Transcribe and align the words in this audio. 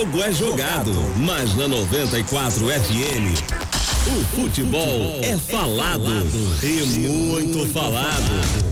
jogo 0.00 0.22
é 0.22 0.32
jogado, 0.32 0.92
mas 1.18 1.54
na 1.56 1.68
94 1.68 2.66
FM 2.68 3.38
o 4.06 4.24
futebol 4.34 5.20
é 5.20 5.36
falado 5.36 6.26
e 6.62 7.06
muito 7.06 7.70
falado. 7.70 8.70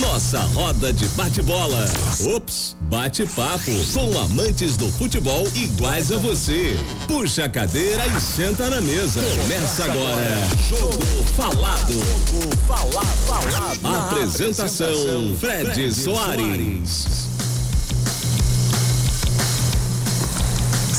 Nossa 0.00 0.40
roda 0.40 0.92
de 0.92 1.06
bate-bola. 1.10 1.86
Ops, 2.34 2.76
bate-papo 2.80 3.70
com 3.94 4.18
amantes 4.18 4.76
do 4.76 4.90
futebol 4.90 5.46
iguais 5.54 6.10
a 6.10 6.18
você. 6.18 6.76
Puxa 7.06 7.44
a 7.44 7.48
cadeira 7.48 8.04
e 8.04 8.20
senta 8.20 8.68
na 8.68 8.80
mesa. 8.80 9.20
Começa 9.22 9.84
agora. 9.84 10.48
Jogo 10.68 11.24
falado. 11.36 11.92
Jogo 11.92 12.56
falado. 12.66 14.08
Apresentação: 14.08 15.36
Fred 15.38 15.94
Soares. 15.94 17.25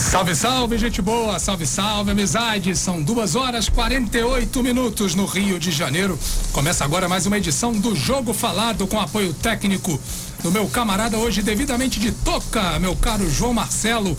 Salve, 0.09 0.33
salve, 0.33 0.77
gente 0.77 1.01
boa, 1.01 1.37
salve, 1.37 1.67
salve, 1.67 2.11
amizade. 2.11 2.73
São 2.77 3.02
duas 3.02 3.35
horas 3.35 3.67
48 3.67 4.63
minutos 4.63 5.13
no 5.13 5.25
Rio 5.25 5.59
de 5.59 5.70
Janeiro. 5.70 6.17
Começa 6.53 6.85
agora 6.85 7.09
mais 7.09 7.25
uma 7.25 7.38
edição 7.38 7.73
do 7.73 7.93
Jogo 7.93 8.34
Falado 8.34 8.88
com 8.88 9.01
apoio 9.01 9.34
técnico 9.34 9.99
do 10.41 10.49
meu 10.49 10.65
camarada 10.70 11.17
hoje 11.17 11.41
devidamente 11.41 11.99
de 11.99 12.13
toca, 12.13 12.79
meu 12.79 12.95
caro 12.95 13.29
João 13.29 13.53
Marcelo. 13.53 14.17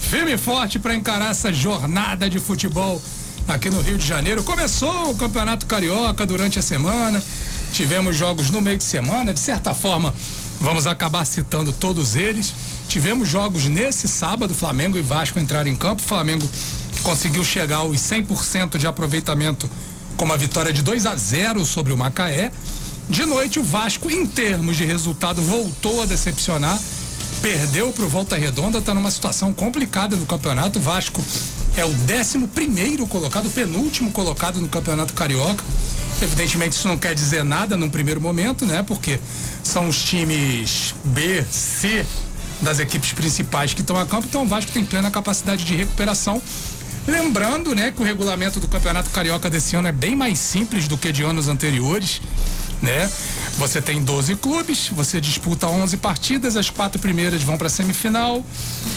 Firme 0.00 0.32
e 0.32 0.38
forte 0.38 0.76
para 0.76 0.94
encarar 0.94 1.30
essa 1.30 1.52
jornada 1.52 2.28
de 2.28 2.40
futebol 2.40 3.00
aqui 3.46 3.70
no 3.70 3.80
Rio 3.80 3.96
de 3.96 4.06
Janeiro. 4.06 4.42
Começou 4.42 5.10
o 5.10 5.16
Campeonato 5.16 5.66
Carioca 5.66 6.26
durante 6.26 6.58
a 6.58 6.62
semana. 6.62 7.22
Tivemos 7.72 8.16
jogos 8.16 8.50
no 8.50 8.60
meio 8.60 8.76
de 8.76 8.84
semana, 8.84 9.32
de 9.32 9.40
certa 9.40 9.72
forma, 9.72 10.12
vamos 10.60 10.84
acabar 10.86 11.24
citando 11.24 11.72
todos 11.72 12.16
eles. 12.16 12.52
Tivemos 12.88 13.28
jogos 13.28 13.66
nesse 13.66 14.08
sábado, 14.08 14.54
Flamengo 14.54 14.96
e 14.96 15.02
Vasco 15.02 15.38
entraram 15.38 15.70
em 15.70 15.76
campo. 15.76 16.02
O 16.02 16.06
Flamengo 16.06 16.48
conseguiu 17.02 17.44
chegar 17.44 17.76
aos 17.76 17.98
100% 17.98 18.78
de 18.78 18.86
aproveitamento 18.86 19.68
com 20.16 20.24
uma 20.24 20.38
vitória 20.38 20.72
de 20.72 20.82
2 20.82 21.04
a 21.04 21.14
0 21.14 21.66
sobre 21.66 21.92
o 21.92 21.98
Macaé. 21.98 22.50
De 23.06 23.26
noite, 23.26 23.60
o 23.60 23.62
Vasco, 23.62 24.10
em 24.10 24.26
termos 24.26 24.78
de 24.78 24.86
resultado, 24.86 25.42
voltou 25.42 26.02
a 26.02 26.06
decepcionar. 26.06 26.80
Perdeu 27.42 27.92
para 27.92 28.06
o 28.06 28.08
Volta 28.08 28.36
Redonda, 28.36 28.78
está 28.78 28.94
numa 28.94 29.10
situação 29.10 29.52
complicada 29.52 30.16
no 30.16 30.24
campeonato. 30.24 30.78
O 30.78 30.82
Vasco 30.82 31.22
é 31.76 31.84
o 31.84 31.90
11 31.90 32.48
primeiro 32.48 33.06
colocado, 33.06 33.50
penúltimo 33.50 34.10
colocado 34.10 34.62
no 34.62 34.68
Campeonato 34.68 35.12
Carioca. 35.12 35.62
Evidentemente, 36.22 36.72
isso 36.72 36.88
não 36.88 36.96
quer 36.96 37.14
dizer 37.14 37.44
nada 37.44 37.76
num 37.76 37.90
primeiro 37.90 38.20
momento, 38.20 38.64
né? 38.64 38.82
Porque 38.82 39.20
são 39.62 39.88
os 39.88 40.02
times 40.02 40.94
B, 41.04 41.44
C 41.50 42.04
das 42.60 42.78
equipes 42.80 43.12
principais 43.12 43.74
que 43.74 43.80
estão 43.80 43.98
a 43.98 44.06
campo, 44.06 44.26
então 44.28 44.42
o 44.42 44.46
Vasco 44.46 44.70
tem 44.72 44.84
plena 44.84 45.10
capacidade 45.10 45.64
de 45.64 45.74
recuperação. 45.76 46.42
Lembrando, 47.06 47.74
né, 47.74 47.90
que 47.90 48.02
o 48.02 48.04
regulamento 48.04 48.60
do 48.60 48.68
Campeonato 48.68 49.08
Carioca 49.10 49.48
desse 49.48 49.74
ano 49.74 49.88
é 49.88 49.92
bem 49.92 50.14
mais 50.14 50.38
simples 50.38 50.86
do 50.86 50.98
que 50.98 51.10
de 51.10 51.22
anos 51.22 51.48
anteriores, 51.48 52.20
né? 52.82 53.10
Você 53.56 53.80
tem 53.80 54.02
12 54.02 54.36
clubes, 54.36 54.88
você 54.92 55.20
disputa 55.20 55.66
11 55.66 55.96
partidas, 55.96 56.56
as 56.56 56.70
quatro 56.70 57.00
primeiras 57.00 57.42
vão 57.42 57.56
para 57.56 57.68
semifinal 57.68 58.44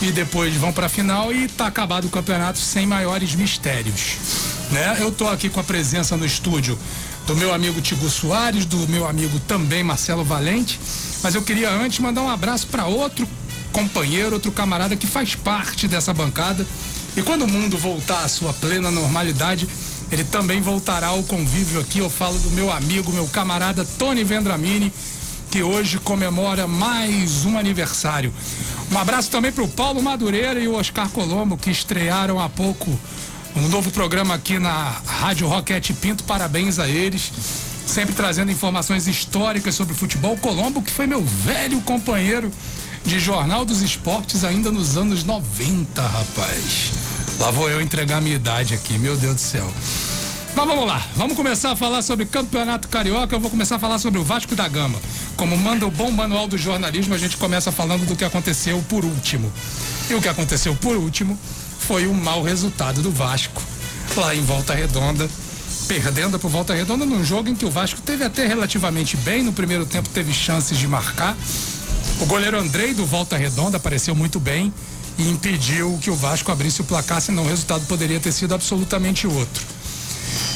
e 0.01 0.11
depois 0.11 0.53
vão 0.55 0.73
para 0.73 0.89
final 0.89 1.33
e 1.33 1.45
está 1.45 1.67
acabado 1.67 2.05
o 2.05 2.09
campeonato 2.09 2.59
sem 2.59 2.85
maiores 2.85 3.33
mistérios, 3.33 4.17
né? 4.71 4.97
Eu 4.99 5.11
tô 5.11 5.27
aqui 5.27 5.49
com 5.49 5.59
a 5.59 5.63
presença 5.63 6.17
no 6.17 6.25
estúdio 6.25 6.77
do 7.25 7.35
meu 7.35 7.53
amigo 7.53 7.81
Tigo 7.81 8.09
Soares, 8.09 8.65
do 8.65 8.87
meu 8.87 9.07
amigo 9.07 9.39
também 9.47 9.83
Marcelo 9.83 10.23
Valente, 10.23 10.79
mas 11.23 11.33
eu 11.33 11.41
queria 11.41 11.71
antes 11.71 11.99
mandar 11.99 12.21
um 12.21 12.29
abraço 12.29 12.67
para 12.67 12.85
outro 12.85 13.27
companheiro, 13.71 14.33
outro 14.33 14.51
camarada 14.51 14.95
que 14.95 15.07
faz 15.07 15.35
parte 15.35 15.87
dessa 15.87 16.13
bancada. 16.13 16.65
E 17.15 17.21
quando 17.21 17.43
o 17.43 17.47
mundo 17.47 17.77
voltar 17.77 18.23
à 18.23 18.27
sua 18.27 18.53
plena 18.53 18.91
normalidade, 18.91 19.67
ele 20.11 20.23
também 20.23 20.61
voltará 20.61 21.07
ao 21.07 21.23
convívio 21.23 21.79
aqui. 21.79 21.99
Eu 21.99 22.09
falo 22.09 22.37
do 22.39 22.51
meu 22.51 22.71
amigo, 22.71 23.11
meu 23.11 23.27
camarada 23.27 23.85
Tony 23.97 24.23
Vendramini, 24.23 24.93
que 25.49 25.63
hoje 25.63 25.97
comemora 25.99 26.67
mais 26.67 27.45
um 27.45 27.57
aniversário. 27.57 28.33
Um 28.91 28.97
abraço 28.97 29.31
também 29.31 29.51
para 29.51 29.63
o 29.63 29.67
Paulo 29.67 30.01
Madureira 30.01 30.59
e 30.59 30.67
o 30.67 30.75
Oscar 30.75 31.09
Colombo, 31.09 31.57
que 31.57 31.71
estrearam 31.71 32.39
há 32.39 32.49
pouco 32.49 32.89
um 33.55 33.67
novo 33.67 33.91
programa 33.91 34.33
aqui 34.33 34.59
na 34.59 35.01
Rádio 35.05 35.47
Roquete 35.47 35.93
Pinto. 35.93 36.23
Parabéns 36.23 36.79
a 36.79 36.87
eles. 36.87 37.31
Sempre 37.85 38.13
trazendo 38.13 38.51
informações 38.51 39.07
históricas 39.07 39.75
sobre 39.75 39.93
futebol. 39.93 40.37
Colombo, 40.37 40.81
que 40.81 40.91
foi 40.91 41.07
meu 41.07 41.21
velho 41.21 41.81
companheiro 41.81 42.51
de 43.05 43.19
Jornal 43.19 43.65
dos 43.65 43.81
Esportes 43.81 44.43
ainda 44.43 44.71
nos 44.71 44.97
anos 44.97 45.23
90, 45.23 46.01
rapaz. 46.01 46.91
Lá 47.39 47.51
vou 47.51 47.69
eu 47.69 47.81
entregar 47.81 48.21
minha 48.21 48.35
idade 48.35 48.73
aqui, 48.73 48.97
meu 48.97 49.17
Deus 49.17 49.35
do 49.35 49.41
céu. 49.41 49.71
Mas 50.55 50.67
vamos 50.67 50.85
lá, 50.85 51.05
vamos 51.15 51.35
começar 51.35 51.71
a 51.71 51.75
falar 51.75 52.01
sobre 52.01 52.25
Campeonato 52.25 52.87
Carioca. 52.87 53.35
Eu 53.35 53.39
vou 53.39 53.49
começar 53.49 53.77
a 53.77 53.79
falar 53.79 53.99
sobre 53.99 54.19
o 54.19 54.23
Vasco 54.23 54.55
da 54.55 54.67
Gama. 54.67 54.99
Como 55.37 55.57
manda 55.57 55.85
o 55.85 55.91
bom 55.91 56.11
manual 56.11 56.47
do 56.47 56.57
jornalismo, 56.57 57.13
a 57.13 57.17
gente 57.17 57.37
começa 57.37 57.71
falando 57.71 58.05
do 58.05 58.15
que 58.15 58.25
aconteceu 58.25 58.83
por 58.89 59.05
último. 59.05 59.51
E 60.09 60.13
o 60.13 60.21
que 60.21 60.27
aconteceu 60.27 60.75
por 60.75 60.97
último 60.97 61.39
foi 61.79 62.05
o 62.05 62.13
mau 62.13 62.43
resultado 62.43 63.01
do 63.01 63.11
Vasco, 63.11 63.61
lá 64.15 64.35
em 64.35 64.41
Volta 64.41 64.73
Redonda, 64.73 65.29
perdendo 65.87 66.37
para 66.37 66.49
Volta 66.49 66.73
Redonda 66.73 67.05
num 67.05 67.23
jogo 67.23 67.49
em 67.49 67.55
que 67.55 67.65
o 67.65 67.71
Vasco 67.71 68.01
teve 68.01 68.23
até 68.23 68.45
relativamente 68.45 69.15
bem. 69.17 69.43
No 69.43 69.53
primeiro 69.53 69.85
tempo 69.85 70.09
teve 70.09 70.33
chances 70.33 70.77
de 70.77 70.87
marcar, 70.87 71.35
o 72.21 72.25
goleiro 72.27 72.59
Andrei 72.59 72.93
do 72.93 73.03
Volta 73.03 73.35
Redonda 73.35 73.77
apareceu 73.77 74.13
muito 74.13 74.39
bem 74.39 74.71
e 75.17 75.27
impediu 75.27 75.97
que 76.01 76.11
o 76.11 76.15
Vasco 76.15 76.51
abrisse 76.51 76.79
o 76.79 76.83
placar, 76.83 77.19
senão 77.19 77.43
o 77.43 77.47
resultado 77.47 77.85
poderia 77.87 78.19
ter 78.19 78.31
sido 78.31 78.53
absolutamente 78.53 79.25
outro. 79.25 79.65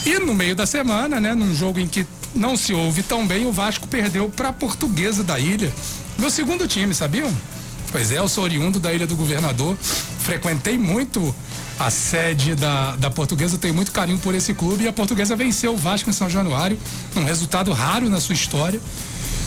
E 0.06 0.20
no 0.20 0.36
meio 0.36 0.56
da 0.56 0.68
semana, 0.68 1.20
né, 1.20 1.34
num 1.34 1.56
jogo 1.56 1.80
em 1.80 1.88
que 1.88 2.06
não 2.36 2.56
se 2.56 2.72
ouve 2.72 3.02
tão 3.02 3.26
bem, 3.26 3.48
o 3.48 3.52
Vasco 3.52 3.88
perdeu 3.88 4.30
para 4.30 4.50
a 4.50 4.54
Portuguesa 4.54 5.24
da 5.24 5.40
Ilha. 5.40 5.74
Meu 6.20 6.30
segundo 6.30 6.68
time, 6.68 6.94
sabiam? 6.94 7.36
Pois 7.92 8.12
é, 8.12 8.20
eu 8.20 8.28
sou 8.28 8.44
oriundo 8.44 8.80
da 8.80 8.94
Ilha 8.94 9.08
do 9.08 9.16
Governador, 9.16 9.76
frequentei 10.20 10.78
muito 10.78 11.34
a 11.80 11.90
sede 11.90 12.54
da, 12.54 12.96
da 12.96 13.10
Portuguesa, 13.10 13.58
tenho 13.58 13.74
muito 13.74 13.92
carinho 13.92 14.20
por 14.20 14.36
esse 14.36 14.54
clube 14.54 14.84
e 14.84 14.88
a 14.88 14.94
Portuguesa 14.94 15.36
venceu 15.36 15.74
o 15.74 15.78
Vasco 15.78 16.10
em 16.10 16.14
São 16.14 16.30
Januário, 16.30 16.78
um 17.16 17.24
resultado 17.24 17.72
raro 17.74 18.08
na 18.08 18.20
sua 18.20 18.34
história 18.36 18.80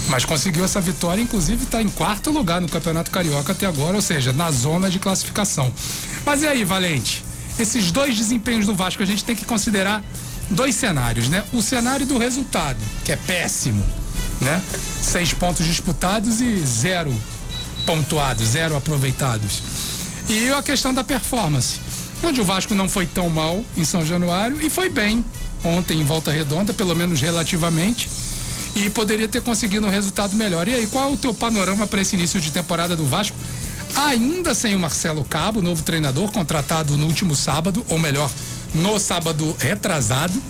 mas 0.08 0.24
conseguiu 0.24 0.64
essa 0.64 0.80
vitória, 0.80 1.20
inclusive 1.20 1.64
está 1.64 1.82
em 1.82 1.88
quarto 1.88 2.30
lugar 2.30 2.60
no 2.60 2.69
Campeonato 2.69 3.10
Carioca 3.10 3.52
até 3.52 3.66
agora, 3.66 3.94
ou 3.94 4.02
seja, 4.02 4.32
na 4.32 4.50
zona 4.50 4.91
de 4.91 4.98
classificação. 4.98 5.72
Mas 6.24 6.42
e 6.42 6.46
aí, 6.46 6.64
Valente? 6.64 7.24
Esses 7.58 7.91
dois 7.91 8.16
desempenhos 8.16 8.66
do 8.66 8.74
Vasco 8.74 9.02
a 9.02 9.06
gente 9.06 9.24
tem 9.24 9.36
que 9.36 9.44
considerar 9.44 10.02
dois 10.50 10.74
cenários, 10.74 11.28
né? 11.28 11.44
O 11.52 11.60
cenário 11.60 12.06
do 12.06 12.16
resultado, 12.16 12.78
que 13.04 13.12
é 13.12 13.16
péssimo, 13.16 13.84
né? 14.41 14.62
Seis 15.02 15.32
pontos 15.34 15.66
disputados 15.66 16.41
e 16.41 16.58
zero 16.60 17.14
pontuados, 17.84 18.48
zero 18.48 18.76
aproveitados. 18.76 19.62
E 20.28 20.50
a 20.50 20.62
questão 20.62 20.94
da 20.94 21.02
performance, 21.02 21.80
onde 22.22 22.41
o 22.41 22.44
Vasco 22.44 22.74
não 22.74 22.88
foi 22.88 23.06
tão 23.06 23.28
mal 23.28 23.64
em 23.76 23.84
São 23.84 24.04
Januário 24.04 24.58
e 24.64 24.70
foi 24.70 24.88
bem 24.88 25.24
ontem 25.64 26.00
em 26.00 26.04
Volta 26.04 26.30
Redonda, 26.30 26.72
pelo 26.72 26.94
menos 26.94 27.20
relativamente 27.20 28.08
e 28.84 28.91
poderia 28.91 29.28
ter 29.28 29.43
conseguido 29.43 29.87
um 29.87 29.91
resultado 29.91 30.37
melhor. 30.37 30.69
E 30.69 30.75
aí, 30.75 30.87
qual 30.87 31.11
é 31.11 31.12
o 31.12 31.16
teu 31.16 31.34
panorama 31.34 31.87
para 31.87 32.00
esse 32.00 32.16
início 32.16 32.41
de 32.41 32.50
temporada 32.50 32.94
do 32.94 33.05
Vasco? 33.05 33.37
Ainda 33.97 34.55
sem 34.55 34.75
o 34.77 34.78
Marcelo 34.78 35.25
Cabo, 35.25 35.62
novo 35.62 35.83
treinador, 35.83 36.31
contratado 36.31 36.97
no 36.97 37.06
último 37.06 37.34
sábado, 37.34 37.84
ou 37.89 37.99
melhor, 37.99 38.31
no 38.75 38.99
sábado 38.99 39.56
retrasado, 39.59 40.41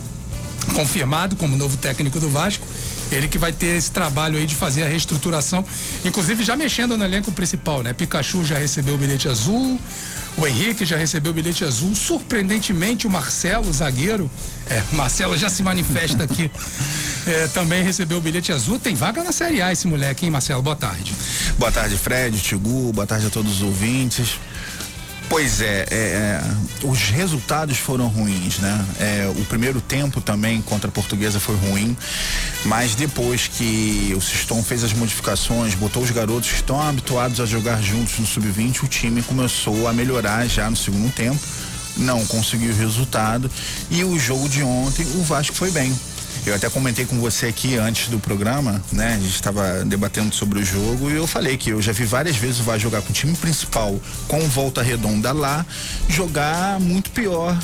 confirmado 0.74 1.36
como 1.36 1.56
novo 1.56 1.76
técnico 1.76 2.20
do 2.20 2.28
Vasco. 2.28 2.66
Ele 3.10 3.26
que 3.26 3.38
vai 3.38 3.52
ter 3.52 3.76
esse 3.76 3.90
trabalho 3.90 4.36
aí 4.36 4.44
de 4.44 4.54
fazer 4.54 4.82
a 4.82 4.86
reestruturação, 4.86 5.64
inclusive 6.04 6.44
já 6.44 6.54
mexendo 6.56 6.96
no 6.96 7.04
elenco 7.04 7.32
principal, 7.32 7.82
né? 7.82 7.94
Pikachu 7.94 8.44
já 8.44 8.58
recebeu 8.58 8.96
o 8.96 8.98
bilhete 8.98 9.28
azul, 9.28 9.80
o 10.36 10.46
Henrique 10.46 10.84
já 10.84 10.96
recebeu 10.96 11.32
o 11.32 11.34
bilhete 11.34 11.64
azul. 11.64 11.94
Surpreendentemente, 11.94 13.06
o 13.06 13.10
Marcelo, 13.10 13.70
o 13.70 13.72
zagueiro, 13.72 14.30
é, 14.68 14.82
Marcelo 14.92 15.38
já 15.38 15.48
se 15.48 15.62
manifesta 15.62 16.24
aqui, 16.24 16.50
é, 17.28 17.46
também 17.48 17.82
recebeu 17.82 18.18
o 18.18 18.20
bilhete 18.20 18.52
azul. 18.52 18.78
Tem 18.78 18.94
vaga 18.94 19.22
na 19.22 19.32
Série 19.32 19.60
A 19.60 19.72
esse 19.72 19.86
moleque, 19.86 20.24
hein, 20.24 20.30
Marcelo? 20.30 20.62
Boa 20.62 20.76
tarde. 20.76 21.14
Boa 21.58 21.70
tarde, 21.70 21.96
Fred, 21.96 22.40
Tigu, 22.40 22.92
boa 22.92 23.06
tarde 23.06 23.26
a 23.26 23.30
todos 23.30 23.56
os 23.56 23.62
ouvintes. 23.62 24.38
Pois 25.28 25.60
é, 25.60 25.84
é, 25.90 25.94
é, 25.94 26.42
os 26.84 27.10
resultados 27.10 27.76
foram 27.76 28.08
ruins, 28.08 28.58
né? 28.60 28.86
É, 28.98 29.32
o 29.36 29.44
primeiro 29.44 29.78
tempo 29.78 30.22
também 30.22 30.62
contra 30.62 30.88
a 30.88 30.92
Portuguesa 30.92 31.38
foi 31.38 31.54
ruim, 31.54 31.94
mas 32.64 32.94
depois 32.94 33.46
que 33.46 34.14
o 34.16 34.22
Siston 34.22 34.62
fez 34.62 34.82
as 34.82 34.94
modificações, 34.94 35.74
botou 35.74 36.02
os 36.02 36.10
garotos 36.10 36.48
que 36.48 36.56
estão 36.56 36.80
habituados 36.80 37.40
a 37.40 37.46
jogar 37.46 37.82
juntos 37.82 38.18
no 38.18 38.26
sub-20, 38.26 38.84
o 38.84 38.88
time 38.88 39.22
começou 39.22 39.86
a 39.86 39.92
melhorar 39.92 40.46
já 40.46 40.70
no 40.70 40.76
segundo 40.76 41.12
tempo. 41.12 41.38
Não 41.98 42.24
conseguiu 42.24 42.72
o 42.72 42.76
resultado 42.76 43.50
e 43.90 44.02
o 44.04 44.18
jogo 44.18 44.48
de 44.48 44.62
ontem 44.62 45.04
o 45.16 45.22
Vasco 45.24 45.54
foi 45.54 45.70
bem. 45.70 45.94
Eu 46.46 46.54
até 46.54 46.70
comentei 46.70 47.04
com 47.04 47.18
você 47.20 47.46
aqui 47.46 47.76
antes 47.76 48.08
do 48.08 48.18
programa, 48.18 48.82
né? 48.92 49.14
A 49.14 49.18
gente 49.18 49.34
estava 49.34 49.84
debatendo 49.84 50.34
sobre 50.34 50.60
o 50.60 50.64
jogo 50.64 51.10
e 51.10 51.14
eu 51.14 51.26
falei 51.26 51.56
que 51.56 51.70
eu 51.70 51.82
já 51.82 51.92
vi 51.92 52.04
várias 52.04 52.36
vezes 52.36 52.60
o 52.60 52.62
Vasco 52.62 52.80
jogar 52.80 53.02
com 53.02 53.10
o 53.10 53.12
time 53.12 53.36
principal 53.36 54.00
com 54.26 54.40
volta 54.48 54.82
redonda 54.82 55.32
lá, 55.32 55.66
jogar 56.08 56.80
muito 56.80 57.10
pior, 57.10 57.56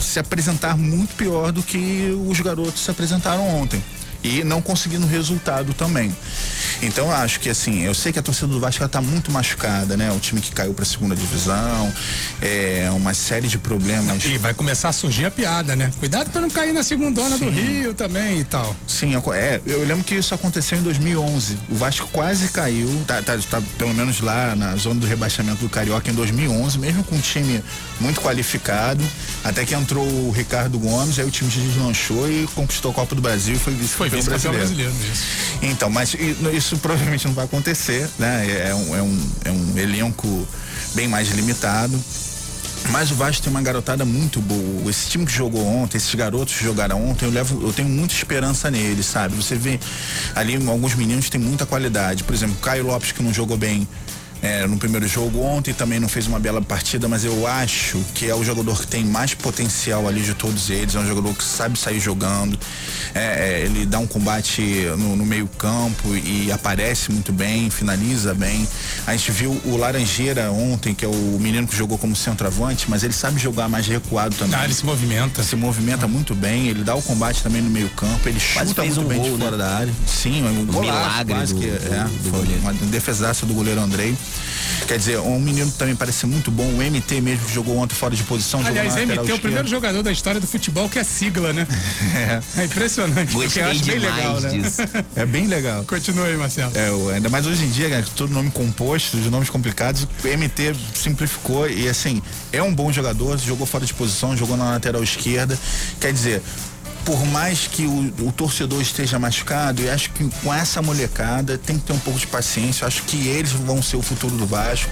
se 0.00 0.18
apresentar 0.18 0.76
muito 0.76 1.14
pior 1.14 1.52
do 1.52 1.62
que 1.62 2.16
os 2.26 2.40
garotos 2.40 2.82
se 2.82 2.90
apresentaram 2.90 3.46
ontem 3.48 3.82
e 4.22 4.44
não 4.44 4.62
conseguindo 4.62 5.06
resultado 5.06 5.74
também. 5.74 6.14
Então 6.82 7.06
eu 7.06 7.12
acho 7.12 7.38
que 7.40 7.48
assim, 7.48 7.82
eu 7.82 7.94
sei 7.94 8.12
que 8.12 8.18
a 8.18 8.22
torcida 8.22 8.48
do 8.48 8.58
Vasco 8.58 8.84
está 8.84 9.00
muito 9.00 9.30
machucada, 9.30 9.96
né? 9.96 10.10
O 10.12 10.18
time 10.18 10.40
que 10.40 10.50
caiu 10.50 10.74
para 10.74 10.82
a 10.82 10.86
segunda 10.86 11.14
divisão, 11.14 11.92
é 12.40 12.90
uma 12.92 13.14
série 13.14 13.46
de 13.46 13.58
problemas. 13.58 14.24
E 14.24 14.38
vai 14.38 14.52
começar 14.54 14.88
a 14.88 14.92
surgir 14.92 15.26
a 15.26 15.30
piada, 15.30 15.76
né? 15.76 15.92
Cuidado 15.98 16.30
para 16.30 16.40
não 16.40 16.50
cair 16.50 16.72
na 16.72 16.82
segunda 16.82 17.22
Sim. 17.22 17.38
do 17.38 17.50
Rio 17.50 17.94
também 17.94 18.40
e 18.40 18.44
tal. 18.44 18.74
Sim, 18.86 19.14
é, 19.34 19.60
eu 19.66 19.84
lembro 19.84 20.04
que 20.04 20.14
isso 20.14 20.34
aconteceu 20.34 20.78
em 20.78 20.82
2011. 20.82 21.58
O 21.70 21.74
Vasco 21.74 22.08
quase 22.12 22.48
caiu, 22.48 22.88
tá, 23.06 23.22
tá, 23.22 23.38
tá 23.38 23.62
pelo 23.78 23.94
menos 23.94 24.20
lá 24.20 24.56
na 24.56 24.74
zona 24.76 25.00
do 25.00 25.06
rebaixamento 25.06 25.60
do 25.60 25.68
Carioca 25.68 26.10
em 26.10 26.14
2011, 26.14 26.78
mesmo 26.78 27.04
com 27.04 27.14
um 27.14 27.20
time 27.20 27.62
muito 28.00 28.20
qualificado, 28.20 29.04
até 29.44 29.64
que 29.64 29.74
entrou 29.74 30.04
o 30.04 30.30
Ricardo 30.30 30.78
Gomes, 30.78 31.18
aí 31.18 31.24
o 31.24 31.30
time 31.30 31.50
deslanchou 31.50 32.30
e 32.30 32.46
conquistou 32.54 32.90
a 32.90 32.94
Copa 32.94 33.14
do 33.14 33.22
Brasil 33.22 33.54
e 33.54 33.58
foi 33.58 33.74
vice-campeão 33.74 34.11
brasileiro. 34.20 34.58
brasileiro 34.58 34.92
então, 35.62 35.88
mas 35.88 36.14
isso 36.52 36.76
provavelmente 36.82 37.26
não 37.26 37.34
vai 37.34 37.44
acontecer, 37.44 38.08
né? 38.18 38.68
É 38.68 38.74
um, 38.74 38.96
é 38.96 39.02
um, 39.02 39.30
é 39.44 39.50
um 39.50 39.78
elenco 39.78 40.48
bem 40.94 41.06
mais 41.08 41.30
limitado. 41.30 41.98
Mas 42.90 43.12
o 43.12 43.14
Vasco 43.14 43.42
tem 43.42 43.50
uma 43.50 43.62
garotada 43.62 44.04
muito 44.04 44.40
boa. 44.40 44.90
Esse 44.90 45.08
time 45.08 45.24
que 45.24 45.32
jogou 45.32 45.64
ontem, 45.64 45.96
esses 45.96 46.12
garotos 46.14 46.56
que 46.56 46.64
jogaram 46.64 47.08
ontem, 47.08 47.26
eu 47.26 47.30
levo, 47.30 47.64
eu 47.64 47.72
tenho 47.72 47.88
muita 47.88 48.12
esperança 48.12 48.70
neles, 48.70 49.06
sabe? 49.06 49.36
Você 49.36 49.54
vê 49.54 49.78
ali 50.34 50.56
alguns 50.68 50.94
meninos 50.96 51.26
que 51.26 51.30
têm 51.30 51.40
muita 51.40 51.64
qualidade. 51.64 52.24
Por 52.24 52.34
exemplo, 52.34 52.56
Caio 52.56 52.84
Lopes 52.84 53.12
que 53.12 53.22
não 53.22 53.32
jogou 53.32 53.56
bem 53.56 53.86
é, 54.42 54.66
no 54.66 54.76
primeiro 54.76 55.06
jogo. 55.06 55.40
Ontem 55.40 55.72
também 55.72 56.00
não 56.00 56.08
fez 56.08 56.26
uma 56.26 56.40
bela 56.40 56.60
partida, 56.60 57.08
mas 57.08 57.24
eu 57.24 57.46
acho 57.46 57.98
que 58.12 58.28
é 58.28 58.34
o 58.34 58.42
jogador 58.42 58.80
que 58.80 58.86
tem 58.88 59.04
mais 59.04 59.32
potencial 59.34 60.08
ali 60.08 60.20
de 60.20 60.34
todos 60.34 60.68
eles. 60.68 60.96
É 60.96 60.98
um 60.98 61.06
jogador 61.06 61.32
que 61.34 61.44
sabe 61.44 61.78
sair 61.78 62.00
jogando. 62.00 62.58
É, 63.14 63.20
é, 63.20 63.60
ele 63.64 63.86
dá 63.86 64.00
um 64.00 64.06
combate 64.06 64.60
no, 64.98 65.16
no 65.16 65.24
meio-campo 65.24 66.16
e 66.16 66.50
aparece 66.50 67.12
muito 67.12 67.32
bem, 67.32 67.70
finaliza 67.70 68.34
bem. 68.34 68.66
A 69.06 69.12
gente 69.12 69.30
viu 69.30 69.60
o 69.64 69.76
Laranjeira 69.76 70.50
ontem, 70.50 70.92
que 70.94 71.04
é 71.04 71.08
o 71.08 71.38
menino 71.38 71.68
que 71.68 71.76
jogou 71.76 71.96
como 71.96 72.16
centroavante, 72.16 72.90
mas 72.90 73.04
ele 73.04 73.12
sabe 73.12 73.38
jogar 73.38 73.68
mais 73.68 73.86
recuado 73.86 74.34
também. 74.34 74.58
Ah, 74.58 74.64
ele 74.64 74.74
se 74.74 74.84
movimenta. 74.84 75.42
Se 75.42 75.54
movimenta 75.54 76.06
ah. 76.06 76.08
muito 76.08 76.34
bem, 76.34 76.66
ele 76.68 76.82
dá 76.82 76.94
o 76.96 77.02
combate 77.02 77.42
também 77.42 77.62
no 77.62 77.70
meio-campo, 77.70 78.28
ele 78.28 78.40
chuta 78.40 78.82
muito 78.82 79.00
um 79.00 79.04
bem 79.04 79.20
gol, 79.20 79.32
de 79.32 79.38
fora 79.38 79.50
né? 79.52 79.58
da 79.58 79.76
área. 79.76 79.92
Sim, 80.06 80.42
um, 80.42 80.76
um 80.76 80.80
milagre 80.80 81.46
do, 81.46 81.54
que, 81.54 81.66
é, 81.66 82.06
do, 82.22 82.30
do 82.30 82.58
uma 82.62 82.72
defesaça 82.72 83.46
do 83.46 83.54
goleiro 83.54 83.80
Andrei. 83.80 84.16
Quer 84.86 84.98
dizer, 84.98 85.18
um 85.20 85.38
menino 85.40 85.70
também 85.72 85.94
parece 85.94 86.26
muito 86.26 86.50
bom. 86.50 86.64
O 86.64 86.76
MT 86.78 87.20
mesmo 87.20 87.46
que 87.46 87.54
jogou 87.54 87.76
ontem 87.78 87.94
fora 87.94 88.14
de 88.14 88.22
posição. 88.24 88.64
Aliás, 88.64 88.94
MT 88.94 89.30
é 89.30 89.34
o 89.34 89.38
primeiro 89.38 89.68
jogador 89.68 90.02
da 90.02 90.12
história 90.12 90.40
do 90.40 90.46
futebol 90.46 90.88
que 90.88 90.98
é 90.98 91.04
sigla, 91.04 91.52
né? 91.52 91.66
É, 92.14 92.40
é 92.62 92.64
impressionante. 92.64 93.32
Gostei 93.32 93.62
eu 93.62 93.68
acho 93.68 93.84
bem 93.84 93.98
legal, 93.98 94.40
né? 94.40 94.48
Disso. 94.50 94.82
É 95.14 95.26
bem 95.26 95.46
legal. 95.46 95.84
Continua 95.84 96.26
aí, 96.26 96.36
Marcelo. 96.36 96.72
É, 96.74 97.14
ainda 97.14 97.28
mais 97.28 97.46
hoje 97.46 97.64
em 97.64 97.70
dia, 97.70 97.88
né, 97.88 98.04
todo 98.16 98.32
nome 98.32 98.50
composto, 98.50 99.16
de 99.16 99.28
nomes 99.30 99.50
complicados, 99.50 100.04
o 100.04 100.28
MT 100.28 100.74
simplificou 100.94 101.68
e 101.68 101.88
assim, 101.88 102.22
é 102.52 102.62
um 102.62 102.74
bom 102.74 102.92
jogador, 102.92 103.38
jogou 103.38 103.66
fora 103.66 103.84
de 103.84 103.92
posição, 103.94 104.36
jogou 104.36 104.56
na 104.56 104.64
lateral 104.64 105.02
esquerda. 105.02 105.58
Quer 106.00 106.12
dizer, 106.12 106.42
por 107.04 107.24
mais 107.26 107.66
que 107.66 107.84
o, 107.84 108.14
o, 108.26 108.32
torcedor 108.32 108.80
esteja 108.80 109.18
machucado, 109.18 109.82
eu 109.82 109.92
acho 109.92 110.10
que 110.10 110.28
com 110.42 110.52
essa 110.52 110.80
molecada 110.80 111.58
tem 111.58 111.78
que 111.78 111.84
ter 111.84 111.92
um 111.92 111.98
pouco 111.98 112.18
de 112.18 112.26
paciência. 112.26 112.84
Eu 112.84 112.88
acho 112.88 113.02
que 113.02 113.28
eles 113.28 113.52
vão 113.52 113.82
ser 113.82 113.96
o 113.96 114.02
futuro 114.02 114.36
do 114.36 114.46
Vasco 114.46 114.90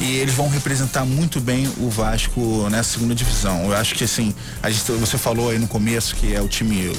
e 0.00 0.16
eles 0.16 0.34
vão 0.34 0.48
representar 0.48 1.04
muito 1.04 1.40
bem 1.40 1.70
o 1.78 1.90
Vasco 1.90 2.68
nessa 2.70 2.92
segunda 2.92 3.14
divisão. 3.14 3.64
Eu 3.64 3.76
acho 3.76 3.94
que 3.94 4.04
assim, 4.04 4.34
a 4.62 4.70
gente, 4.70 4.90
você 4.92 5.18
falou 5.18 5.50
aí 5.50 5.58
no 5.58 5.66
começo 5.66 6.14
que 6.16 6.34
é 6.34 6.40
o 6.40 6.48
time 6.48 6.92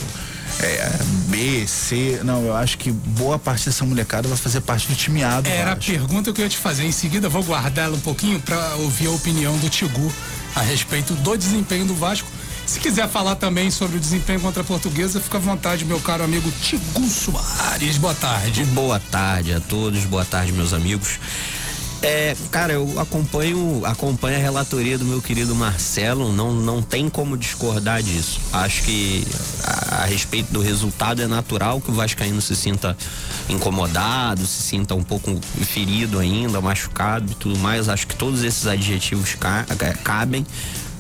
é, 0.59 0.91
B, 1.27 1.65
C. 1.65 2.19
Não, 2.23 2.43
eu 2.43 2.55
acho 2.55 2.77
que 2.77 2.91
boa 2.91 3.39
parte 3.39 3.65
dessa 3.65 3.85
molecada 3.85 4.27
vai 4.27 4.37
fazer 4.37 4.61
parte 4.61 4.87
do 4.87 4.95
time 4.95 5.23
A 5.23 5.39
do 5.39 5.49
Era 5.49 5.75
Vasco. 5.75 5.91
a 5.91 5.95
pergunta 5.95 6.33
que 6.33 6.41
eu 6.41 6.45
ia 6.45 6.49
te 6.49 6.57
fazer. 6.57 6.83
Em 6.83 6.91
seguida, 6.91 7.29
vou 7.29 7.43
guardá-la 7.43 7.95
um 7.95 8.01
pouquinho 8.01 8.39
para 8.41 8.75
ouvir 8.75 9.07
a 9.07 9.11
opinião 9.11 9.57
do 9.57 9.69
Tigu 9.69 10.11
a 10.55 10.61
respeito 10.61 11.13
do 11.15 11.37
desempenho 11.37 11.85
do 11.85 11.95
Vasco 11.95 12.27
se 12.73 12.79
quiser 12.79 13.07
falar 13.07 13.35
também 13.35 13.69
sobre 13.69 13.97
o 13.97 13.99
desempenho 13.99 14.39
contra 14.39 14.63
a 14.63 14.65
portuguesa, 14.65 15.19
fica 15.19 15.37
à 15.37 15.39
vontade, 15.39 15.85
meu 15.85 15.99
caro 15.99 16.23
amigo 16.23 16.51
Tigu 16.59 17.07
Soares. 17.07 17.99
Boa 17.99 18.15
tarde. 18.15 18.65
Boa 18.65 18.99
tarde 18.99 19.53
a 19.53 19.59
todos, 19.59 20.05
boa 20.05 20.25
tarde, 20.25 20.51
meus 20.51 20.73
amigos. 20.73 21.19
É, 22.01 22.35
cara, 22.49 22.73
eu 22.73 22.99
acompanho, 22.99 23.85
acompanho 23.85 24.37
a 24.37 24.39
relatoria 24.39 24.97
do 24.97 25.05
meu 25.05 25.21
querido 25.21 25.53
Marcelo, 25.53 26.33
não, 26.33 26.51
não 26.51 26.81
tem 26.81 27.09
como 27.11 27.37
discordar 27.37 28.01
disso. 28.01 28.41
Acho 28.51 28.81
que 28.81 29.23
a, 29.63 30.01
a 30.01 30.05
respeito 30.05 30.51
do 30.51 30.59
resultado 30.59 31.21
é 31.21 31.27
natural 31.27 31.79
que 31.79 31.91
o 31.91 31.93
Vascaíno 31.93 32.41
se 32.41 32.55
sinta 32.55 32.97
incomodado, 33.47 34.47
se 34.47 34.63
sinta 34.63 34.95
um 34.95 35.03
pouco 35.03 35.39
ferido 35.61 36.17
ainda, 36.17 36.59
machucado 36.59 37.31
e 37.31 37.35
tudo 37.35 37.57
mais. 37.59 37.87
Acho 37.87 38.07
que 38.07 38.15
todos 38.15 38.43
esses 38.43 38.65
adjetivos 38.65 39.35
ca, 39.35 39.63
cabem 40.03 40.43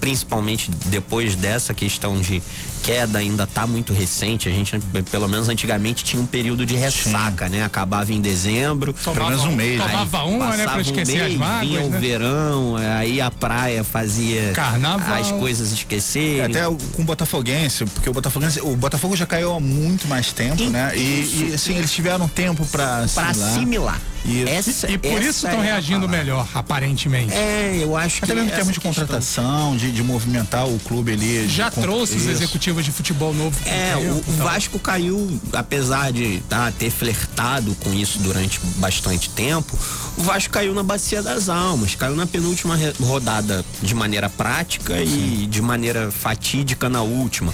principalmente 0.03 0.69
depois 0.87 1.33
dessa 1.33 1.73
questão 1.73 2.19
de 2.19 2.43
queda 2.83 3.19
ainda 3.19 3.47
tá 3.47 3.65
muito 3.65 3.93
recente. 3.93 4.49
A 4.49 4.51
gente, 4.51 4.77
pelo 5.09 5.29
menos 5.29 5.47
antigamente, 5.47 6.03
tinha 6.03 6.21
um 6.21 6.25
período 6.25 6.65
de 6.65 6.75
ressaca, 6.75 7.45
Sim. 7.45 7.53
né? 7.53 7.63
Acabava 7.63 8.11
em 8.11 8.19
dezembro. 8.19 8.91
Tomava, 8.91 9.13
pelo 9.13 9.29
menos 9.29 9.45
um 9.45 9.55
mês. 9.55 9.81
Tomava 9.81 10.23
uma, 10.25 10.57
né? 10.57 10.65
Pra 10.65 10.81
esquecer 10.81 11.13
um 11.13 11.23
mês, 11.23 11.31
as 11.31 11.39
mágoas, 11.39 11.69
Vinha 11.69 11.79
né? 11.79 11.97
o 11.97 12.01
verão, 12.01 12.75
aí 12.97 13.21
a 13.21 13.31
praia 13.31 13.81
fazia 13.81 14.51
Carnaval. 14.51 15.21
as 15.21 15.31
coisas 15.31 15.71
esquecerem. 15.71 16.39
É, 16.39 16.45
até 16.47 16.65
com 16.65 17.01
o 17.01 17.05
Botafoguense, 17.05 17.85
porque 17.85 18.09
o 18.09 18.13
Botafoguense, 18.13 18.59
o 18.59 18.75
Botafogo 18.75 19.15
já 19.15 19.25
caiu 19.25 19.53
há 19.53 19.59
muito 19.61 20.05
mais 20.09 20.33
tempo, 20.33 20.61
e, 20.61 20.67
né? 20.67 20.91
E, 20.97 20.99
e, 20.99 21.51
assim, 21.55 21.77
eles 21.77 21.93
tiveram 21.93 22.27
tempo 22.27 22.65
para 22.65 22.97
assimilar. 22.97 23.33
Pra 23.33 23.47
assimilar. 23.47 24.01
E, 24.25 24.43
essa, 24.43 24.89
e 24.89 24.97
por 24.97 25.21
isso 25.21 25.45
estão 25.45 25.61
é 25.61 25.65
reagindo 25.65 26.07
melhor, 26.07 26.47
aparentemente. 26.53 27.33
É, 27.33 27.79
eu 27.81 27.95
acho 27.95 28.19
que. 28.19 28.25
Até 28.25 28.35
mesmo 28.35 28.49
em 28.49 28.53
termos 28.53 28.73
de 28.73 28.79
contratação, 28.79 29.75
de, 29.75 29.91
de 29.91 30.01
movimentar 30.01 30.67
o 30.67 30.79
clube 30.79 31.11
ali. 31.11 31.47
Já 31.49 31.69
trouxe 31.69 32.15
os 32.15 32.27
executivos 32.27 32.85
de 32.85 32.91
futebol 32.91 33.33
novo. 33.33 33.57
É, 33.65 33.95
o, 33.97 34.23
o 34.25 34.31
Vasco 34.37 34.79
caiu, 34.79 35.39
apesar 35.51 36.11
de 36.11 36.41
tá, 36.47 36.71
ter 36.71 36.89
flertado 36.89 37.75
com 37.75 37.93
isso 37.93 38.19
durante 38.19 38.59
bastante 38.77 39.29
tempo, 39.29 39.77
o 40.17 40.21
Vasco 40.21 40.53
caiu 40.53 40.73
na 40.73 40.83
Bacia 40.83 41.21
das 41.21 41.49
Almas, 41.49 41.95
caiu 41.95 42.15
na 42.15 42.25
penúltima 42.25 42.79
rodada 43.01 43.65
de 43.81 43.93
maneira 43.93 44.29
prática 44.29 45.01
e 45.01 45.47
de 45.49 45.61
maneira 45.61 46.11
fatídica 46.11 46.87
na 46.87 47.01
última. 47.01 47.53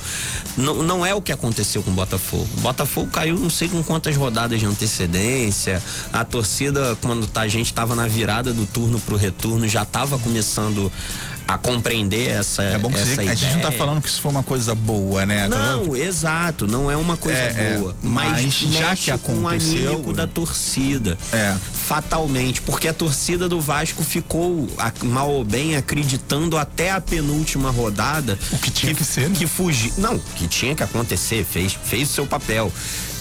Não, 0.56 0.84
não 0.84 1.06
é 1.06 1.16
o 1.16 1.22
que 1.22 1.32
aconteceu 1.32 1.82
com 1.82 1.90
o 1.90 1.94
Botafogo. 1.94 2.48
O 2.58 2.62
Botafogo 2.62 3.10
caiu 3.12 3.38
não 3.40 3.50
sei 3.50 3.68
com 3.68 3.82
quantas 3.82 4.16
rodadas 4.16 4.60
de 4.60 4.66
antecedência, 4.66 5.82
a 6.14 6.24
torcida 6.24 6.59
torcida, 6.60 6.98
quando 7.02 7.26
tá, 7.26 7.42
a 7.42 7.48
gente 7.48 7.68
estava 7.68 7.96
na 7.96 8.08
virada 8.08 8.52
do 8.52 8.66
turno 8.66 9.00
pro 9.00 9.16
retorno, 9.16 9.68
já 9.68 9.84
estava 9.84 10.20
começando 10.20 10.92
a 11.48 11.58
compreender 11.58 12.30
essa 12.30 12.62
É 12.62 12.78
bom 12.78 12.92
que 12.92 13.00
essa 13.00 13.22
a 13.22 13.34
gente 13.34 13.56
não 13.56 13.62
tá 13.62 13.72
falando 13.72 14.02
que 14.02 14.08
isso 14.08 14.22
foi 14.22 14.30
uma 14.30 14.44
coisa 14.44 14.76
boa, 14.76 15.26
né? 15.26 15.48
Não, 15.48 15.96
exato, 15.96 16.68
não 16.68 16.92
é 16.92 16.98
uma 16.98 17.18
coisa 17.18 17.40
é, 17.40 17.74
é 17.76 17.78
boa. 17.80 17.92
É, 17.92 17.96
mas, 18.04 18.44
mas 18.44 18.74
já 18.74 18.96
que 18.96 19.10
aconteceu, 19.10 20.00
com 20.00 20.12
o 20.12 20.14
da 20.14 20.28
torcida. 20.28 21.18
É. 21.32 21.56
Fatalmente, 21.74 22.62
porque 22.62 22.88
a 22.88 22.94
torcida 22.94 23.50
do 23.50 23.60
Vasco 23.60 24.04
ficou 24.04 24.68
mal 25.02 25.32
ou 25.32 25.44
bem 25.44 25.76
acreditando 25.76 26.56
até 26.56 26.92
a 26.92 27.02
penúltima 27.02 27.72
rodada 27.72 28.38
o 28.52 28.58
que 28.60 28.70
tinha 28.70 28.94
que, 28.94 29.00
que 29.00 29.06
ser, 29.06 29.30
né? 29.30 29.36
que 29.36 29.48
fugir. 29.48 29.94
Não, 29.98 30.20
que 30.20 30.48
tinha 30.48 30.76
que 30.76 30.84
acontecer, 30.84 31.44
fez 31.44 31.74
fez 31.84 32.12
o 32.12 32.14
seu 32.14 32.28
papel. 32.28 32.72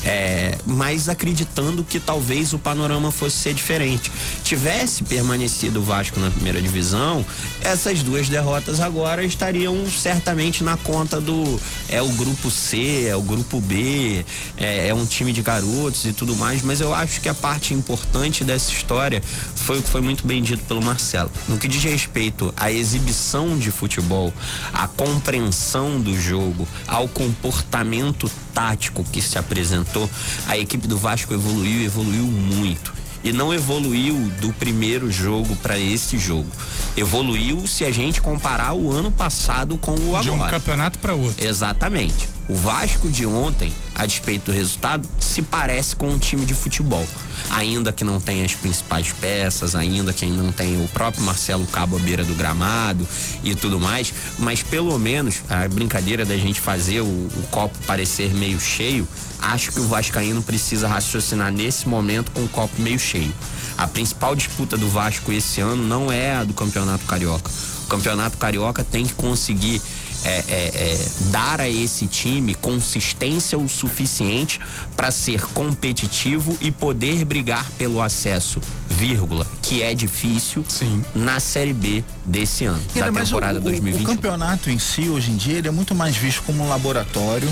É, 0.05 0.57
mas 0.65 1.09
acreditando 1.09 1.83
que 1.83 1.99
talvez 1.99 2.53
o 2.53 2.59
panorama 2.59 3.11
fosse 3.11 3.37
ser 3.37 3.55
diferente. 3.55 4.11
Tivesse 4.45 5.03
permanecido 5.05 5.81
o 5.81 5.83
Vasco 5.83 6.21
na 6.21 6.31
primeira 6.31 6.63
divisão, 6.63 7.25
essas 7.61 8.03
duas 8.03 8.29
derrotas 8.29 8.81
agora 8.81 9.25
estariam 9.25 9.77
certamente 9.91 10.63
na 10.63 10.77
conta 10.77 11.21
do 11.21 11.61
é 11.89 12.01
o 12.01 12.09
grupo 12.11 12.51
C, 12.51 13.07
é 13.09 13.17
o 13.17 13.23
grupo 13.23 13.61
B, 13.61 14.25
é, 14.57 14.89
é 14.89 14.95
um 14.95 15.05
time 15.05 15.33
de 15.33 15.43
garotos 15.43 16.05
e 16.05 16.13
tudo 16.13 16.37
mais, 16.37 16.63
mas 16.63 16.81
eu 16.81 16.95
acho 16.95 17.21
que 17.21 17.29
a 17.29 17.35
parte 17.35 17.75
importante 17.75 18.45
dessa 18.45 18.71
história 18.73 19.23
foi 19.55 19.79
o 19.79 19.83
que 19.83 19.89
foi 19.89 20.01
muito 20.01 20.27
bem 20.27 20.43
dito 20.43 20.65
pelo 20.65 20.83
Marcelo. 20.83 21.31
No 21.49 21.59
que 21.59 21.69
diz 21.69 21.83
respeito 21.83 22.53
à 22.57 22.71
exibição 22.71 23.59
de 23.59 23.71
futebol, 23.71 24.33
à 24.73 24.87
compreensão 24.87 26.01
do 26.01 26.19
jogo, 26.19 26.67
ao 26.87 27.09
comportamento 27.09 28.31
tático 28.59 29.05
que 29.05 29.23
se 29.23 29.39
apresentou, 29.39 30.11
a 30.49 30.59
equipe 30.59 30.89
do 30.89 30.99
Vasco 30.99 31.33
evoluiu, 31.33 31.85
evoluiu 31.85 32.25
muito. 32.25 32.93
E 33.23 33.33
não 33.33 33.55
evoluiu 33.55 34.17
do 34.41 34.53
primeiro 34.53 35.11
jogo 35.13 35.55
para 35.57 35.79
esse 35.79 36.19
jogo. 36.19 36.51
Evoluiu 36.97 37.69
se 37.69 37.85
a 37.85 37.93
gente 37.93 38.21
comparar 38.21 38.75
o 38.75 38.93
ano 38.93 39.13
passado 39.13 39.79
com 39.79 39.93
o 39.93 40.17
agora. 40.17 40.23
De 40.23 40.31
um 40.31 40.39
campeonato 40.39 40.99
para 40.99 41.15
outro. 41.15 41.45
Exatamente. 41.45 42.29
O 42.49 42.55
Vasco 42.55 43.11
de 43.11 43.27
ontem, 43.27 43.71
a 43.95 44.07
despeito 44.07 44.47
do 44.47 44.57
resultado, 44.57 45.07
se 45.21 45.43
parece 45.43 45.95
com 45.95 46.09
um 46.09 46.19
time 46.19 46.47
de 46.47 46.55
futebol. 46.55 47.07
Ainda 47.51 47.93
que 47.93 48.03
não 48.05 48.19
tenha 48.19 48.43
as 48.43 48.55
principais 48.55 49.13
peças, 49.13 49.75
ainda 49.75 50.15
que 50.15 50.25
não 50.25 50.51
tenha 50.51 50.83
o 50.83 50.89
próprio 50.89 51.23
Marcelo 51.25 51.67
Cabo 51.67 51.97
à 51.97 51.99
beira 51.99 52.25
do 52.25 52.35
gramado 52.35 53.07
e 53.45 53.55
tudo 53.55 53.79
mais, 53.79 54.15
mas 54.39 54.63
pelo 54.63 54.99
menos 54.99 55.43
a 55.47 55.69
brincadeira 55.69 56.25
da 56.25 56.39
gente 56.39 56.59
fazer 56.59 57.03
o, 57.03 57.05
o 57.05 57.49
copo 57.51 57.77
parecer 57.87 58.33
meio 58.33 58.59
cheio, 58.59 59.07
acho 59.43 59.71
que 59.71 59.81
o 59.81 59.87
Vascaíno 59.87 60.43
precisa 60.43 60.89
raciocinar 60.89 61.53
nesse 61.53 61.87
momento 61.87 62.31
com 62.33 62.45
o 62.45 62.49
copo 62.49 62.81
meio 62.81 62.99
cheio. 62.99 63.33
A 63.77 63.87
principal 63.87 64.35
disputa 64.35 64.77
do 64.77 64.89
Vasco 64.89 65.31
esse 65.31 65.61
ano 65.61 65.85
não 65.85 66.11
é 66.11 66.35
a 66.35 66.45
do 66.45 66.55
Campeonato 66.55 67.05
Carioca. 67.05 67.51
O 67.85 67.87
Campeonato 67.89 68.37
Carioca 68.39 68.83
tem 68.83 69.07
que 69.07 69.15
conseguir 69.15 69.81
é, 70.25 70.31
é, 70.31 70.43
é, 70.49 71.09
dar 71.31 71.61
a 71.61 71.69
esse 71.69 72.07
time 72.07 72.55
consistência 72.55 73.59
o 73.59 73.69
suficiente 73.69 74.61
para 74.97 75.11
ser 75.11 75.43
competitivo 75.49 76.57
e 76.61 76.71
poder 76.71 77.25
brigar 77.25 77.65
pelo 77.79 78.01
acesso, 78.03 78.61
vírgula, 78.89 79.47
que 79.63 79.83
é 79.83 79.95
difícil 79.95 80.65
Sim. 80.69 81.05
na 81.15 81.41
Série 81.41 81.73
B 81.73 82.05
desse 82.25 82.65
ano, 82.65 82.83
da 82.95 83.13
temporada 83.13 83.59
o, 83.59 83.63
2020. 83.63 84.03
O 84.03 84.07
campeonato 84.07 84.71
em 84.71 84.79
si, 84.79 85.09
hoje 85.09 85.31
em 85.31 85.37
dia, 85.37 85.59
ele 85.59 85.69
é 85.69 85.73
muito 85.73 85.95
mais 85.95 86.17
visto 86.17 86.43
como 86.43 86.65
um 86.65 86.69
laboratório 86.69 87.49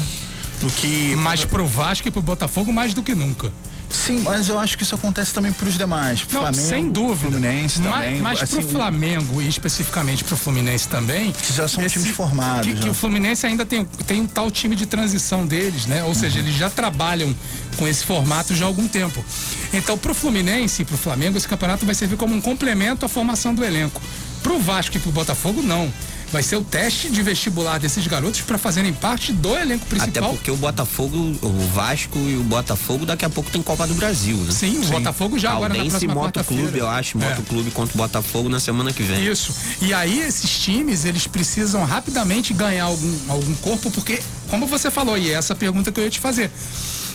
do 0.60 0.70
que. 0.70 1.14
Mas 1.16 1.44
pro 1.44 1.66
Vasco 1.66 2.08
e 2.08 2.10
pro 2.10 2.22
Botafogo 2.22 2.72
mais 2.72 2.94
do 2.94 3.02
que 3.02 3.14
nunca. 3.14 3.52
Sim, 3.88 4.20
mas 4.20 4.48
eu 4.48 4.58
acho 4.58 4.76
que 4.76 4.82
isso 4.82 4.94
acontece 4.94 5.32
também 5.32 5.52
para 5.52 5.68
os 5.68 5.76
demais. 5.76 6.20
Não, 6.30 6.40
Flamengo, 6.40 6.68
sem 6.68 6.90
dúvida. 6.90 7.30
Fluminense 7.30 7.80
também. 7.80 8.20
Mas, 8.20 8.40
mas 8.40 8.42
assim, 8.42 8.60
pro 8.62 8.68
Flamengo 8.68 9.42
e 9.42 9.48
especificamente 9.48 10.24
pro 10.24 10.36
Fluminense 10.36 10.88
também. 10.88 11.32
Que 11.32 11.52
já 11.52 11.68
são 11.68 11.86
times 11.86 12.10
formados, 12.10 12.66
Que, 12.66 12.80
que 12.80 12.88
o 12.88 12.94
Fluminense 12.94 13.46
ainda 13.46 13.64
tem, 13.64 13.84
tem 14.06 14.20
um 14.20 14.26
tal 14.26 14.50
time 14.50 14.74
de 14.74 14.86
transição 14.86 15.46
deles, 15.46 15.86
né? 15.86 16.02
Ou 16.04 16.14
seja, 16.14 16.38
eles 16.38 16.54
já 16.54 16.68
trabalham 16.68 17.34
com 17.76 17.86
esse 17.86 18.04
formato 18.04 18.54
já 18.54 18.64
há 18.64 18.68
algum 18.68 18.88
tempo. 18.88 19.24
Então, 19.72 19.96
pro 19.96 20.14
Fluminense 20.14 20.82
e 20.82 20.84
pro 20.84 20.96
Flamengo, 20.96 21.36
esse 21.36 21.48
campeonato 21.48 21.84
vai 21.86 21.94
servir 21.94 22.16
como 22.16 22.34
um 22.34 22.40
complemento 22.40 23.04
à 23.06 23.08
formação 23.08 23.54
do 23.54 23.64
elenco. 23.64 24.00
Pro 24.42 24.58
Vasco 24.58 24.96
e 24.96 25.00
pro 25.00 25.10
Botafogo, 25.12 25.62
não. 25.62 25.92
Vai 26.32 26.42
ser 26.42 26.56
o 26.56 26.64
teste 26.64 27.08
de 27.08 27.22
vestibular 27.22 27.78
desses 27.78 28.04
garotos 28.06 28.40
para 28.40 28.58
fazerem 28.58 28.92
parte 28.92 29.32
do 29.32 29.56
elenco 29.56 29.84
Até 29.86 29.96
principal. 29.96 30.30
porque 30.34 30.50
o 30.50 30.56
Botafogo, 30.56 31.16
o 31.40 31.68
Vasco 31.72 32.18
e 32.18 32.36
o 32.36 32.42
Botafogo 32.42 33.06
daqui 33.06 33.24
a 33.24 33.30
pouco 33.30 33.48
tem 33.50 33.62
Copa 33.62 33.86
do 33.86 33.94
Brasil, 33.94 34.36
né? 34.38 34.50
Sim, 34.52 34.80
o 34.84 34.86
Botafogo 34.88 35.38
já 35.38 35.52
agora 35.52 35.68
na 35.68 35.74
Caldense 35.76 35.90
próxima 35.90 36.14
Moto 36.14 36.44
Clube, 36.44 36.62
quarta-feira. 36.62 36.78
eu 36.78 36.88
acho, 36.90 37.18
É. 37.18 37.28
Moto 37.30 37.42
Clube 37.44 37.70
contra 37.70 37.94
o 37.94 37.98
Botafogo 37.98 38.48
na 38.48 38.58
semana 38.60 38.92
que 38.92 39.02
vem. 39.04 39.24
Isso. 39.26 39.54
E 39.80 39.94
aí 39.94 40.20
esses 40.20 40.50
times, 40.58 41.04
eles 41.04 41.26
precisam 41.28 41.84
rapidamente 41.84 42.52
ganhar 42.52 42.84
algum, 42.84 43.14
algum 43.28 43.54
corpo, 43.56 43.90
porque, 43.92 44.20
como 44.50 44.66
você 44.66 44.90
falou, 44.90 45.16
e 45.16 45.30
é 45.30 45.34
essa 45.34 45.54
pergunta 45.54 45.92
que 45.92 46.00
eu 46.00 46.04
ia 46.04 46.10
te 46.10 46.18
fazer. 46.20 46.50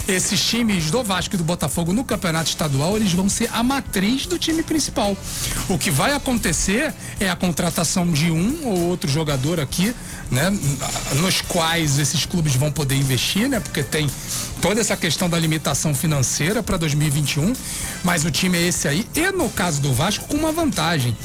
Esses 0.07 0.41
times 0.43 0.89
do 0.89 1.03
Vasco 1.03 1.35
e 1.35 1.37
do 1.37 1.43
Botafogo 1.43 1.93
no 1.93 2.03
campeonato 2.03 2.49
estadual, 2.49 2.97
eles 2.97 3.13
vão 3.13 3.29
ser 3.29 3.49
a 3.53 3.63
matriz 3.63 4.25
do 4.25 4.37
time 4.37 4.63
principal. 4.63 5.15
O 5.69 5.77
que 5.77 5.91
vai 5.91 6.13
acontecer 6.13 6.93
é 7.19 7.29
a 7.29 7.35
contratação 7.35 8.11
de 8.11 8.31
um 8.31 8.65
ou 8.65 8.79
outro 8.89 9.09
jogador 9.09 9.59
aqui, 9.59 9.93
né? 10.29 10.49
Nos 11.15 11.41
quais 11.41 11.99
esses 11.99 12.25
clubes 12.25 12.55
vão 12.55 12.71
poder 12.71 12.95
investir, 12.95 13.47
né? 13.47 13.59
Porque 13.59 13.83
tem 13.83 14.09
toda 14.61 14.81
essa 14.81 14.97
questão 14.97 15.29
da 15.29 15.39
limitação 15.39 15.93
financeira 15.93 16.61
para 16.61 16.77
2021, 16.77 17.53
mas 18.03 18.25
o 18.25 18.31
time 18.31 18.57
é 18.57 18.67
esse 18.67 18.87
aí. 18.87 19.07
E 19.15 19.31
no 19.31 19.49
caso 19.49 19.81
do 19.81 19.93
Vasco, 19.93 20.25
com 20.25 20.35
uma 20.35 20.51
vantagem 20.51 21.15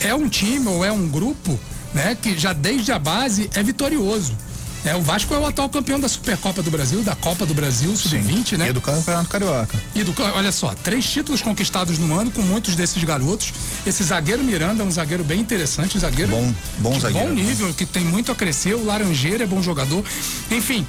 é 0.00 0.14
um 0.14 0.28
time 0.28 0.66
ou 0.66 0.84
é 0.84 0.90
um 0.90 1.06
grupo, 1.08 1.58
né, 1.94 2.16
que 2.20 2.36
já 2.36 2.52
desde 2.52 2.90
a 2.90 2.98
base 2.98 3.48
é 3.54 3.62
vitorioso. 3.62 4.36
É, 4.84 4.96
o 4.96 5.00
Vasco 5.00 5.32
é 5.32 5.38
o 5.38 5.46
atual 5.46 5.68
campeão 5.68 6.00
da 6.00 6.08
Supercopa 6.08 6.60
do 6.60 6.68
Brasil, 6.70 7.02
da 7.02 7.14
Copa 7.14 7.46
do 7.46 7.54
Brasil, 7.54 7.94
sub-20, 7.96 8.56
né? 8.58 8.70
E 8.70 8.72
do 8.72 8.80
Campeonato 8.80 9.28
Carioca. 9.28 9.80
E 9.94 10.02
do, 10.02 10.12
olha 10.34 10.50
só, 10.50 10.74
três 10.74 11.04
títulos 11.08 11.40
conquistados 11.40 11.98
no 11.98 12.18
ano 12.18 12.32
com 12.32 12.42
muitos 12.42 12.74
desses 12.74 13.02
garotos. 13.04 13.52
Esse 13.86 14.02
zagueiro 14.02 14.42
Miranda 14.42 14.82
é 14.82 14.86
um 14.86 14.90
zagueiro 14.90 15.22
bem 15.22 15.38
interessante, 15.38 15.96
um 15.96 16.00
zagueiro 16.00 16.32
Bom- 16.32 16.54
bom 16.78 16.92
de 16.94 17.00
zagueiro, 17.00 17.28
bom 17.28 17.34
né? 17.34 17.42
nível, 17.42 17.72
que 17.74 17.86
tem 17.86 18.04
muito 18.04 18.32
a 18.32 18.34
crescer. 18.34 18.74
O 18.74 18.84
Laranjeira 18.84 19.44
é 19.44 19.46
bom 19.46 19.62
jogador. 19.62 20.04
Enfim, 20.50 20.84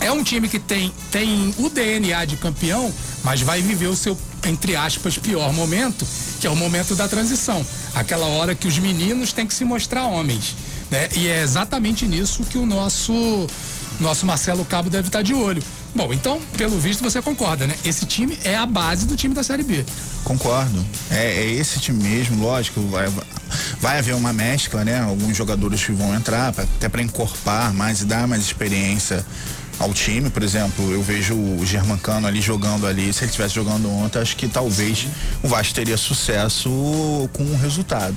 é 0.00 0.10
um 0.10 0.24
time 0.24 0.48
que 0.48 0.58
tem, 0.58 0.90
tem 1.10 1.54
o 1.58 1.68
DNA 1.68 2.24
de 2.24 2.36
campeão, 2.36 2.90
mas 3.22 3.42
vai 3.42 3.60
viver 3.60 3.88
o 3.88 3.96
seu, 3.96 4.18
entre 4.46 4.76
aspas, 4.76 5.18
pior 5.18 5.52
momento, 5.52 6.06
que 6.40 6.46
é 6.46 6.50
o 6.50 6.56
momento 6.56 6.96
da 6.96 7.06
transição. 7.06 7.64
Aquela 7.94 8.24
hora 8.26 8.54
que 8.54 8.66
os 8.66 8.78
meninos 8.78 9.30
têm 9.30 9.46
que 9.46 9.52
se 9.52 9.64
mostrar 9.64 10.06
homens. 10.06 10.56
Né? 10.94 11.08
E 11.16 11.26
é 11.26 11.42
exatamente 11.42 12.06
nisso 12.06 12.44
que 12.44 12.56
o 12.56 12.64
nosso, 12.64 13.48
nosso 13.98 14.24
Marcelo 14.24 14.64
Cabo 14.64 14.88
deve 14.88 15.08
estar 15.08 15.22
de 15.22 15.34
olho. 15.34 15.60
Bom, 15.92 16.12
então, 16.12 16.40
pelo 16.56 16.78
visto, 16.78 17.02
você 17.02 17.20
concorda, 17.20 17.66
né? 17.66 17.74
Esse 17.84 18.06
time 18.06 18.38
é 18.44 18.54
a 18.56 18.64
base 18.64 19.04
do 19.04 19.16
time 19.16 19.34
da 19.34 19.42
Série 19.42 19.64
B. 19.64 19.84
Concordo. 20.22 20.84
É, 21.10 21.40
é 21.42 21.50
esse 21.50 21.80
time 21.80 22.00
mesmo, 22.00 22.40
lógico. 22.40 22.80
Vai, 22.82 23.12
vai 23.80 23.98
haver 23.98 24.14
uma 24.14 24.32
mescla, 24.32 24.84
né? 24.84 25.00
Alguns 25.00 25.36
jogadores 25.36 25.82
que 25.84 25.90
vão 25.90 26.14
entrar, 26.14 26.52
pra- 26.52 26.62
até 26.62 26.88
para 26.88 27.02
encorpar 27.02 27.74
mais 27.74 28.00
e 28.02 28.04
dar 28.04 28.28
mais 28.28 28.42
experiência 28.42 29.26
ao 29.80 29.92
time. 29.92 30.30
Por 30.30 30.44
exemplo, 30.44 30.92
eu 30.92 31.02
vejo 31.02 31.34
o 31.34 31.66
Germancano 31.66 32.28
ali 32.28 32.40
jogando 32.40 32.86
ali. 32.86 33.12
Se 33.12 33.20
ele 33.24 33.26
estivesse 33.30 33.54
jogando 33.56 33.90
ontem, 33.90 34.20
acho 34.20 34.36
que 34.36 34.46
talvez 34.46 35.06
o 35.42 35.48
Vasco 35.48 35.74
teria 35.74 35.96
sucesso 35.96 36.70
com 37.32 37.42
o 37.44 37.56
resultado. 37.60 38.14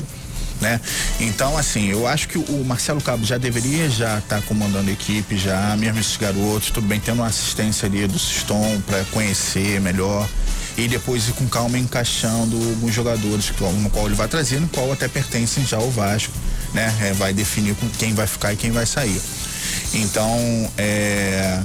Né? 0.59 0.81
Então, 1.19 1.55
assim, 1.55 1.87
eu 1.87 2.07
acho 2.07 2.27
que 2.27 2.37
o 2.37 2.63
Marcelo 2.65 2.99
Cabo 2.99 3.23
já 3.23 3.37
deveria 3.37 3.87
já 3.89 4.17
estar 4.17 4.41
comandando 4.41 4.89
a 4.89 4.93
equipe, 4.93 5.37
já, 5.37 5.75
mesmo 5.77 5.99
esses 5.99 6.17
garotos, 6.17 6.71
tudo 6.71 6.87
bem, 6.87 6.99
tendo 6.99 7.19
uma 7.19 7.27
assistência 7.27 7.87
ali 7.87 8.07
do 8.07 8.17
Siston 8.17 8.81
para 8.85 9.03
conhecer 9.11 9.79
melhor 9.79 10.27
e 10.77 10.87
depois 10.87 11.27
ir 11.27 11.33
com 11.33 11.47
calma 11.47 11.77
encaixando 11.77 12.55
alguns 12.55 12.93
jogadores, 12.93 13.51
no 13.81 13.89
qual 13.89 14.05
ele 14.05 14.15
vai 14.15 14.27
trazer, 14.27 14.59
no 14.59 14.67
qual 14.67 14.91
até 14.91 15.07
pertencem 15.07 15.65
já 15.65 15.77
ao 15.77 15.89
Vasco, 15.89 16.33
né? 16.73 16.93
É, 17.01 17.13
vai 17.13 17.33
definir 17.33 17.75
com 17.75 17.89
quem 17.89 18.13
vai 18.13 18.27
ficar 18.27 18.53
e 18.53 18.55
quem 18.55 18.71
vai 18.71 18.85
sair. 18.85 19.19
Então, 19.93 20.71
é. 20.77 21.61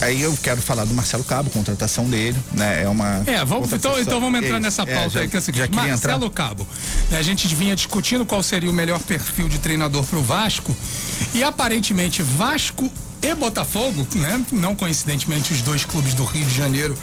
É, 0.00 0.04
Aí 0.04 0.22
eu 0.22 0.36
quero 0.42 0.60
falar 0.62 0.84
do 0.84 0.94
Marcelo 0.94 1.24
Cabo, 1.24 1.50
contratação 1.50 2.08
dele, 2.08 2.36
né? 2.52 2.82
É 2.84 2.88
uma. 2.88 3.22
É, 3.26 3.44
vamos, 3.44 3.72
então, 3.72 3.98
então 4.00 4.20
vamos 4.20 4.42
entrar 4.42 4.56
É, 4.56 4.60
nessa 4.60 4.82
é, 4.82 4.94
pauta 4.94 5.10
já- 5.10 5.20
aí, 5.20 5.28
que 5.28 5.36
é 5.36 5.40
queria 5.40 5.68
Marcelo 5.70 6.26
entrar. 6.26 6.30
Cabo. 6.48 6.66
né, 7.10 7.18
A 7.18 7.22
gente 7.22 7.46
vinha 7.54 7.74
discutindo 7.74 8.24
qual 8.26 8.42
seria 8.42 8.70
o 8.70 8.72
melhor 8.72 9.00
perfil 9.00 9.48
de 9.48 9.58
treinador 9.58 10.04
para 10.04 10.18
o 10.18 10.22
Vasco 10.22 10.74
e 11.34 11.42
aparentemente 11.42 12.22
Vasco 12.22 12.90
e 13.22 13.34
Botafogo, 13.34 14.06
né? 14.14 14.44
Não 14.52 14.74
coincidentemente 14.76 15.52
os 15.52 15.62
dois 15.62 15.84
clubes 15.84 16.14
do 16.14 16.24
Rio 16.24 16.44
de 16.44 16.54
Janeiro 16.54 16.96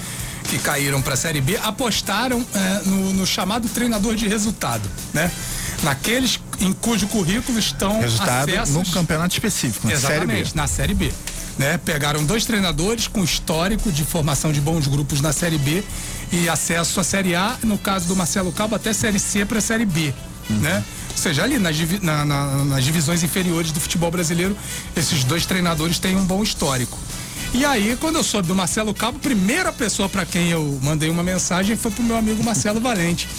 que 0.49 0.59
caíram 0.59 1.01
para 1.01 1.13
a 1.13 1.17
Série 1.17 1.41
B 1.41 1.57
apostaram 1.63 2.45
é, 2.53 2.81
no, 2.85 3.13
no 3.13 3.25
chamado 3.25 3.67
treinador 3.69 4.13
de 4.15 4.27
resultado, 4.27 4.87
né? 5.13 5.31
Naqueles 5.81 6.39
em 6.59 6.71
cujo 6.73 7.07
currículo 7.07 7.57
estão 7.59 7.99
Resultado 7.99 8.49
acessos 8.49 8.75
no 8.75 8.85
campeonato 8.91 9.33
específico, 9.33 9.87
na 9.87 9.95
Série 9.97 10.07
B. 10.07 10.15
Exatamente, 10.33 10.55
na 10.55 10.67
Série 10.67 10.93
B. 10.93 11.11
Né? 11.57 11.77
Pegaram 11.77 12.23
dois 12.25 12.45
treinadores 12.45 13.07
com 13.07 13.23
histórico 13.23 13.91
de 13.91 14.03
formação 14.03 14.51
de 14.51 14.59
bons 14.59 14.87
grupos 14.87 15.21
na 15.21 15.31
Série 15.31 15.57
B 15.59 15.83
e 16.31 16.49
acesso 16.49 16.99
à 16.99 17.03
Série 17.03 17.35
A, 17.35 17.57
no 17.63 17.77
caso 17.77 18.07
do 18.07 18.15
Marcelo 18.15 18.51
Cabo, 18.51 18.75
até 18.75 18.91
Série 18.91 19.19
C 19.19 19.45
para 19.45 19.61
Série 19.61 19.85
B. 19.85 20.13
Né? 20.49 20.83
Ou 21.11 21.17
seja, 21.17 21.43
ali 21.43 21.59
nas, 21.59 21.75
na- 22.01 22.25
na- 22.25 22.65
nas 22.65 22.83
divisões 22.83 23.21
inferiores 23.21 23.71
do 23.71 23.79
futebol 23.79 24.09
brasileiro, 24.09 24.57
esses 24.95 25.23
dois 25.23 25.45
treinadores 25.45 25.99
têm 25.99 26.15
um 26.15 26.25
bom 26.25 26.41
histórico. 26.41 26.97
E 27.53 27.63
aí, 27.63 27.95
quando 28.01 28.15
eu 28.15 28.23
soube 28.23 28.47
do 28.47 28.55
Marcelo 28.55 28.91
Cabo, 28.95 29.19
primeira 29.19 29.71
pessoa 29.71 30.09
para 30.09 30.25
quem 30.25 30.49
eu 30.49 30.79
mandei 30.81 31.11
uma 31.11 31.21
mensagem 31.21 31.75
foi 31.77 31.91
pro 31.91 32.03
meu 32.03 32.17
amigo 32.17 32.43
Marcelo 32.43 32.79
Valente. 32.81 33.29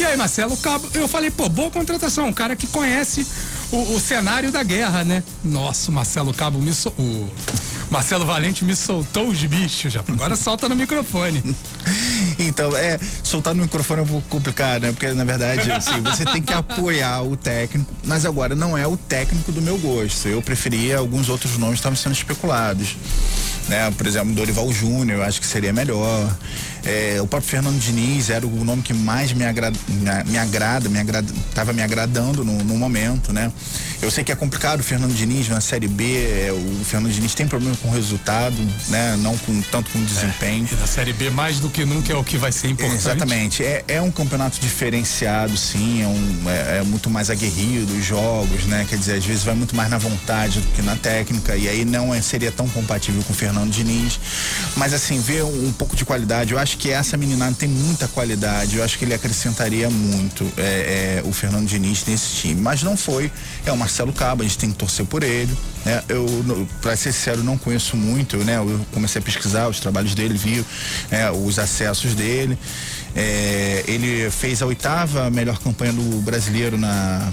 E 0.00 0.04
aí, 0.06 0.16
Marcelo 0.16 0.56
Cabo, 0.56 0.88
eu 0.94 1.06
falei, 1.06 1.30
pô, 1.30 1.50
boa 1.50 1.70
contratação, 1.70 2.28
um 2.28 2.32
cara 2.32 2.56
que 2.56 2.66
conhece 2.66 3.26
o, 3.70 3.94
o 3.94 4.00
cenário 4.00 4.50
da 4.50 4.62
guerra, 4.62 5.04
né? 5.04 5.22
Nossa, 5.44 5.90
o 5.90 5.94
Marcelo 5.94 6.32
Cabo 6.32 6.58
me 6.58 6.72
o 6.98 7.28
Marcelo 7.90 8.26
Valente 8.26 8.64
me 8.64 8.76
soltou 8.76 9.28
os 9.28 9.42
bichos 9.44 9.92
já. 9.92 10.00
Agora 10.06 10.36
solta 10.36 10.68
no 10.68 10.76
microfone. 10.76 11.42
Então, 12.40 12.76
é, 12.76 13.00
soltar 13.24 13.52
no 13.52 13.62
microfone 13.62 14.00
é 14.00 14.04
um 14.04 14.06
pouco 14.06 14.28
complicado, 14.28 14.82
né? 14.82 14.92
Porque, 14.92 15.08
na 15.08 15.24
verdade, 15.24 15.72
assim, 15.72 16.00
você 16.02 16.24
tem 16.24 16.40
que 16.40 16.52
apoiar 16.52 17.22
o 17.22 17.36
técnico, 17.36 17.92
mas 18.04 18.24
agora 18.24 18.54
não 18.54 18.78
é 18.78 18.86
o 18.86 18.96
técnico 18.96 19.50
do 19.50 19.60
meu 19.60 19.76
gosto. 19.76 20.28
Eu 20.28 20.40
preferia 20.40 20.98
alguns 20.98 21.28
outros 21.28 21.58
nomes 21.58 21.74
que 21.74 21.80
estavam 21.80 21.96
sendo 21.96 22.12
especulados. 22.12 22.96
Né? 23.68 23.90
Por 23.90 24.06
exemplo, 24.06 24.32
Dorival 24.34 24.72
Júnior, 24.72 25.18
eu 25.18 25.24
acho 25.24 25.40
que 25.40 25.46
seria 25.46 25.72
melhor. 25.72 26.32
É, 26.88 27.20
o 27.20 27.26
próprio 27.26 27.50
Fernando 27.50 27.78
Diniz 27.78 28.30
era 28.30 28.46
o 28.46 28.64
nome 28.64 28.80
que 28.80 28.94
mais 28.94 29.30
me, 29.34 29.44
agra 29.44 29.70
me, 29.70 30.30
me 30.30 30.38
agrada, 30.38 30.88
me 30.88 30.98
agrada, 30.98 31.30
tava 31.54 31.74
me 31.74 31.82
agradando 31.82 32.42
no, 32.42 32.64
no 32.64 32.78
momento, 32.78 33.30
né? 33.30 33.52
Eu 34.00 34.10
sei 34.10 34.24
que 34.24 34.32
é 34.32 34.34
complicado 34.34 34.80
o 34.80 34.82
Fernando 34.82 35.12
Diniz 35.12 35.48
na 35.48 35.60
Série 35.60 35.86
B, 35.86 36.04
é, 36.04 36.50
o 36.50 36.84
Fernando 36.84 37.12
Diniz 37.12 37.34
tem 37.34 37.46
problema 37.46 37.76
com 37.82 37.88
o 37.88 37.90
resultado, 37.90 38.56
né? 38.88 39.16
Não 39.18 39.36
com 39.36 39.60
tanto 39.62 39.90
com 39.90 39.98
o 39.98 40.02
desempenho. 40.02 40.66
É, 40.72 40.80
na 40.80 40.86
Série 40.86 41.12
B, 41.12 41.28
mais 41.28 41.60
do 41.60 41.68
que 41.68 41.84
nunca, 41.84 42.10
é 42.10 42.16
o 42.16 42.24
que 42.24 42.38
vai 42.38 42.52
ser 42.52 42.68
importante. 42.68 42.96
Exatamente. 42.96 43.62
É, 43.62 43.84
é 43.86 44.00
um 44.00 44.10
campeonato 44.10 44.58
diferenciado, 44.58 45.58
sim, 45.58 46.02
é, 46.02 46.06
um, 46.06 46.48
é, 46.48 46.78
é 46.78 46.82
muito 46.84 47.10
mais 47.10 47.28
aguerrido 47.28 47.92
os 47.92 48.04
jogos, 48.04 48.64
né? 48.64 48.86
Quer 48.88 48.96
dizer, 48.96 49.18
às 49.18 49.26
vezes 49.26 49.42
vai 49.42 49.54
muito 49.54 49.76
mais 49.76 49.90
na 49.90 49.98
vontade 49.98 50.60
do 50.60 50.66
que 50.68 50.80
na 50.80 50.96
técnica, 50.96 51.54
e 51.54 51.68
aí 51.68 51.84
não 51.84 52.14
é, 52.14 52.22
seria 52.22 52.50
tão 52.50 52.66
compatível 52.68 53.22
com 53.24 53.34
o 53.34 53.36
Fernando 53.36 53.70
Diniz. 53.70 54.18
Mas 54.74 54.94
assim, 54.94 55.20
ver 55.20 55.42
um, 55.44 55.66
um 55.66 55.72
pouco 55.72 55.94
de 55.94 56.06
qualidade, 56.06 56.52
eu 56.52 56.58
acho 56.58 56.77
que 56.78 56.90
essa 56.90 57.16
meninada 57.16 57.54
tem 57.54 57.68
muita 57.68 58.06
qualidade, 58.06 58.76
eu 58.76 58.84
acho 58.84 58.96
que 58.96 59.04
ele 59.04 59.12
acrescentaria 59.12 59.90
muito 59.90 60.50
é, 60.56 61.20
é, 61.20 61.22
o 61.28 61.32
Fernando 61.32 61.66
Diniz 61.66 62.04
nesse 62.06 62.36
time. 62.36 62.60
Mas 62.60 62.82
não 62.82 62.96
foi, 62.96 63.30
é 63.66 63.72
o 63.72 63.76
Marcelo 63.76 64.12
Cabo, 64.12 64.42
a 64.42 64.46
gente 64.46 64.56
tem 64.56 64.70
que 64.70 64.78
torcer 64.78 65.04
por 65.04 65.22
ele. 65.22 65.52
Né? 65.84 66.02
Eu, 66.08 66.68
para 66.80 66.96
ser 66.96 67.12
sincero, 67.12 67.42
não 67.42 67.58
conheço 67.58 67.96
muito, 67.96 68.36
né? 68.38 68.56
Eu 68.56 68.80
comecei 68.92 69.20
a 69.20 69.22
pesquisar 69.22 69.68
os 69.68 69.80
trabalhos 69.80 70.14
dele, 70.14 70.38
vi 70.38 70.64
é, 71.10 71.30
os 71.30 71.58
acessos 71.58 72.14
dele. 72.14 72.56
É, 73.14 73.84
ele 73.88 74.30
fez 74.30 74.62
a 74.62 74.66
oitava 74.66 75.28
melhor 75.30 75.58
campanha 75.58 75.92
do 75.92 76.20
brasileiro 76.22 76.78
na 76.78 77.32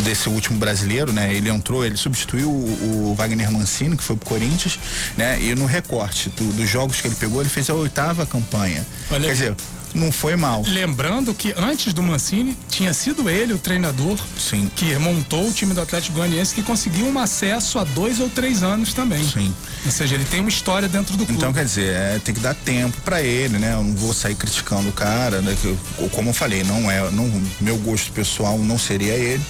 desse 0.00 0.28
último 0.28 0.58
brasileiro, 0.58 1.12
né? 1.12 1.34
Ele 1.34 1.48
entrou, 1.48 1.84
ele 1.84 1.96
substituiu 1.96 2.48
o, 2.48 3.10
o 3.10 3.14
Wagner 3.14 3.50
Mancini, 3.50 3.96
que 3.96 4.02
foi 4.02 4.16
pro 4.16 4.28
Corinthians, 4.28 4.78
né? 5.16 5.40
E 5.40 5.54
no 5.54 5.66
recorte 5.66 6.30
do, 6.30 6.52
dos 6.52 6.68
jogos 6.68 7.00
que 7.00 7.08
ele 7.08 7.16
pegou, 7.16 7.40
ele 7.40 7.50
fez 7.50 7.68
a 7.70 7.74
oitava 7.74 8.24
campanha. 8.26 8.86
Olha 9.10 9.26
Quer 9.26 9.32
dizer, 9.32 9.56
não 9.94 10.12
foi 10.12 10.36
mal. 10.36 10.62
Lembrando 10.66 11.32
que 11.34 11.54
antes 11.56 11.92
do 11.92 12.02
Mancini, 12.02 12.56
tinha 12.68 12.92
sido 12.92 13.28
ele 13.28 13.52
o 13.52 13.58
treinador 13.58 14.18
Sim. 14.38 14.70
que 14.74 14.94
montou 14.96 15.48
o 15.48 15.52
time 15.52 15.74
do 15.74 15.80
Atlético 15.80 16.16
Goianiense 16.16 16.54
que 16.54 16.62
conseguiu 16.62 17.06
um 17.06 17.18
acesso 17.18 17.78
há 17.78 17.84
dois 17.84 18.20
ou 18.20 18.28
três 18.28 18.62
anos 18.62 18.92
também. 18.92 19.24
Sim. 19.24 19.52
Ou 19.84 19.90
seja, 19.90 20.14
ele 20.14 20.24
tem 20.24 20.40
uma 20.40 20.48
história 20.48 20.88
dentro 20.88 21.16
do 21.16 21.24
clube. 21.24 21.32
Então, 21.32 21.52
quer 21.52 21.64
dizer, 21.64 21.94
é, 21.94 22.20
tem 22.22 22.34
que 22.34 22.40
dar 22.40 22.54
tempo 22.54 23.00
para 23.02 23.22
ele, 23.22 23.58
né? 23.58 23.72
Eu 23.72 23.82
não 23.82 23.94
vou 23.94 24.12
sair 24.12 24.34
criticando 24.34 24.88
o 24.88 24.92
cara, 24.92 25.40
né? 25.40 25.56
Que, 25.60 25.76
como 26.10 26.30
eu 26.30 26.34
falei, 26.34 26.62
não 26.64 26.90
é, 26.90 27.10
não, 27.10 27.30
meu 27.60 27.76
gosto 27.78 28.12
pessoal 28.12 28.58
não 28.58 28.78
seria 28.78 29.14
ele 29.14 29.42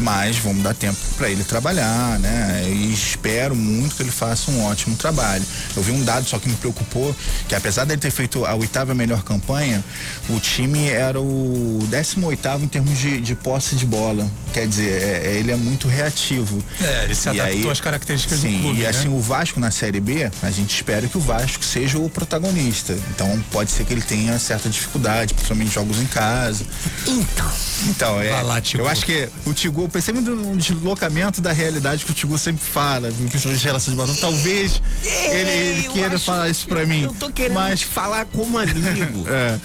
mas 0.00 0.36
vamos 0.36 0.62
dar 0.62 0.74
tempo 0.74 0.98
para 1.16 1.28
ele 1.28 1.44
trabalhar, 1.44 2.18
né? 2.18 2.64
E 2.68 2.92
espero 2.92 3.54
muito 3.54 3.96
que 3.96 4.02
ele 4.02 4.10
faça 4.10 4.50
um 4.50 4.64
ótimo 4.64 4.96
trabalho. 4.96 5.44
Eu 5.76 5.82
vi 5.82 5.92
um 5.92 6.02
dado 6.02 6.26
só 6.26 6.38
que 6.38 6.48
me 6.48 6.56
preocupou, 6.56 7.14
que 7.48 7.54
apesar 7.54 7.84
dele 7.84 8.00
ter 8.00 8.10
feito 8.10 8.44
a 8.44 8.54
oitava 8.54 8.94
melhor 8.94 9.22
campanha, 9.22 9.84
o 10.28 10.40
time 10.40 10.88
era 10.88 11.20
o 11.20 11.86
18 11.88 12.26
oitavo 12.26 12.64
em 12.64 12.68
termos 12.68 12.98
de, 12.98 13.20
de 13.20 13.34
posse 13.34 13.76
de 13.76 13.86
bola. 13.86 14.28
Quer 14.52 14.66
dizer, 14.66 15.02
é, 15.02 15.26
é 15.26 15.36
ele 15.36 15.50
é 15.50 15.56
muito 15.56 15.88
reativo. 15.88 16.62
É, 16.80 17.04
ele 17.04 17.14
se 17.14 17.28
e 17.28 17.40
adaptou 17.40 17.70
às 17.70 17.80
características 17.80 18.40
sim, 18.40 18.56
do 18.56 18.62
clube. 18.62 18.80
E 18.80 18.82
né? 18.82 18.88
assim, 18.88 19.08
o 19.08 19.20
Vasco 19.20 19.60
na 19.60 19.70
Série 19.70 20.00
B, 20.00 20.30
a 20.42 20.50
gente 20.50 20.74
espera 20.74 21.06
que 21.06 21.16
o 21.16 21.20
Vasco 21.20 21.64
seja 21.64 21.98
o 21.98 22.08
protagonista. 22.08 22.96
Então 23.10 23.42
pode 23.50 23.70
ser 23.70 23.84
que 23.84 23.92
ele 23.92 24.02
tenha 24.02 24.38
certa 24.38 24.68
dificuldade, 24.68 25.34
principalmente 25.34 25.72
jogos 25.72 25.98
em 25.98 26.06
casa. 26.06 26.64
Então. 27.06 27.52
Então, 27.88 28.20
é. 28.20 28.42
Lá, 28.42 28.62
eu 28.74 28.88
acho 28.88 29.04
que 29.04 29.28
o 29.44 29.52
Tigu 29.52 29.83
eu 29.84 29.88
percebo 29.88 30.18
um 30.18 30.56
deslocamento 30.56 31.42
da 31.42 31.52
realidade 31.52 32.04
que 32.04 32.10
o 32.10 32.14
Tigu 32.14 32.38
sempre 32.38 32.64
fala, 32.64 33.10
em 33.10 33.56
relação 33.58 33.92
de 33.92 34.00
batom. 34.00 34.14
Talvez 34.14 34.80
é, 35.04 35.40
ele, 35.40 35.50
ele 35.50 35.88
queira 35.88 36.18
falar 36.18 36.48
isso 36.48 36.66
pra 36.66 36.86
mim. 36.86 37.02
Eu 37.02 37.14
tô 37.14 37.30
querendo 37.30 37.54
mas... 37.54 37.82
falar 37.82 38.24
como 38.26 38.58
amigo. 38.58 39.24
é. 39.28 39.58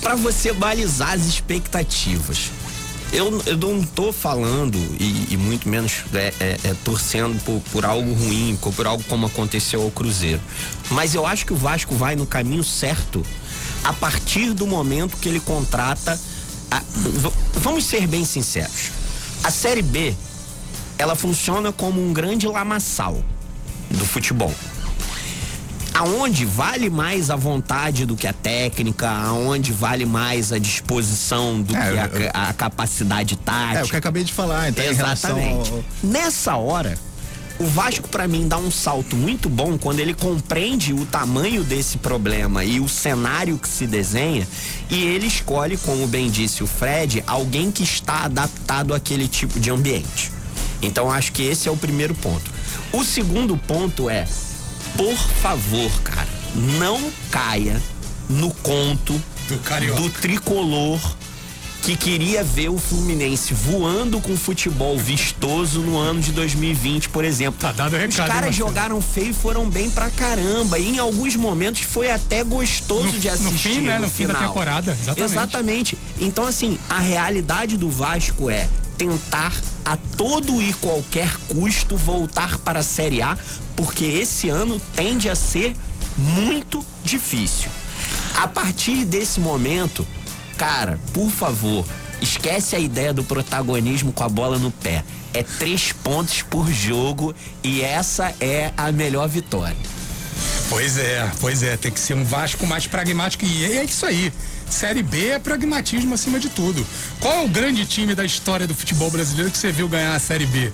Pra 0.00 0.16
você 0.16 0.52
balizar 0.52 1.12
as 1.12 1.26
expectativas. 1.26 2.50
Eu, 3.12 3.40
eu 3.46 3.56
não 3.56 3.84
tô 3.84 4.12
falando, 4.12 4.76
e, 4.98 5.28
e 5.30 5.36
muito 5.36 5.68
menos 5.68 6.04
é, 6.12 6.34
é, 6.40 6.60
é, 6.64 6.74
torcendo 6.84 7.40
por, 7.44 7.60
por 7.70 7.84
algo 7.84 8.12
ruim, 8.12 8.58
por 8.74 8.84
algo 8.84 9.02
como 9.04 9.26
aconteceu 9.26 9.80
ao 9.80 9.92
Cruzeiro. 9.92 10.40
Mas 10.90 11.14
eu 11.14 11.24
acho 11.24 11.46
que 11.46 11.52
o 11.52 11.56
Vasco 11.56 11.94
vai 11.94 12.16
no 12.16 12.26
caminho 12.26 12.64
certo 12.64 13.24
a 13.84 13.92
partir 13.92 14.52
do 14.52 14.66
momento 14.66 15.16
que 15.18 15.28
ele 15.28 15.38
contrata. 15.38 16.18
A, 16.68 16.82
vamos 17.54 17.84
ser 17.84 18.08
bem 18.08 18.24
sinceros. 18.24 18.95
A 19.46 19.50
Série 19.52 19.80
B, 19.80 20.12
ela 20.98 21.14
funciona 21.14 21.70
como 21.70 22.04
um 22.04 22.12
grande 22.12 22.48
lamaçal 22.48 23.22
do 23.88 24.04
futebol. 24.04 24.52
Aonde 25.94 26.44
vale 26.44 26.90
mais 26.90 27.30
a 27.30 27.36
vontade 27.36 28.04
do 28.04 28.16
que 28.16 28.26
a 28.26 28.32
técnica, 28.32 29.08
aonde 29.08 29.72
vale 29.72 30.04
mais 30.04 30.52
a 30.52 30.58
disposição 30.58 31.62
do 31.62 31.76
é, 31.76 32.08
que 32.08 32.30
a, 32.34 32.48
a, 32.48 32.52
capacidade 32.54 33.36
tática. 33.36 33.78
É, 33.78 33.84
o 33.84 33.86
que 33.86 33.94
eu 33.94 33.98
acabei 34.00 34.24
de 34.24 34.32
falar, 34.32 34.68
então. 34.68 34.84
Exatamente. 34.84 35.70
Ao... 35.70 35.84
Nessa 36.02 36.56
hora, 36.56 36.98
o 37.58 37.64
Vasco 37.64 38.08
para 38.08 38.28
mim 38.28 38.46
dá 38.46 38.58
um 38.58 38.70
salto 38.70 39.16
muito 39.16 39.48
bom 39.48 39.78
quando 39.78 40.00
ele 40.00 40.12
compreende 40.12 40.92
o 40.92 41.06
tamanho 41.06 41.64
desse 41.64 41.98
problema 41.98 42.64
e 42.64 42.80
o 42.80 42.88
cenário 42.88 43.58
que 43.58 43.68
se 43.68 43.86
desenha 43.86 44.46
e 44.90 45.04
ele 45.04 45.26
escolhe, 45.26 45.76
como 45.78 46.06
bem 46.06 46.30
disse 46.30 46.62
o 46.62 46.66
Fred, 46.66 47.24
alguém 47.26 47.70
que 47.70 47.82
está 47.82 48.24
adaptado 48.24 48.94
àquele 48.94 49.26
tipo 49.26 49.58
de 49.58 49.70
ambiente. 49.70 50.30
Então 50.82 51.10
acho 51.10 51.32
que 51.32 51.42
esse 51.42 51.68
é 51.68 51.72
o 51.72 51.76
primeiro 51.76 52.14
ponto. 52.14 52.50
O 52.92 53.02
segundo 53.02 53.56
ponto 53.56 54.10
é, 54.10 54.26
por 54.96 55.16
favor, 55.16 55.90
cara, 56.02 56.28
não 56.54 57.10
caia 57.30 57.82
no 58.28 58.50
conto 58.50 59.12
do, 59.48 60.02
do 60.02 60.10
tricolor 60.10 61.00
que 61.86 61.96
queria 61.96 62.42
ver 62.42 62.68
o 62.68 62.78
Fluminense 62.78 63.54
voando 63.54 64.20
com 64.20 64.36
futebol 64.36 64.98
vistoso 64.98 65.80
no 65.80 65.96
ano 65.96 66.18
de 66.20 66.32
2020, 66.32 67.10
por 67.10 67.24
exemplo. 67.24 67.60
Tá 67.60 67.70
dado 67.70 67.92
recado, 67.92 68.10
Os 68.10 68.34
caras 68.34 68.56
jogaram 68.56 69.00
feio 69.00 69.30
e 69.30 69.32
foram 69.32 69.70
bem 69.70 69.88
pra 69.88 70.10
caramba. 70.10 70.80
E 70.80 70.96
em 70.96 70.98
alguns 70.98 71.36
momentos 71.36 71.82
foi 71.82 72.10
até 72.10 72.42
gostoso 72.42 73.12
no, 73.12 73.20
de 73.20 73.28
assistir. 73.28 73.68
No 73.68 73.74
fim, 73.76 73.80
né? 73.82 73.98
No, 73.98 74.06
no 74.06 74.10
fim 74.10 74.26
da 74.26 74.34
temporada. 74.34 74.98
Exatamente. 75.00 75.32
Exatamente. 75.32 75.98
Então, 76.18 76.44
assim, 76.44 76.76
a 76.90 76.98
realidade 76.98 77.76
do 77.76 77.88
Vasco 77.88 78.50
é 78.50 78.68
tentar 78.98 79.52
a 79.84 79.96
todo 80.16 80.60
e 80.60 80.72
qualquer 80.72 81.36
custo 81.46 81.96
voltar 81.96 82.58
para 82.58 82.80
a 82.80 82.82
Série 82.82 83.22
A, 83.22 83.38
porque 83.76 84.04
esse 84.04 84.48
ano 84.48 84.82
tende 84.96 85.28
a 85.28 85.36
ser 85.36 85.76
muito 86.18 86.84
difícil. 87.04 87.70
A 88.34 88.48
partir 88.48 89.04
desse 89.04 89.38
momento, 89.38 90.04
Cara, 90.56 90.98
por 91.12 91.30
favor, 91.30 91.84
esquece 92.20 92.74
a 92.74 92.78
ideia 92.78 93.12
do 93.12 93.22
protagonismo 93.22 94.12
com 94.12 94.24
a 94.24 94.28
bola 94.28 94.58
no 94.58 94.70
pé. 94.70 95.04
É 95.34 95.42
três 95.42 95.92
pontos 95.92 96.42
por 96.42 96.70
jogo 96.70 97.34
e 97.62 97.82
essa 97.82 98.34
é 98.40 98.72
a 98.76 98.90
melhor 98.90 99.28
vitória. 99.28 99.76
Pois 100.68 100.98
é, 100.98 101.30
pois 101.40 101.62
é, 101.62 101.76
tem 101.76 101.92
que 101.92 102.00
ser 102.00 102.14
um 102.14 102.24
Vasco 102.24 102.66
mais 102.66 102.86
pragmático 102.86 103.44
e 103.44 103.64
é 103.64 103.84
isso 103.84 104.04
aí. 104.04 104.32
Série 104.68 105.02
B 105.02 105.28
é 105.28 105.38
pragmatismo 105.38 106.14
acima 106.14 106.40
de 106.40 106.48
tudo. 106.48 106.84
Qual 107.20 107.32
é 107.32 107.44
o 107.44 107.48
grande 107.48 107.86
time 107.86 108.14
da 108.14 108.24
história 108.24 108.66
do 108.66 108.74
futebol 108.74 109.10
brasileiro 109.10 109.50
que 109.50 109.58
você 109.58 109.70
viu 109.70 109.88
ganhar 109.88 110.14
a 110.14 110.18
Série 110.18 110.46
B? 110.46 110.72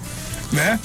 Né? 0.51 0.79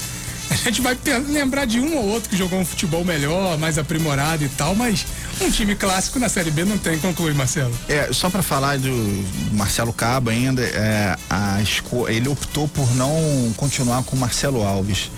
A 0.49 0.55
gente 0.55 0.81
vai 0.81 0.97
lembrar 1.27 1.65
de 1.65 1.79
um 1.79 1.95
ou 1.97 2.05
outro 2.05 2.29
que 2.29 2.37
jogou 2.37 2.59
um 2.59 2.65
futebol 2.65 3.03
melhor, 3.03 3.57
mais 3.57 3.77
aprimorado 3.77 4.43
e 4.43 4.49
tal, 4.49 4.75
mas 4.75 5.05
um 5.41 5.51
time 5.51 5.75
clássico 5.75 6.19
na 6.19 6.29
Série 6.29 6.51
B 6.51 6.65
não 6.65 6.77
tem. 6.77 6.97
Conclui, 6.99 7.33
Marcelo. 7.33 7.73
É, 7.87 8.11
só 8.11 8.29
para 8.29 8.41
falar 8.41 8.77
do 8.77 9.25
Marcelo 9.53 9.93
Cabo 9.93 10.29
ainda, 10.29 10.63
é, 10.63 11.15
a, 11.29 11.59
ele 12.09 12.29
optou 12.29 12.67
por 12.67 12.93
não 12.95 13.53
continuar 13.57 14.03
com 14.03 14.15
o 14.15 14.19
Marcelo 14.19 14.63
Alves. 14.63 15.09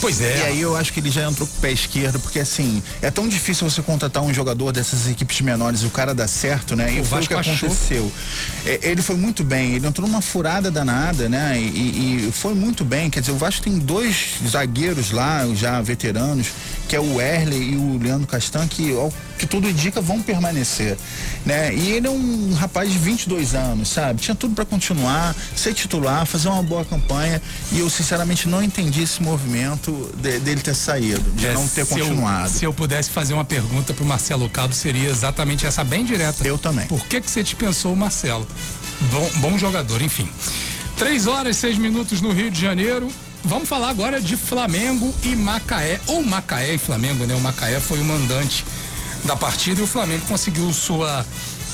Pois 0.00 0.20
é. 0.20 0.38
E 0.38 0.42
aí 0.42 0.60
eu 0.60 0.76
acho 0.76 0.92
que 0.92 1.00
ele 1.00 1.10
já 1.10 1.28
entrou 1.28 1.46
com 1.46 1.58
o 1.58 1.60
pé 1.60 1.72
esquerdo, 1.72 2.18
porque 2.20 2.38
assim, 2.38 2.82
é 3.02 3.10
tão 3.10 3.28
difícil 3.28 3.68
você 3.68 3.82
contratar 3.82 4.22
um 4.22 4.32
jogador 4.32 4.72
dessas 4.72 5.08
equipes 5.08 5.40
menores 5.40 5.82
e 5.82 5.86
o 5.86 5.90
cara 5.90 6.14
dá 6.14 6.28
certo, 6.28 6.76
né? 6.76 6.94
E 6.94 7.00
o 7.00 7.04
foi 7.04 7.22
o 7.22 7.26
que 7.26 7.34
aconteceu. 7.34 8.12
É, 8.64 8.80
ele 8.82 9.02
foi 9.02 9.16
muito 9.16 9.42
bem, 9.42 9.74
ele 9.74 9.86
entrou 9.86 10.06
numa 10.06 10.22
furada 10.22 10.70
danada, 10.70 11.28
né? 11.28 11.58
E, 11.60 12.28
e, 12.28 12.32
foi 12.32 12.54
muito 12.54 12.84
bem. 12.84 13.10
Quer 13.10 13.20
dizer, 13.20 13.32
o 13.32 13.36
Vasco 13.36 13.62
tem 13.62 13.78
dois 13.78 14.34
zagueiros 14.46 15.10
lá, 15.10 15.46
já 15.54 15.80
veteranos, 15.80 16.48
que 16.88 16.96
é 16.96 17.00
o 17.00 17.20
Erley 17.20 17.74
e 17.74 17.76
o 17.76 17.98
Leandro 17.98 18.26
Castan, 18.26 18.66
que, 18.66 18.92
ao 18.94 19.12
que 19.38 19.46
tudo 19.46 19.68
indica, 19.68 20.00
vão 20.00 20.22
permanecer. 20.22 20.96
Né? 21.44 21.72
E 21.74 21.92
ele 21.92 22.06
é 22.06 22.10
um 22.10 22.54
rapaz 22.54 22.90
de 22.90 22.98
22 22.98 23.54
anos, 23.54 23.90
sabe? 23.90 24.20
Tinha 24.20 24.34
tudo 24.34 24.54
para 24.54 24.64
continuar, 24.64 25.36
ser 25.54 25.74
titular, 25.74 26.26
fazer 26.26 26.48
uma 26.48 26.62
boa 26.62 26.84
campanha. 26.84 27.40
E 27.70 27.78
eu, 27.78 27.90
sinceramente, 27.90 28.48
não 28.48 28.62
entendi 28.62 29.02
esse 29.02 29.22
movimento 29.22 30.10
de, 30.16 30.40
dele 30.40 30.62
ter 30.62 30.74
saído, 30.74 31.30
de 31.32 31.46
é, 31.46 31.52
não 31.52 31.68
ter 31.68 31.84
se 31.84 31.94
continuado. 31.94 32.46
Eu, 32.46 32.50
se 32.50 32.64
eu 32.64 32.72
pudesse 32.72 33.10
fazer 33.10 33.34
uma 33.34 33.44
pergunta 33.44 33.92
pro 33.92 34.04
Marcelo 34.04 34.48
Cabo, 34.48 34.72
seria 34.72 35.10
exatamente 35.10 35.66
essa, 35.66 35.84
bem 35.84 36.04
direta. 36.04 36.46
Eu 36.46 36.56
também. 36.56 36.86
Por 36.86 37.04
que, 37.04 37.20
que 37.20 37.30
você 37.30 37.42
dispensou 37.42 37.92
o 37.92 37.96
Marcelo? 37.96 38.46
Bom, 39.12 39.30
bom 39.36 39.58
jogador, 39.58 40.00
enfim. 40.00 40.28
Três 40.96 41.26
horas, 41.26 41.56
seis 41.56 41.76
minutos 41.76 42.20
no 42.20 42.32
Rio 42.32 42.50
de 42.50 42.60
Janeiro. 42.60 43.08
Vamos 43.44 43.68
falar 43.68 43.90
agora 43.90 44.20
de 44.20 44.36
Flamengo 44.36 45.14
e 45.22 45.34
Macaé, 45.36 46.00
ou 46.06 46.22
Macaé 46.22 46.74
e 46.74 46.78
Flamengo, 46.78 47.24
né? 47.24 47.34
O 47.34 47.40
Macaé 47.40 47.80
foi 47.80 48.00
o 48.00 48.04
mandante 48.04 48.64
da 49.24 49.36
partida 49.36 49.80
e 49.80 49.84
o 49.84 49.86
Flamengo 49.86 50.26
conseguiu 50.26 50.72
sua 50.72 51.24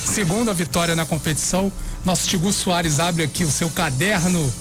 segunda 0.05 0.53
vitória 0.53 0.95
na 0.95 1.07
competição. 1.07 1.73
Nosso 2.05 2.29
Tigu 2.29 2.53
Soares 2.53 3.01
abre 3.01 3.25
aqui 3.25 3.45
o 3.45 3.51
seu 3.51 3.71
caderno 3.71 4.53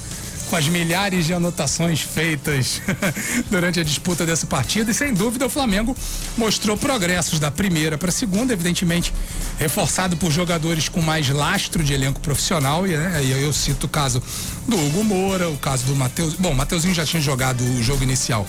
com 0.53 0.57
as 0.57 0.67
milhares 0.67 1.25
de 1.25 1.33
anotações 1.33 2.01
feitas 2.01 2.79
durante 3.49 3.79
a 3.79 3.83
disputa 3.83 4.23
dessa 4.23 4.45
partida. 4.45 4.91
E 4.91 4.93
sem 4.93 5.11
dúvida 5.11 5.47
o 5.47 5.49
Flamengo 5.49 5.97
mostrou 6.37 6.77
progressos 6.77 7.39
da 7.39 7.49
primeira 7.49 7.97
para 7.97 8.09
a 8.09 8.11
segunda, 8.11 8.53
evidentemente 8.53 9.11
reforçado 9.57 10.15
por 10.15 10.31
jogadores 10.31 10.87
com 10.87 11.01
mais 11.01 11.27
lastro 11.27 11.83
de 11.83 11.91
elenco 11.91 12.19
profissional. 12.19 12.85
E 12.85 12.95
né, 12.95 13.23
eu 13.23 13.51
cito 13.51 13.87
o 13.87 13.89
caso 13.89 14.21
do 14.67 14.77
Hugo 14.77 15.03
Moura, 15.03 15.49
o 15.49 15.57
caso 15.57 15.85
do 15.85 15.95
Matheus. 15.95 16.35
Bom, 16.35 16.51
o 16.51 16.55
Mateuzinho 16.55 16.93
já 16.93 17.03
tinha 17.03 17.19
jogado 17.19 17.63
o 17.63 17.81
jogo 17.81 18.03
inicial, 18.03 18.47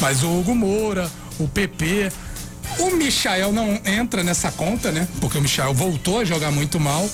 mas 0.00 0.22
o 0.22 0.28
Hugo 0.28 0.54
Moura, 0.54 1.10
o 1.36 1.48
PP. 1.48 2.12
O 2.78 2.92
Michael 2.92 3.52
não 3.52 3.80
entra 3.84 4.22
nessa 4.22 4.52
conta, 4.52 4.92
né? 4.92 5.08
Porque 5.20 5.36
o 5.36 5.40
Michael 5.40 5.74
voltou 5.74 6.20
a 6.20 6.24
jogar 6.24 6.52
muito 6.52 6.78
mal 6.78 7.10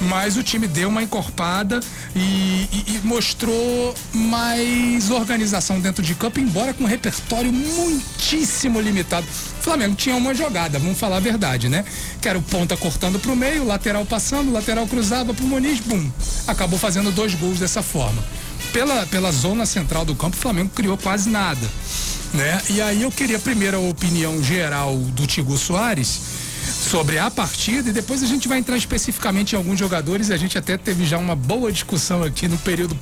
mas 0.00 0.36
o 0.36 0.42
time 0.42 0.66
deu 0.66 0.88
uma 0.88 1.02
encorpada 1.02 1.80
e, 2.14 2.18
e, 2.20 2.84
e, 2.88 3.00
mostrou 3.04 3.94
mais 4.12 5.10
organização 5.10 5.80
dentro 5.80 6.02
de 6.02 6.14
campo, 6.14 6.38
embora 6.40 6.74
com 6.74 6.84
um 6.84 6.86
repertório 6.86 7.52
muitíssimo 7.52 8.80
limitado. 8.80 9.26
O 9.26 9.62
Flamengo 9.62 9.94
tinha 9.94 10.14
uma 10.14 10.34
jogada, 10.34 10.78
vamos 10.78 10.98
falar 10.98 11.16
a 11.16 11.20
verdade, 11.20 11.68
né? 11.68 11.84
Que 12.20 12.28
era 12.28 12.38
o 12.38 12.42
ponta 12.42 12.76
cortando 12.76 13.18
para 13.18 13.32
o 13.32 13.36
meio, 13.36 13.64
lateral 13.64 14.04
passando, 14.04 14.52
lateral 14.52 14.86
cruzava 14.86 15.34
para 15.34 15.44
o 15.44 15.48
Muniz, 15.48 15.80
bum. 15.80 16.10
Acabou 16.46 16.78
fazendo 16.78 17.10
dois 17.10 17.34
gols 17.34 17.58
dessa 17.58 17.82
forma. 17.82 18.22
Pela, 18.72 19.06
pela 19.06 19.32
zona 19.32 19.64
central 19.64 20.04
do 20.04 20.14
campo, 20.14 20.36
o 20.36 20.40
Flamengo 20.40 20.70
criou 20.74 20.96
quase 20.96 21.30
nada. 21.30 21.66
Né? 22.34 22.60
E 22.70 22.80
aí 22.82 23.02
eu 23.02 23.10
queria 23.10 23.38
primeiro 23.38 23.78
a 23.78 23.80
opinião 23.80 24.42
geral 24.42 24.94
do 24.96 25.26
Tigo 25.26 25.56
Soares 25.56 26.35
sobre 26.86 27.18
a 27.18 27.30
partida 27.30 27.90
e 27.90 27.92
depois 27.92 28.22
a 28.22 28.26
gente 28.26 28.46
vai 28.46 28.58
entrar 28.58 28.76
especificamente 28.76 29.52
em 29.52 29.56
alguns 29.56 29.78
jogadores. 29.78 30.30
A 30.30 30.36
gente 30.36 30.56
até 30.56 30.76
teve 30.76 31.04
já 31.04 31.18
uma 31.18 31.34
boa 31.34 31.72
discussão 31.72 32.22
aqui 32.22 32.46
no 32.46 32.56
período 32.58 32.96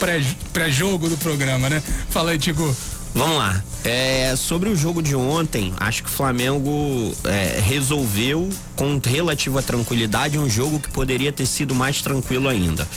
pré-jogo 0.53 1.09
do 1.09 1.19
programa, 1.19 1.69
né? 1.69 1.83
Fala 2.09 2.31
aí, 2.31 2.39
Tigo. 2.39 2.75
Vamos 3.15 3.37
lá. 3.37 3.63
É, 3.85 4.35
sobre 4.37 4.69
o 4.71 4.75
jogo 4.77 5.03
de 5.03 5.15
ontem, 5.15 5.73
acho 5.79 6.03
que 6.03 6.09
o 6.09 6.13
Flamengo 6.13 7.15
é, 7.25 7.61
resolveu 7.61 8.49
com 8.75 9.01
relativa 9.05 9.63
tranquilidade 9.63 10.39
um 10.39 10.49
jogo 10.49 10.81
que 10.81 10.91
poderia 10.91 11.31
ter 11.31 11.47
sido 11.47 11.75
mais 11.75 12.01
tranquilo 12.01 12.49
ainda. 12.49 12.89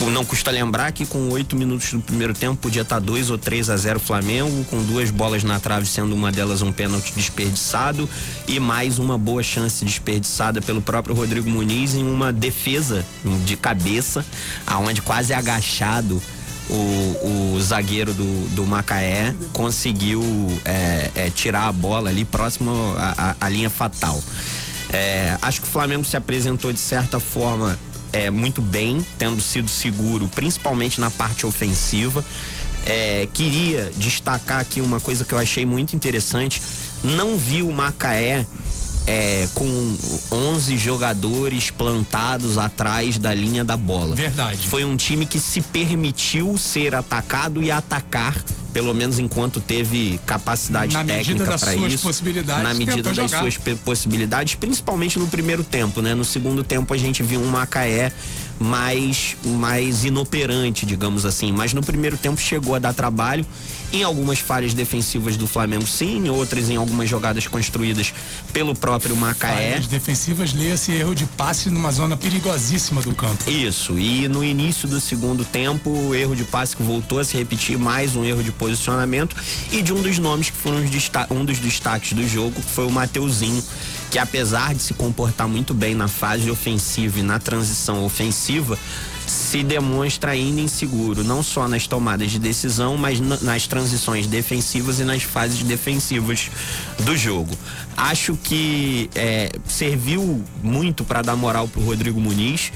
Não 0.00 0.24
custa 0.24 0.50
lembrar 0.50 0.92
que 0.92 1.04
com 1.04 1.28
oito 1.30 1.56
minutos 1.56 1.92
do 1.92 2.00
primeiro 2.00 2.32
tempo 2.34 2.56
podia 2.56 2.82
estar 2.82 2.98
2 2.98 3.30
ou 3.30 3.38
3 3.38 3.70
a 3.70 3.76
0 3.76 3.98
Flamengo, 3.98 4.64
com 4.64 4.82
duas 4.82 5.10
bolas 5.10 5.42
na 5.42 5.58
trave, 5.58 5.86
sendo 5.86 6.14
uma 6.14 6.30
delas 6.30 6.62
um 6.62 6.70
pênalti 6.70 7.12
desperdiçado 7.14 8.08
e 8.46 8.60
mais 8.60 8.98
uma 8.98 9.18
boa 9.18 9.42
chance 9.42 9.84
desperdiçada 9.84 10.60
pelo 10.60 10.80
próprio 10.80 11.14
Rodrigo 11.14 11.48
Muniz 11.48 11.94
em 11.94 12.06
uma 12.06 12.32
defesa 12.32 13.04
de 13.44 13.56
cabeça, 13.56 14.24
aonde 14.66 15.02
quase 15.02 15.32
agachado 15.34 16.22
o, 16.68 17.54
o 17.54 17.60
zagueiro 17.60 18.12
do, 18.12 18.48
do 18.54 18.66
Macaé 18.66 19.34
conseguiu 19.52 20.22
é, 20.64 21.10
é, 21.14 21.30
tirar 21.30 21.68
a 21.68 21.72
bola 21.72 22.10
ali 22.10 22.24
próximo 22.24 22.72
à, 23.40 23.48
linha 23.48 23.70
fatal. 23.70 24.22
É, 24.92 25.36
acho 25.42 25.60
que 25.60 25.66
o 25.66 25.70
Flamengo 25.70 26.04
se 26.04 26.16
apresentou 26.16 26.72
de 26.72 26.78
certa 26.78 27.18
forma 27.18 27.78
é, 28.16 28.30
muito 28.30 28.62
bem, 28.62 29.04
tendo 29.18 29.42
sido 29.42 29.68
seguro, 29.68 30.26
principalmente 30.34 30.98
na 30.98 31.10
parte 31.10 31.44
ofensiva. 31.44 32.24
É, 32.86 33.28
queria 33.34 33.92
destacar 33.96 34.60
aqui 34.60 34.80
uma 34.80 34.98
coisa 35.00 35.22
que 35.22 35.34
eu 35.34 35.38
achei 35.38 35.66
muito 35.66 35.94
interessante. 35.94 36.62
Não 37.04 37.36
vi 37.36 37.62
o 37.62 37.70
Macaé 37.70 38.46
é, 39.06 39.46
com 39.52 39.96
11 40.32 40.78
jogadores 40.78 41.70
plantados 41.70 42.56
atrás 42.56 43.18
da 43.18 43.34
linha 43.34 43.62
da 43.62 43.76
bola. 43.76 44.16
Verdade. 44.16 44.66
Foi 44.66 44.82
um 44.82 44.96
time 44.96 45.26
que 45.26 45.38
se 45.38 45.60
permitiu 45.60 46.56
ser 46.56 46.94
atacado 46.94 47.62
e 47.62 47.70
atacar, 47.70 48.34
pelo 48.76 48.92
menos 48.92 49.18
enquanto 49.18 49.58
teve 49.58 50.20
capacidade 50.26 50.92
na 50.92 51.02
técnica 51.02 51.56
para 51.56 51.74
isso. 51.74 52.06
Na 52.62 52.74
medida 52.74 53.04
das 53.04 53.16
jogar. 53.16 53.40
suas 53.40 53.56
possibilidades, 53.78 54.54
principalmente 54.54 55.18
no 55.18 55.26
primeiro 55.28 55.64
tempo, 55.64 56.02
né? 56.02 56.14
No 56.14 56.26
segundo 56.26 56.62
tempo 56.62 56.92
a 56.92 56.96
gente 56.98 57.22
viu 57.22 57.40
um 57.40 57.46
Macaé 57.46 58.12
mais, 58.60 59.34
mais 59.46 60.04
inoperante, 60.04 60.84
digamos 60.84 61.24
assim. 61.24 61.52
Mas 61.52 61.72
no 61.72 61.82
primeiro 61.82 62.18
tempo 62.18 62.38
chegou 62.38 62.74
a 62.74 62.78
dar 62.78 62.92
trabalho. 62.92 63.46
Em 63.92 64.02
algumas 64.02 64.38
falhas 64.38 64.74
defensivas 64.74 65.36
do 65.36 65.46
Flamengo, 65.46 65.86
sim, 65.86 66.26
em 66.26 66.30
outras 66.30 66.68
em 66.68 66.76
algumas 66.76 67.08
jogadas 67.08 67.46
construídas 67.46 68.12
pelo 68.52 68.74
próprio 68.74 69.16
Macaé. 69.16 69.72
Falhas 69.72 69.86
defensivas, 69.86 70.52
lê-se 70.52 70.92
erro 70.92 71.14
de 71.14 71.24
passe 71.26 71.70
numa 71.70 71.90
zona 71.92 72.16
perigosíssima 72.16 73.00
do 73.00 73.14
campo. 73.14 73.48
Isso, 73.50 73.98
e 73.98 74.28
no 74.28 74.44
início 74.44 74.88
do 74.88 75.00
segundo 75.00 75.44
tempo, 75.44 75.90
o 75.90 76.14
erro 76.14 76.34
de 76.34 76.44
passe 76.44 76.76
que 76.76 76.82
voltou 76.82 77.18
a 77.18 77.24
se 77.24 77.36
repetir, 77.36 77.78
mais 77.78 78.16
um 78.16 78.24
erro 78.24 78.42
de 78.42 78.52
posicionamento 78.52 79.36
e 79.70 79.82
de 79.82 79.92
um 79.92 80.02
dos 80.02 80.18
nomes 80.18 80.50
que 80.50 80.56
foram 80.56 80.78
um 81.30 81.44
dos 81.44 81.58
destaques 81.58 82.12
do 82.12 82.26
jogo, 82.26 82.52
que 82.52 82.70
foi 82.70 82.86
o 82.86 82.90
Mateuzinho, 82.90 83.62
que 84.10 84.18
apesar 84.18 84.74
de 84.74 84.82
se 84.82 84.94
comportar 84.94 85.48
muito 85.48 85.74
bem 85.74 85.94
na 85.94 86.08
fase 86.08 86.50
ofensiva 86.50 87.18
e 87.18 87.22
na 87.22 87.38
transição 87.38 88.04
ofensiva, 88.04 88.78
se 89.26 89.62
demonstra 89.62 90.30
ainda 90.30 90.60
inseguro, 90.60 91.24
não 91.24 91.42
só 91.42 91.66
nas 91.66 91.86
tomadas 91.86 92.30
de 92.30 92.38
decisão, 92.38 92.96
mas 92.96 93.20
nas 93.20 93.66
transições 93.66 94.26
defensivas 94.26 95.00
e 95.00 95.04
nas 95.04 95.22
fases 95.24 95.62
defensivas 95.62 96.50
do 97.00 97.16
jogo. 97.16 97.56
Acho 97.96 98.36
que 98.36 99.10
é, 99.14 99.50
serviu 99.66 100.44
muito 100.62 101.04
para 101.04 101.22
dar 101.22 101.36
moral 101.36 101.66
para 101.66 101.80
o 101.80 101.84
Rodrigo 101.84 102.20
Muniz 102.20 102.72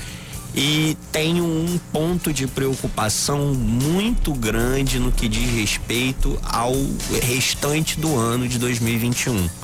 e 0.54 0.96
tenho 1.12 1.44
um 1.44 1.78
ponto 1.92 2.32
de 2.32 2.48
preocupação 2.48 3.54
muito 3.54 4.32
grande 4.32 4.98
no 4.98 5.12
que 5.12 5.28
diz 5.28 5.48
respeito 5.54 6.36
ao 6.42 6.74
restante 7.22 8.00
do 8.00 8.16
ano 8.16 8.48
de 8.48 8.58
2021 8.58 9.59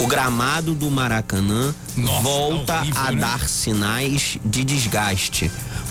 o 0.00 0.06
gramado 0.06 0.74
do 0.74 0.90
Maracanã 0.90 1.74
Nossa, 1.96 2.22
volta 2.22 2.64
tá 2.66 2.80
horrível, 2.80 3.02
a 3.02 3.12
né? 3.12 3.20
dar 3.20 3.48
sinais 3.48 4.38
de 4.44 4.64
desgaste. 4.64 5.50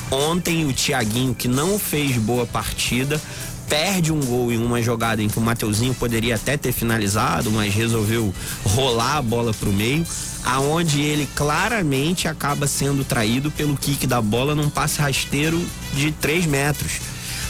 Ontem 0.10 0.66
o 0.66 0.74
Thiaguinho, 0.74 1.36
que 1.36 1.48
não 1.48 1.78
fez 1.78 2.18
boa 2.18 2.46
partida, 2.46 3.22
perde 3.68 4.12
um 4.12 4.20
gol 4.22 4.52
em 4.52 4.58
uma 4.58 4.82
jogada 4.82 5.22
em 5.22 5.28
que 5.28 5.38
o 5.38 5.42
Mateuzinho 5.42 5.94
poderia 5.94 6.36
até 6.36 6.56
ter 6.56 6.72
finalizado, 6.72 7.52
mas 7.52 7.74
resolveu 7.74 8.34
rolar 8.64 9.18
a 9.18 9.22
bola 9.22 9.54
pro 9.54 9.72
meio, 9.72 10.06
aonde 10.46 11.02
ele 11.02 11.28
claramente 11.36 12.28
acaba 12.28 12.66
sendo 12.68 13.04
traído 13.04 13.52
pelo 13.52 13.76
kick 13.76 14.08
da 14.08 14.22
bola 14.22 14.56
num 14.56 14.70
passe 14.70 15.02
rasteiro 15.02 15.62
de 15.94 16.12
3 16.14 16.46
metros. 16.46 16.94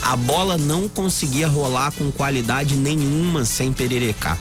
A 0.01 0.15
bola 0.15 0.57
não 0.57 0.87
conseguia 0.89 1.47
rolar 1.47 1.91
com 1.91 2.11
qualidade 2.11 2.75
nenhuma 2.75 3.45
sem 3.45 3.71
pererecar. 3.71 4.37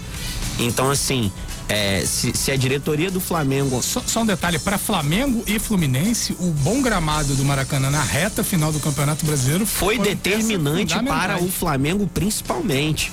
Então, 0.58 0.90
assim, 0.90 1.30
é, 1.68 2.02
se, 2.04 2.32
se, 2.36 2.52
a 2.52 2.56
diretoria 2.56 3.10
do 3.10 3.20
Flamengo. 3.20 3.82
Só, 3.82 4.02
só 4.06 4.22
um 4.22 4.26
detalhe: 4.26 4.58
para 4.58 4.78
Flamengo 4.78 5.42
e 5.46 5.58
Fluminense, 5.58 6.36
o 6.38 6.50
bom 6.50 6.80
gramado 6.80 7.34
do 7.34 7.44
Maracanã 7.44 7.90
na 7.90 8.02
reta 8.02 8.44
final 8.44 8.72
do 8.72 8.80
Campeonato 8.80 9.26
Brasileiro 9.26 9.66
foi 9.66 9.98
determinante 9.98 10.94
para 11.04 11.38
o 11.42 11.50
Flamengo, 11.50 12.06
principalmente. 12.06 13.12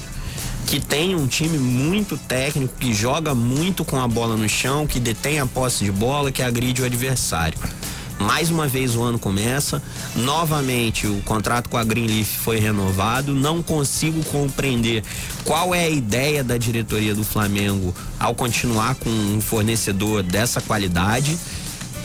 Que 0.65 0.79
tem 0.79 1.13
um 1.13 1.27
time 1.27 1.57
muito 1.57 2.17
técnico, 2.17 2.73
que 2.79 2.93
joga 2.93 3.35
muito 3.35 3.83
com 3.83 3.99
a 3.99 4.07
bola 4.07 4.37
no 4.37 4.47
chão, 4.47 4.87
que 4.87 4.97
detém 4.97 5.39
a 5.39 5.45
posse 5.45 5.83
de 5.83 5.91
bola, 5.91 6.31
que 6.31 6.41
agride 6.41 6.81
o 6.81 6.85
adversário. 6.85 7.57
Mais 8.19 8.49
uma 8.49 8.67
vez 8.67 8.95
o 8.95 9.01
ano 9.01 9.19
começa, 9.19 9.81
novamente 10.15 11.07
o 11.07 11.21
contrato 11.23 11.69
com 11.69 11.77
a 11.77 11.83
Greenleaf 11.83 12.37
foi 12.37 12.59
renovado. 12.59 13.33
Não 13.33 13.61
consigo 13.61 14.23
compreender 14.25 15.03
qual 15.43 15.73
é 15.73 15.85
a 15.85 15.89
ideia 15.89 16.43
da 16.43 16.57
diretoria 16.57 17.13
do 17.13 17.23
Flamengo 17.23 17.93
ao 18.19 18.33
continuar 18.33 18.95
com 18.95 19.09
um 19.09 19.41
fornecedor 19.41 20.23
dessa 20.23 20.61
qualidade. 20.61 21.37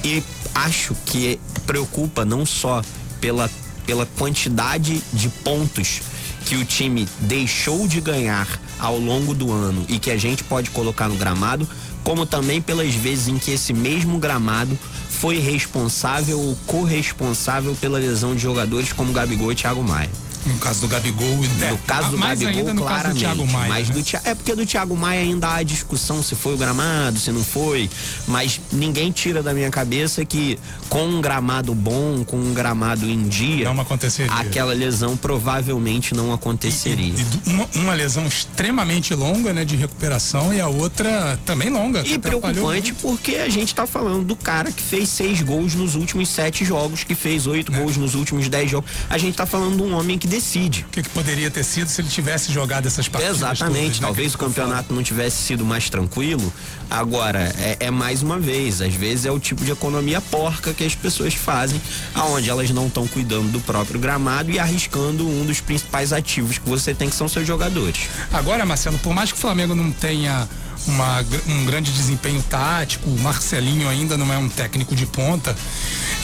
E 0.03 0.23
acho 0.55 0.95
que 1.07 1.39
preocupa 1.67 2.25
não 2.25 2.45
só 2.45 2.83
pela, 3.21 3.51
pela 3.87 4.07
quantidade 4.07 5.03
de 5.13 5.29
pontos 5.29 6.01
que 6.47 6.57
o 6.57 6.65
time 6.65 7.07
deixou 7.21 7.87
de 7.87 8.01
ganhar 8.01 8.49
ao 8.79 8.99
longo 8.99 9.35
do 9.35 9.53
ano 9.53 9.85
e 9.89 9.99
que 9.99 10.11
a 10.11 10.17
gente 10.17 10.43
pode 10.45 10.71
colocar 10.71 11.09
no 11.09 11.17
gramado, 11.17 11.69
como 12.03 12.25
também 12.25 12.63
pelas 12.63 12.95
vezes 12.95 13.29
em 13.29 13.39
que 13.39 13.51
esse 13.51 13.73
mesmo 13.73 14.19
gramado 14.19 14.79
foi 15.19 15.41
responsável 15.41 16.39
ou 16.39 16.57
corresponsável 16.65 17.75
pela 17.75 17.99
lesão 17.99 18.37
de 18.37 18.41
jogadores 18.41 18.93
como 18.93 19.13
Gabigol 19.13 19.51
e 19.51 19.55
Thiago 19.57 19.83
Maia. 19.83 20.09
No 20.47 20.59
caso 20.59 20.81
do 20.81 20.89
Gabigol, 20.89 21.37
né? 21.59 21.71
No 21.71 21.79
caso 21.79 22.11
do 22.11 22.19
Mais 22.19 22.39
Gabigol, 22.39 22.61
ainda 22.61 22.75
no 22.75 22.83
claramente. 22.83 23.25
Caso 23.25 23.37
do 23.37 23.45
Thiago 23.45 23.53
Maia, 23.53 23.69
mas 23.69 23.89
né? 23.89 23.95
do, 23.95 24.29
é 24.29 24.35
porque 24.35 24.55
do 24.55 24.67
Thiago 24.67 24.97
Maia 24.97 25.21
ainda 25.21 25.55
há 25.55 25.63
discussão 25.63 26.23
se 26.23 26.35
foi 26.35 26.55
o 26.55 26.57
gramado, 26.57 27.19
se 27.19 27.31
não 27.31 27.45
foi. 27.45 27.91
Mas 28.27 28.61
ninguém 28.73 29.11
tira 29.11 29.43
da 29.43 29.53
minha 29.53 29.71
cabeça 29.71 30.25
que 30.25 30.59
com 30.89 31.05
um 31.05 31.21
gramado 31.21 31.75
bom, 31.75 32.25
com 32.25 32.37
um 32.37 32.55
gramado 32.55 33.09
em 33.09 33.29
dia, 33.29 33.65
não 33.67 33.81
aconteceria. 33.81 34.33
aquela 34.33 34.73
lesão 34.73 35.17
provavelmente 35.17 36.15
não 36.15 36.33
aconteceria. 36.33 37.15
E, 37.15 37.51
e 37.51 37.53
uma, 37.53 37.69
uma, 37.75 37.95
lesão 37.95 38.27
extremamente 38.27 39.15
longa, 39.15 39.53
né, 39.53 39.65
de 39.65 39.77
recuperação 39.77 40.53
e 40.55 40.61
a 40.61 40.69
outra 40.69 41.39
também 41.45 41.69
longa. 41.69 42.03
E 42.07 42.19
preocupante 42.19 42.95
porque 42.95 43.37
a 43.37 43.49
gente 43.49 43.69
está 43.69 43.87
falando 43.87 44.25
do 44.25 44.37
cara 44.37 44.71
que 44.71 44.83
fez 44.83 45.09
seis 45.09 45.43
gols 45.43 45.75
nos 45.75 45.95
últimos 45.95 46.29
sete 46.29 46.65
jogos, 46.65 47.05
que 47.05 47.15
fez 47.15 47.47
oito 47.47 47.73
é. 47.73 47.79
gols 47.79 47.97
nos 47.97 48.15
últimos 48.15 48.49
dez 48.49 48.71
jogos. 48.71 48.91
A 49.11 49.19
gente 49.19 49.33
está 49.33 49.47
falando 49.47 49.77
de 49.77 49.83
um 49.83 49.95
homem 49.95 50.19
que 50.19 50.28
decide. 50.29 50.85
O 50.89 50.91
que, 50.91 51.03
que 51.03 51.09
poderia 51.09 51.51
ter 51.51 51.65
sido 51.65 51.89
se 51.89 52.01
ele 52.01 52.09
tivesse 52.09 52.53
jogado 52.53 52.87
essas 52.87 53.09
partidas? 53.09 53.37
Exatamente. 53.37 53.83
todas, 53.83 54.01
né, 54.01 54.07
Talvez 54.07 54.35
o 54.35 54.39
campeonato 54.39 54.95
não 54.95 55.03
tivesse 55.03 55.43
sido 55.43 55.65
mais 55.65 55.91
tranquilo. 55.91 56.53
Agora, 56.91 57.55
é, 57.59 57.77
é 57.81 57.91
mais 57.91 58.23
uma 58.23 58.39
vez, 58.39 58.81
às 58.81 58.95
vezes 58.95 59.27
é 59.27 59.31
o 59.31 59.39
tipo 59.39 59.65
de 59.65 59.73
economia 59.73 60.21
porca 60.21 60.73
que 60.73 60.85
as 60.85 60.95
pessoas 60.95 61.35
fazem, 61.35 61.81
aonde 62.15 62.49
elas 62.49 62.71
não 62.71 62.87
estão 62.87 63.07
cuidando 63.07 63.51
do 63.51 63.61
próprio 63.61 63.99
gramado 63.99 64.51
e 64.51 64.59
arriscando 64.59 65.27
um 65.27 65.45
dos 65.45 65.61
principais 65.61 66.13
ativos 66.13 66.59
que 66.59 66.69
você 66.69 66.95
tem, 66.95 67.09
que 67.09 67.17
são 67.17 67.29
seus 67.29 67.47
jogadores. 67.47 68.09
Agora, 68.33 68.65
Marcelo, 68.65 68.99
por 68.99 69.15
mais 69.15 69.33
que 69.33 69.39
o 69.39 69.41
Flamengo 69.41 69.75
não 69.75 69.91
tenha 69.91 70.49
uma, 70.87 71.25
um 71.47 71.65
grande 71.67 71.91
desempenho 71.93 72.43
tático, 72.43 73.09
o 73.09 73.19
Marcelinho 73.19 73.89
ainda 73.89 74.17
não 74.17 74.33
é 74.33 74.39
um 74.39 74.49
técnico 74.49 74.95
de 74.95 75.07
ponta. 75.07 75.55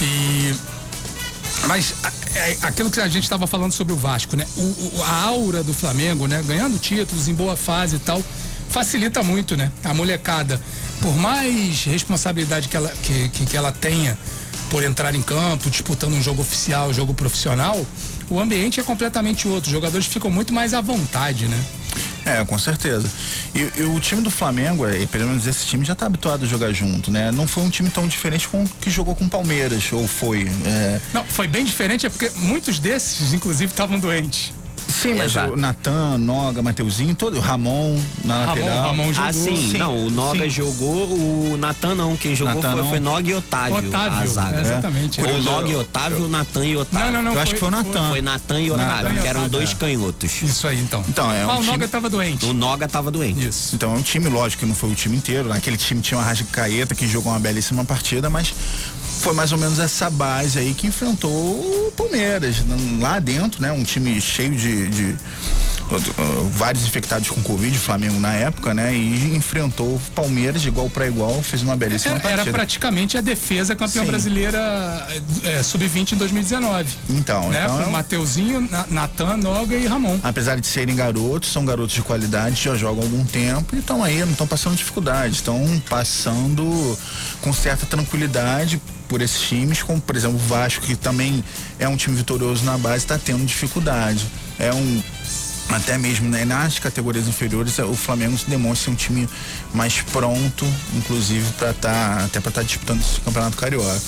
E 0.00 0.54
mas 1.66 1.94
é, 2.34 2.56
aquilo 2.62 2.90
que 2.90 3.00
a 3.00 3.08
gente 3.08 3.24
estava 3.24 3.46
falando 3.46 3.72
sobre 3.72 3.92
o 3.92 3.96
Vasco, 3.96 4.36
né? 4.36 4.46
O, 4.56 4.60
o, 4.60 5.02
a 5.04 5.22
aura 5.22 5.62
do 5.62 5.72
Flamengo, 5.72 6.26
né? 6.26 6.42
Ganhando 6.46 6.78
títulos 6.78 7.28
em 7.28 7.34
boa 7.34 7.56
fase 7.56 7.96
e 7.96 7.98
tal, 7.98 8.22
facilita 8.68 9.22
muito, 9.22 9.56
né? 9.56 9.70
A 9.82 9.94
molecada, 9.94 10.60
por 11.00 11.14
mais 11.16 11.84
responsabilidade 11.84 12.68
que 12.68 12.76
ela, 12.76 12.88
que, 13.02 13.28
que, 13.30 13.46
que 13.46 13.56
ela 13.56 13.72
tenha 13.72 14.18
por 14.70 14.82
entrar 14.82 15.14
em 15.14 15.22
campo, 15.22 15.70
disputando 15.70 16.14
um 16.14 16.22
jogo 16.22 16.42
oficial, 16.42 16.92
jogo 16.92 17.14
profissional, 17.14 17.86
o 18.28 18.40
ambiente 18.40 18.80
é 18.80 18.82
completamente 18.82 19.46
outro. 19.46 19.68
Os 19.68 19.72
jogadores 19.72 20.06
ficam 20.06 20.30
muito 20.30 20.52
mais 20.52 20.74
à 20.74 20.80
vontade, 20.80 21.46
né? 21.46 21.64
É, 22.24 22.44
com 22.44 22.58
certeza. 22.58 23.10
E, 23.54 23.80
e, 23.80 23.82
o 23.82 24.00
time 24.00 24.22
do 24.22 24.30
Flamengo, 24.30 24.86
é, 24.86 25.04
pelo 25.06 25.28
menos 25.28 25.46
esse 25.46 25.66
time 25.66 25.84
já 25.84 25.92
está 25.92 26.06
habituado 26.06 26.44
a 26.44 26.48
jogar 26.48 26.72
junto, 26.72 27.10
né? 27.10 27.30
Não 27.30 27.46
foi 27.46 27.62
um 27.62 27.70
time 27.70 27.90
tão 27.90 28.08
diferente 28.08 28.48
com 28.48 28.66
que 28.80 28.90
jogou 28.90 29.14
com 29.14 29.24
o 29.24 29.28
Palmeiras, 29.28 29.92
ou 29.92 30.06
foi? 30.08 30.48
É... 30.64 31.00
Não, 31.12 31.24
foi 31.24 31.46
bem 31.46 31.64
diferente, 31.64 32.06
é 32.06 32.08
porque 32.08 32.30
muitos 32.36 32.78
desses, 32.78 33.32
inclusive, 33.32 33.70
estavam 33.70 33.98
doentes. 33.98 34.52
Sim, 34.94 35.14
mas 35.14 35.32
Exato. 35.32 35.52
o 35.52 35.56
Natan, 35.56 36.18
Noga, 36.18 36.62
Mateuzinho, 36.62 37.14
todo, 37.14 37.40
Ramon 37.40 38.00
na 38.24 38.46
Ramon, 38.46 38.60
lateral. 38.60 38.86
Ramon 38.88 39.12
jogou. 39.12 39.28
Ah, 39.28 39.32
sim, 39.32 39.70
sim. 39.70 39.78
não, 39.78 40.06
o 40.06 40.10
Noga 40.10 40.44
sim. 40.44 40.50
jogou, 40.50 41.08
o 41.52 41.56
Natan 41.58 41.94
não, 41.96 42.16
quem 42.16 42.34
jogou 42.36 42.62
Nathan, 42.62 42.76
foi, 42.76 42.88
foi 42.90 43.00
Noga 43.00 43.28
e 43.28 43.34
Otávio. 43.34 43.88
Otávio, 43.88 44.18
a 44.18 44.26
zaga. 44.26 44.56
É, 44.56 44.60
exatamente. 44.60 45.20
É. 45.20 45.24
O 45.24 45.42
Noga 45.42 45.68
e 45.68 45.76
Otávio, 45.76 46.24
o 46.24 46.28
Natan 46.28 46.64
e 46.64 46.76
Otávio. 46.76 47.06
Não, 47.06 47.12
não, 47.12 47.22
não. 47.22 47.30
Eu 47.30 47.34
foi, 47.34 47.42
acho 47.42 47.54
que 47.54 47.60
foi 47.60 47.68
o 47.68 47.70
Natan. 47.72 48.08
Foi 48.08 48.22
Natan 48.22 48.60
e 48.60 48.70
Otávio, 48.70 49.20
que 49.20 49.28
eram 49.28 49.48
dois 49.48 49.74
canhotos. 49.74 50.42
Isso 50.42 50.68
aí, 50.68 50.80
então. 50.80 51.04
Então, 51.08 51.30
é 51.32 51.44
um 51.44 51.50
ah, 51.50 51.54
o 51.54 51.56
time... 51.56 51.72
Noga 51.72 51.84
estava 51.86 52.08
doente. 52.08 52.46
O 52.46 52.52
Noga 52.52 52.86
estava 52.86 53.10
doente. 53.10 53.48
Isso. 53.48 53.74
Então 53.74 53.94
é 53.94 53.98
um 53.98 54.02
time, 54.02 54.28
lógico 54.28 54.60
que 54.60 54.66
não 54.66 54.74
foi 54.74 54.90
o 54.90 54.94
time 54.94 55.16
inteiro, 55.16 55.48
naquele 55.48 55.76
time 55.76 56.00
tinha 56.00 56.18
uma 56.18 56.24
Rascaeta 56.24 56.94
que 56.94 57.06
jogou 57.08 57.32
uma 57.32 57.40
belíssima 57.40 57.84
partida, 57.84 58.30
mas 58.30 58.54
foi 59.20 59.32
mais 59.32 59.52
ou 59.52 59.58
menos 59.58 59.78
essa 59.78 60.10
base 60.10 60.58
aí 60.58 60.74
que 60.74 60.86
enfrentou 60.86 61.30
o 61.30 61.92
Palmeiras. 61.96 62.56
Lá 63.00 63.18
dentro, 63.18 63.62
né? 63.62 63.72
Um 63.72 63.82
time 63.82 64.20
cheio 64.20 64.54
de, 64.54 64.88
de 64.88 65.16
vários 66.52 66.84
infectados 66.84 67.28
com 67.28 67.42
Covid, 67.42 67.76
Flamengo 67.78 68.18
na 68.18 68.32
época, 68.32 68.72
né? 68.72 68.94
E 68.94 69.36
enfrentou 69.36 69.96
o 69.96 70.00
Palmeiras 70.14 70.62
de 70.62 70.68
igual 70.68 70.88
para 70.88 71.06
igual, 71.06 71.42
fez 71.42 71.62
uma 71.62 71.76
belíssima 71.76 72.14
era, 72.14 72.22
partida. 72.22 72.42
Era 72.42 72.52
praticamente 72.52 73.18
a 73.18 73.20
defesa 73.20 73.74
campeã 73.74 74.02
Sim. 74.02 74.08
brasileira 74.08 75.06
é, 75.44 75.62
sub-20 75.62 76.12
em 76.12 76.16
2019. 76.16 76.88
Então, 77.10 77.48
né? 77.50 77.64
então 77.64 77.84
Com 77.84 77.90
Mateuzinho, 77.90 78.68
Natan, 78.90 79.36
Noga 79.36 79.76
e 79.76 79.86
Ramon. 79.86 80.18
Apesar 80.22 80.58
de 80.58 80.66
serem 80.66 80.94
garotos, 80.94 81.52
são 81.52 81.64
garotos 81.64 81.94
de 81.94 82.02
qualidade, 82.02 82.62
já 82.62 82.74
jogam 82.76 83.02
há 83.02 83.06
algum 83.06 83.24
tempo 83.24 83.76
e 83.76 83.78
estão 83.78 84.02
aí, 84.02 84.20
não 84.20 84.32
estão 84.32 84.46
passando 84.46 84.76
dificuldade, 84.76 85.34
estão 85.34 85.82
passando 85.88 86.98
com 87.40 87.52
certa 87.52 87.86
tranquilidade 87.86 88.80
por 89.08 89.20
esses 89.20 89.40
times, 89.40 89.82
como 89.82 90.00
por 90.00 90.16
exemplo 90.16 90.36
o 90.36 90.38
Vasco, 90.38 90.84
que 90.84 90.96
também 90.96 91.44
é 91.78 91.88
um 91.88 91.96
time 91.96 92.16
vitorioso 92.16 92.64
na 92.64 92.78
base, 92.78 92.98
está 92.98 93.18
tendo 93.18 93.44
dificuldade. 93.44 94.26
É 94.58 94.72
um 94.72 95.02
até 95.70 95.96
mesmo 95.98 96.28
né, 96.28 96.44
nas 96.44 96.78
categorias 96.78 97.26
inferiores 97.26 97.78
o 97.78 97.94
Flamengo 97.94 98.36
se 98.36 98.48
demonstra 98.48 98.90
um 98.90 98.94
time 98.94 99.28
mais 99.72 100.02
pronto, 100.02 100.66
inclusive 100.94 101.50
para 101.52 101.70
estar 101.70 101.90
tá, 101.90 102.24
até 102.24 102.40
para 102.40 102.50
estar 102.50 102.60
tá 102.60 102.66
disputando 102.66 103.00
esse 103.00 103.20
campeonato 103.20 103.56
carioca. 103.56 104.00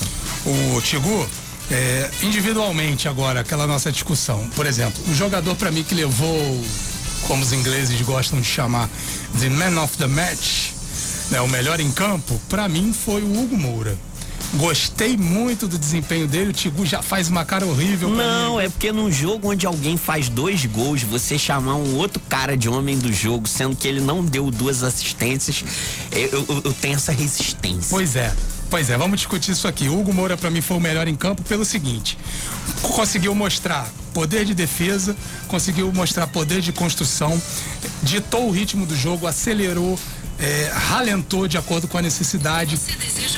O 0.45 0.81
Tigu, 0.81 1.27
é, 1.71 2.09
individualmente 2.23 3.07
agora 3.07 3.41
aquela 3.41 3.67
nossa 3.67 3.91
discussão, 3.91 4.47
por 4.55 4.65
exemplo, 4.65 5.01
o 5.09 5.13
jogador 5.13 5.55
para 5.55 5.71
mim 5.71 5.83
que 5.83 5.95
levou, 5.95 6.65
como 7.27 7.43
os 7.43 7.51
ingleses 7.51 7.99
gostam 8.01 8.39
de 8.39 8.47
chamar, 8.47 8.89
the 9.39 9.49
man 9.49 9.81
of 9.81 9.97
the 9.97 10.07
match, 10.07 10.71
né, 11.31 11.41
o 11.41 11.47
melhor 11.47 11.79
em 11.79 11.91
campo, 11.91 12.39
para 12.47 12.69
mim 12.69 12.93
foi 12.93 13.21
o 13.21 13.41
Hugo 13.41 13.57
Moura. 13.57 13.97
Gostei 14.55 15.17
muito 15.17 15.67
do 15.67 15.77
desempenho 15.77 16.27
dele. 16.27 16.49
O 16.49 16.53
Tigu 16.53 16.85
já 16.85 17.01
faz 17.01 17.27
uma 17.27 17.43
cara 17.43 17.65
horrível. 17.65 18.09
Não, 18.09 18.59
é 18.59 18.69
porque 18.69 18.91
num 18.91 19.11
jogo 19.11 19.51
onde 19.51 19.65
alguém 19.65 19.97
faz 19.97 20.29
dois 20.29 20.65
gols, 20.65 21.03
você 21.03 21.37
chamar 21.37 21.75
um 21.75 21.95
outro 21.95 22.21
cara 22.29 22.55
de 22.55 22.69
homem 22.69 22.97
do 22.97 23.11
jogo, 23.11 23.47
sendo 23.47 23.75
que 23.75 23.87
ele 23.87 23.99
não 23.99 24.23
deu 24.23 24.49
duas 24.49 24.83
assistências, 24.83 25.63
eu, 26.11 26.45
eu, 26.47 26.61
eu 26.65 26.73
tenho 26.73 26.95
essa 26.95 27.11
resistência. 27.11 27.89
Pois 27.89 28.15
é. 28.15 28.33
Pois 28.69 28.89
é, 28.89 28.97
vamos 28.97 29.19
discutir 29.19 29.51
isso 29.51 29.67
aqui. 29.67 29.87
O 29.87 29.97
Hugo 29.97 30.13
Moura, 30.13 30.35
para 30.35 30.49
mim, 30.49 30.59
foi 30.59 30.75
o 30.75 30.79
melhor 30.79 31.07
em 31.07 31.15
campo 31.15 31.41
pelo 31.43 31.63
seguinte: 31.63 32.17
conseguiu 32.81 33.33
mostrar 33.33 33.89
poder 34.13 34.43
de 34.43 34.53
defesa, 34.53 35.15
conseguiu 35.47 35.91
mostrar 35.93 36.27
poder 36.27 36.61
de 36.61 36.73
construção, 36.73 37.41
ditou 38.03 38.47
o 38.47 38.51
ritmo 38.51 38.85
do 38.85 38.95
jogo, 38.95 39.25
acelerou, 39.25 39.97
é, 40.39 40.71
ralentou 40.73 41.47
de 41.47 41.57
acordo 41.57 41.87
com 41.87 41.97
a 41.97 42.01
necessidade, 42.01 42.79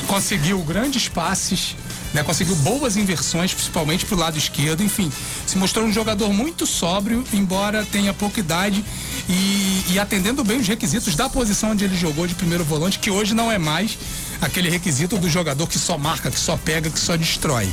conseguiu 0.08 0.60
grandes 0.60 1.08
passes, 1.08 1.76
né, 2.14 2.24
conseguiu 2.24 2.56
boas 2.58 2.98
inversões, 2.98 3.54
principalmente 3.54 4.06
para 4.06 4.16
o 4.16 4.20
lado 4.20 4.38
esquerdo. 4.38 4.84
Enfim, 4.84 5.12
se 5.46 5.58
mostrou 5.58 5.86
um 5.86 5.94
jogador 5.94 6.34
muito 6.34 6.66
sóbrio, 6.66 7.24
embora 7.34 7.86
tenha 7.86 8.14
pouca 8.14 8.40
idade 8.40 8.84
e, 9.30 9.86
e 9.90 10.00
atendendo 10.00 10.44
bem 10.44 10.60
os 10.60 10.68
requisitos 10.68 11.16
da 11.16 11.30
posição 11.30 11.72
onde 11.72 11.86
ele 11.86 11.96
jogou 11.96 12.28
de 12.28 12.36
primeiro 12.36 12.64
volante, 12.64 13.00
que 13.00 13.12
hoje 13.12 13.34
não 13.34 13.52
é 13.52 13.58
mais 13.58 13.98
aquele 14.42 14.70
requisito 14.70 15.18
do 15.18 15.30
jogador 15.30 15.68
que 15.68 15.78
só 15.78 15.98
marca, 15.98 16.32
que 16.32 16.40
só 16.40 16.58
pega, 16.58 16.90
que 16.90 17.00
só 17.00 17.16
destrói. 17.16 17.70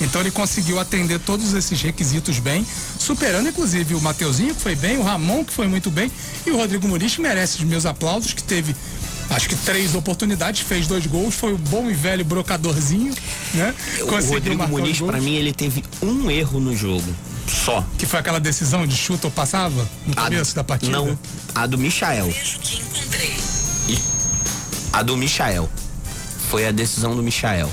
Então 0.00 0.20
ele 0.20 0.30
conseguiu 0.30 0.80
atender 0.80 1.20
todos 1.20 1.52
esses 1.54 1.80
requisitos 1.80 2.38
bem, 2.38 2.66
superando 2.98 3.48
inclusive 3.48 3.94
o 3.94 4.00
Mateuzinho, 4.00 4.54
que 4.54 4.60
foi 4.60 4.74
bem, 4.74 4.98
o 4.98 5.02
Ramon, 5.02 5.44
que 5.44 5.52
foi 5.52 5.68
muito 5.68 5.90
bem, 5.90 6.10
e 6.46 6.50
o 6.50 6.56
Rodrigo 6.56 6.86
Muniz, 6.88 7.14
que 7.14 7.20
merece 7.20 7.58
os 7.58 7.64
meus 7.64 7.86
aplausos, 7.86 8.32
que 8.32 8.42
teve 8.42 8.74
acho 9.30 9.48
que 9.48 9.56
três 9.56 9.94
oportunidades, 9.94 10.60
fez 10.60 10.86
dois 10.86 11.06
gols, 11.06 11.34
foi 11.34 11.52
o 11.52 11.58
bom 11.58 11.90
e 11.90 11.94
velho 11.94 12.24
brocadorzinho, 12.24 13.14
né? 13.54 13.74
Conseguiu 14.06 14.28
o 14.28 14.34
Rodrigo 14.34 14.68
Muniz, 14.68 15.00
para 15.00 15.20
mim, 15.20 15.34
ele 15.34 15.52
teve 15.52 15.84
um 16.02 16.30
erro 16.30 16.60
no 16.60 16.76
jogo. 16.76 17.14
Só. 17.46 17.84
Que 17.98 18.06
foi 18.06 18.20
aquela 18.20 18.40
decisão 18.40 18.86
de 18.86 18.96
chuta 18.96 19.26
ou 19.26 19.30
passava 19.30 19.88
no 20.06 20.14
começo 20.14 20.52
a, 20.52 20.54
da 20.56 20.64
partida? 20.64 20.92
Não, 20.92 21.18
a 21.54 21.66
do 21.66 21.78
Michael. 21.78 22.32
A 24.92 25.02
do 25.02 25.16
Michael. 25.16 25.68
Foi 26.50 26.66
a 26.66 26.72
decisão 26.72 27.14
do 27.14 27.22
Michael. 27.22 27.70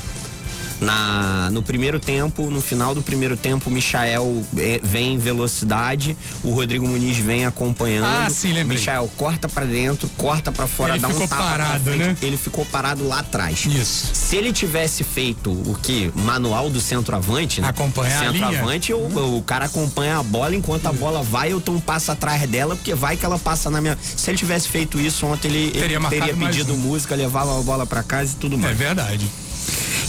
Na, 0.82 1.50
no 1.52 1.62
primeiro 1.62 2.00
tempo, 2.00 2.50
no 2.50 2.60
final 2.60 2.96
do 2.96 3.04
primeiro 3.04 3.38
tempo, 3.38 3.70
o 3.70 3.74
Michael 3.74 4.44
é, 4.58 4.80
vem 4.82 5.14
em 5.14 5.18
velocidade, 5.20 6.18
o 6.44 6.50
Rodrigo 6.52 6.88
Muniz 6.88 7.18
vem 7.18 7.46
acompanhando. 7.46 8.06
Ah, 8.06 8.28
sim, 8.32 8.52
lembrei. 8.52 8.80
Michael 8.80 9.10
corta 9.16 9.48
para 9.48 9.66
dentro, 9.66 10.10
corta 10.18 10.52
para 10.52 10.66
fora, 10.66 10.94
ele 10.94 11.00
dá 11.00 11.10
ficou 11.10 11.24
um 11.24 11.28
tapa 11.28 11.44
parado, 11.44 11.92
né? 11.92 12.18
Ele 12.20 12.36
ficou 12.36 12.66
parado 12.66 13.08
lá 13.08 13.20
atrás. 13.20 13.64
Isso. 13.66 14.10
Se 14.14 14.36
ele 14.36 14.52
tivesse 14.52 15.04
feito 15.04 15.52
o 15.52 15.78
que? 15.82 16.12
Manual 16.16 16.68
do 16.70 16.82
centroavante, 16.82 17.62
né? 17.62 17.68
Acompanhar 17.70 18.32
centroavante, 18.32 18.92
a 18.92 18.98
linha. 18.98 19.08
O, 19.20 19.38
o 19.38 19.44
cara 19.44 19.66
acompanha 19.66 20.18
a 20.18 20.24
bola 20.24 20.56
enquanto 20.56 20.88
a 20.88 20.92
bola 20.92 21.22
vai, 21.22 21.52
eu 21.54 21.62
tô 21.62 21.74
um 21.74 21.80
passo 21.80 22.12
atrás 22.12 22.42
dela, 22.50 22.76
porque 22.76 22.96
vai 22.96 23.16
que 23.16 23.26
ela 23.26 23.38
passa 23.38 23.70
na 23.70 23.80
minha. 23.80 23.96
Se 24.02 24.32
ele 24.32 24.38
tivesse 24.38 24.68
feito 24.68 25.00
isso 25.00 25.28
ontem, 25.28 25.48
ele 25.48 25.72
teria, 25.72 25.98
ele 25.98 26.08
teria 26.10 26.34
pedido 26.36 26.74
um. 26.74 26.78
música, 26.78 27.14
levava 27.14 27.60
a 27.60 27.62
bola 27.62 27.86
para 27.86 28.02
casa 28.02 28.34
e 28.34 28.36
tudo 28.38 28.58
mais. 28.58 28.74
É 28.74 28.76
verdade. 28.84 29.30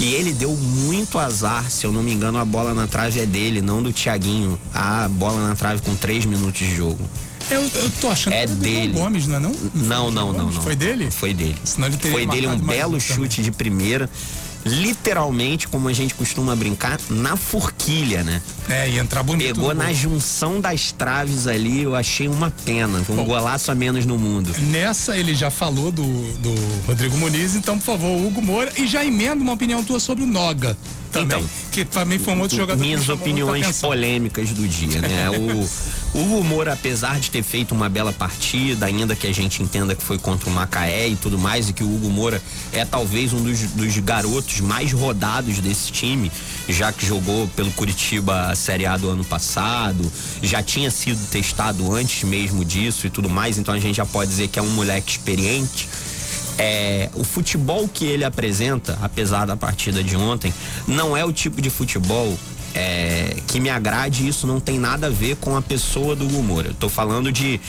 E 0.02 0.14
ele 0.14 0.32
deu 0.32 0.50
muito 0.50 1.16
azar, 1.16 1.70
se 1.70 1.86
eu 1.86 1.92
não 1.92 2.02
me 2.02 2.12
engano, 2.12 2.36
a 2.36 2.44
bola 2.44 2.74
na 2.74 2.88
trave 2.88 3.20
é 3.20 3.24
dele, 3.24 3.62
não 3.62 3.80
do 3.80 3.92
Thiaguinho. 3.92 4.58
A 4.74 5.06
bola 5.08 5.46
na 5.46 5.54
trave 5.54 5.80
com 5.80 5.94
três 5.94 6.24
minutos 6.24 6.58
de 6.58 6.74
jogo. 6.74 7.08
Eu, 7.48 7.60
eu 7.62 7.90
tô 8.00 8.08
achando 8.08 8.32
é 8.32 8.44
que 8.44 8.52
dele. 8.54 8.94
Gomes, 8.94 9.28
não 9.28 9.36
é 9.36 9.38
não? 9.38 9.52
Não, 9.72 10.10
não, 10.10 10.32
não, 10.32 10.50
não. 10.50 10.62
Foi 10.62 10.74
dele? 10.74 11.08
Foi 11.08 11.32
dele. 11.32 11.54
Senão 11.62 11.86
ele 11.86 11.96
teria 11.98 12.16
Foi 12.16 12.26
dele 12.26 12.48
um 12.48 12.58
belo 12.58 13.00
chute 13.00 13.36
também. 13.36 13.44
de 13.44 13.52
primeira 13.52 14.10
literalmente, 14.64 15.68
como 15.68 15.88
a 15.88 15.92
gente 15.92 16.14
costuma 16.14 16.54
brincar, 16.54 16.98
na 17.10 17.36
forquilha, 17.36 18.22
né? 18.22 18.40
É, 18.68 18.88
e 18.88 18.98
entrar 18.98 19.22
bonito. 19.22 19.54
Pegou 19.54 19.74
na 19.74 19.92
junção 19.92 20.60
das 20.60 20.92
traves 20.92 21.46
ali, 21.46 21.82
eu 21.82 21.94
achei 21.94 22.28
uma 22.28 22.50
pena. 22.64 23.02
Um 23.08 23.16
Bom, 23.16 23.24
golaço 23.24 23.70
a 23.70 23.74
menos 23.74 24.06
no 24.06 24.18
mundo. 24.18 24.54
Nessa 24.70 25.16
ele 25.16 25.34
já 25.34 25.50
falou 25.50 25.90
do, 25.90 26.04
do 26.38 26.54
Rodrigo 26.86 27.16
Muniz, 27.16 27.54
então, 27.54 27.78
por 27.78 27.84
favor, 27.84 28.26
Hugo 28.26 28.40
Moura, 28.40 28.72
e 28.76 28.86
já 28.86 29.04
emenda 29.04 29.42
uma 29.42 29.52
opinião 29.52 29.82
tua 29.82 29.98
sobre 29.98 30.24
o 30.24 30.26
Noga. 30.26 30.76
Também, 31.12 31.38
então, 31.38 31.50
que 31.70 31.84
também 31.84 32.18
foi 32.18 32.32
um 32.34 32.40
outro 32.40 32.56
jogador 32.56 32.80
Minhas 32.80 33.08
opiniões 33.10 33.80
polêmicas 33.80 34.50
do 34.50 34.66
dia, 34.66 35.00
né? 35.02 35.28
o, 36.14 36.18
o 36.18 36.22
Hugo 36.22 36.42
Moura, 36.42 36.72
apesar 36.72 37.20
de 37.20 37.30
ter 37.30 37.42
feito 37.42 37.74
uma 37.74 37.88
bela 37.88 38.12
partida, 38.12 38.86
ainda 38.86 39.14
que 39.14 39.26
a 39.26 39.32
gente 39.32 39.62
entenda 39.62 39.94
que 39.94 40.02
foi 40.02 40.18
contra 40.18 40.48
o 40.48 40.52
Macaé 40.52 41.08
e 41.08 41.16
tudo 41.16 41.38
mais, 41.38 41.68
e 41.68 41.74
que 41.74 41.84
o 41.84 41.94
Hugo 41.94 42.08
Moura 42.08 42.42
é 42.72 42.84
talvez 42.84 43.34
um 43.34 43.42
dos, 43.42 43.60
dos 43.72 43.98
garotos 43.98 44.60
mais 44.60 44.90
rodados 44.92 45.58
desse 45.58 45.92
time, 45.92 46.32
já 46.66 46.90
que 46.90 47.04
jogou 47.04 47.46
pelo 47.48 47.70
Curitiba 47.72 48.46
a 48.46 48.56
Série 48.56 48.86
A 48.86 48.96
do 48.96 49.10
ano 49.10 49.24
passado, 49.24 50.10
já 50.42 50.62
tinha 50.62 50.90
sido 50.90 51.20
testado 51.30 51.92
antes 51.94 52.24
mesmo 52.24 52.64
disso 52.64 53.06
e 53.06 53.10
tudo 53.10 53.28
mais, 53.28 53.58
então 53.58 53.74
a 53.74 53.78
gente 53.78 53.96
já 53.96 54.06
pode 54.06 54.30
dizer 54.30 54.48
que 54.48 54.58
é 54.58 54.62
um 54.62 54.70
moleque 54.70 55.12
experiente. 55.12 55.88
É, 56.58 57.08
o 57.14 57.24
futebol 57.24 57.88
que 57.88 58.04
ele 58.04 58.24
apresenta, 58.24 58.98
apesar 59.00 59.46
da 59.46 59.56
partida 59.56 60.02
de 60.02 60.16
ontem, 60.16 60.52
não 60.86 61.16
é 61.16 61.24
o 61.24 61.32
tipo 61.32 61.62
de 61.62 61.70
futebol 61.70 62.36
é, 62.74 63.36
que 63.46 63.60
me 63.60 63.70
agrade. 63.70 64.26
Isso 64.26 64.46
não 64.46 64.60
tem 64.60 64.78
nada 64.78 65.06
a 65.06 65.10
ver 65.10 65.36
com 65.36 65.56
a 65.56 65.62
pessoa 65.62 66.14
do 66.14 66.24
Hugo 66.24 66.42
Moura. 66.42 66.68
Eu 66.68 66.74
tô 66.74 66.88
falando 66.88 67.32
de 67.32 67.60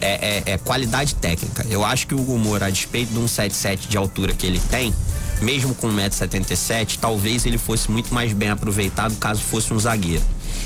é, 0.00 0.42
é, 0.46 0.52
é 0.52 0.58
qualidade 0.58 1.14
técnica. 1.14 1.66
Eu 1.68 1.84
acho 1.84 2.06
que 2.06 2.14
o 2.14 2.20
Hugo 2.20 2.38
Moura, 2.38 2.66
a 2.66 2.70
despeito 2.70 3.12
de 3.12 3.18
um 3.18 3.28
77 3.28 3.88
de 3.88 3.96
altura 3.96 4.32
que 4.32 4.46
ele 4.46 4.60
tem, 4.70 4.94
mesmo 5.40 5.74
com 5.74 5.88
1,77m, 5.88 6.98
talvez 7.00 7.46
ele 7.46 7.58
fosse 7.58 7.90
muito 7.90 8.12
mais 8.12 8.32
bem 8.32 8.50
aproveitado 8.50 9.16
caso 9.16 9.40
fosse 9.40 9.72
um 9.72 9.78
zagueiro. 9.78 10.22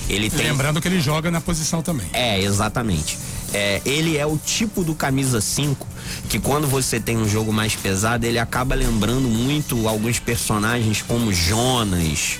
Ele 0.08 0.28
tem... 0.28 0.46
Lembrando 0.46 0.80
que 0.80 0.88
ele 0.88 1.00
joga 1.00 1.30
na 1.30 1.40
posição 1.40 1.82
também. 1.82 2.06
É, 2.12 2.40
exatamente. 2.40 3.18
É, 3.54 3.80
ele 3.86 4.16
é 4.16 4.26
o 4.26 4.36
tipo 4.36 4.82
do 4.82 4.94
camisa 4.94 5.40
5 5.40 5.86
que 6.28 6.38
quando 6.38 6.66
você 6.66 6.98
tem 6.98 7.16
um 7.16 7.28
jogo 7.28 7.52
mais 7.52 7.74
pesado, 7.76 8.26
ele 8.26 8.38
acaba 8.38 8.74
lembrando 8.74 9.28
muito 9.28 9.88
alguns 9.88 10.18
personagens 10.18 11.02
como 11.02 11.32
Jonas, 11.32 12.38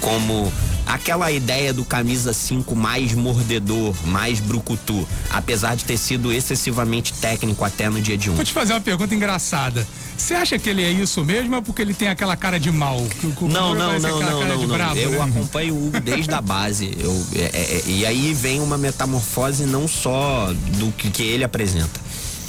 como 0.00 0.52
aquela 0.86 1.30
ideia 1.30 1.72
do 1.72 1.84
camisa 1.84 2.32
5 2.32 2.74
mais 2.76 3.14
mordedor, 3.14 3.94
mais 4.06 4.40
brucutu, 4.40 5.06
apesar 5.30 5.74
de 5.74 5.84
ter 5.84 5.96
sido 5.96 6.32
excessivamente 6.32 7.12
técnico 7.14 7.64
até 7.64 7.88
no 7.88 8.00
dia 8.00 8.16
de 8.16 8.28
ontem. 8.28 8.36
Vou 8.36 8.44
te 8.44 8.52
fazer 8.52 8.72
uma 8.74 8.80
pergunta 8.80 9.14
engraçada. 9.14 9.86
Você 10.16 10.34
acha 10.34 10.58
que 10.58 10.68
ele 10.68 10.82
é 10.82 10.90
isso 10.90 11.24
mesmo 11.24 11.56
ou 11.56 11.62
porque 11.62 11.82
ele 11.82 11.92
tem 11.92 12.08
aquela 12.08 12.36
cara 12.36 12.58
de 12.58 12.70
mal? 12.70 13.04
Não, 13.40 13.74
não, 13.74 13.98
não, 13.98 14.20
não, 14.20 14.44
não. 14.46 14.68
Bravo, 14.68 14.98
eu 14.98 15.10
né? 15.10 15.20
acompanho 15.20 15.74
o 15.74 15.88
Hugo 15.88 16.00
desde 16.04 16.32
a 16.32 16.40
base. 16.40 16.96
Eu, 16.98 17.26
é, 17.34 17.42
é, 17.42 17.76
é, 17.78 17.82
e 17.86 18.06
aí 18.06 18.32
vem 18.32 18.60
uma 18.60 18.78
metamorfose 18.78 19.64
não 19.64 19.88
só 19.88 20.52
do 20.78 20.92
que, 20.92 21.10
que 21.10 21.22
ele 21.22 21.44
apresenta. 21.44 22.00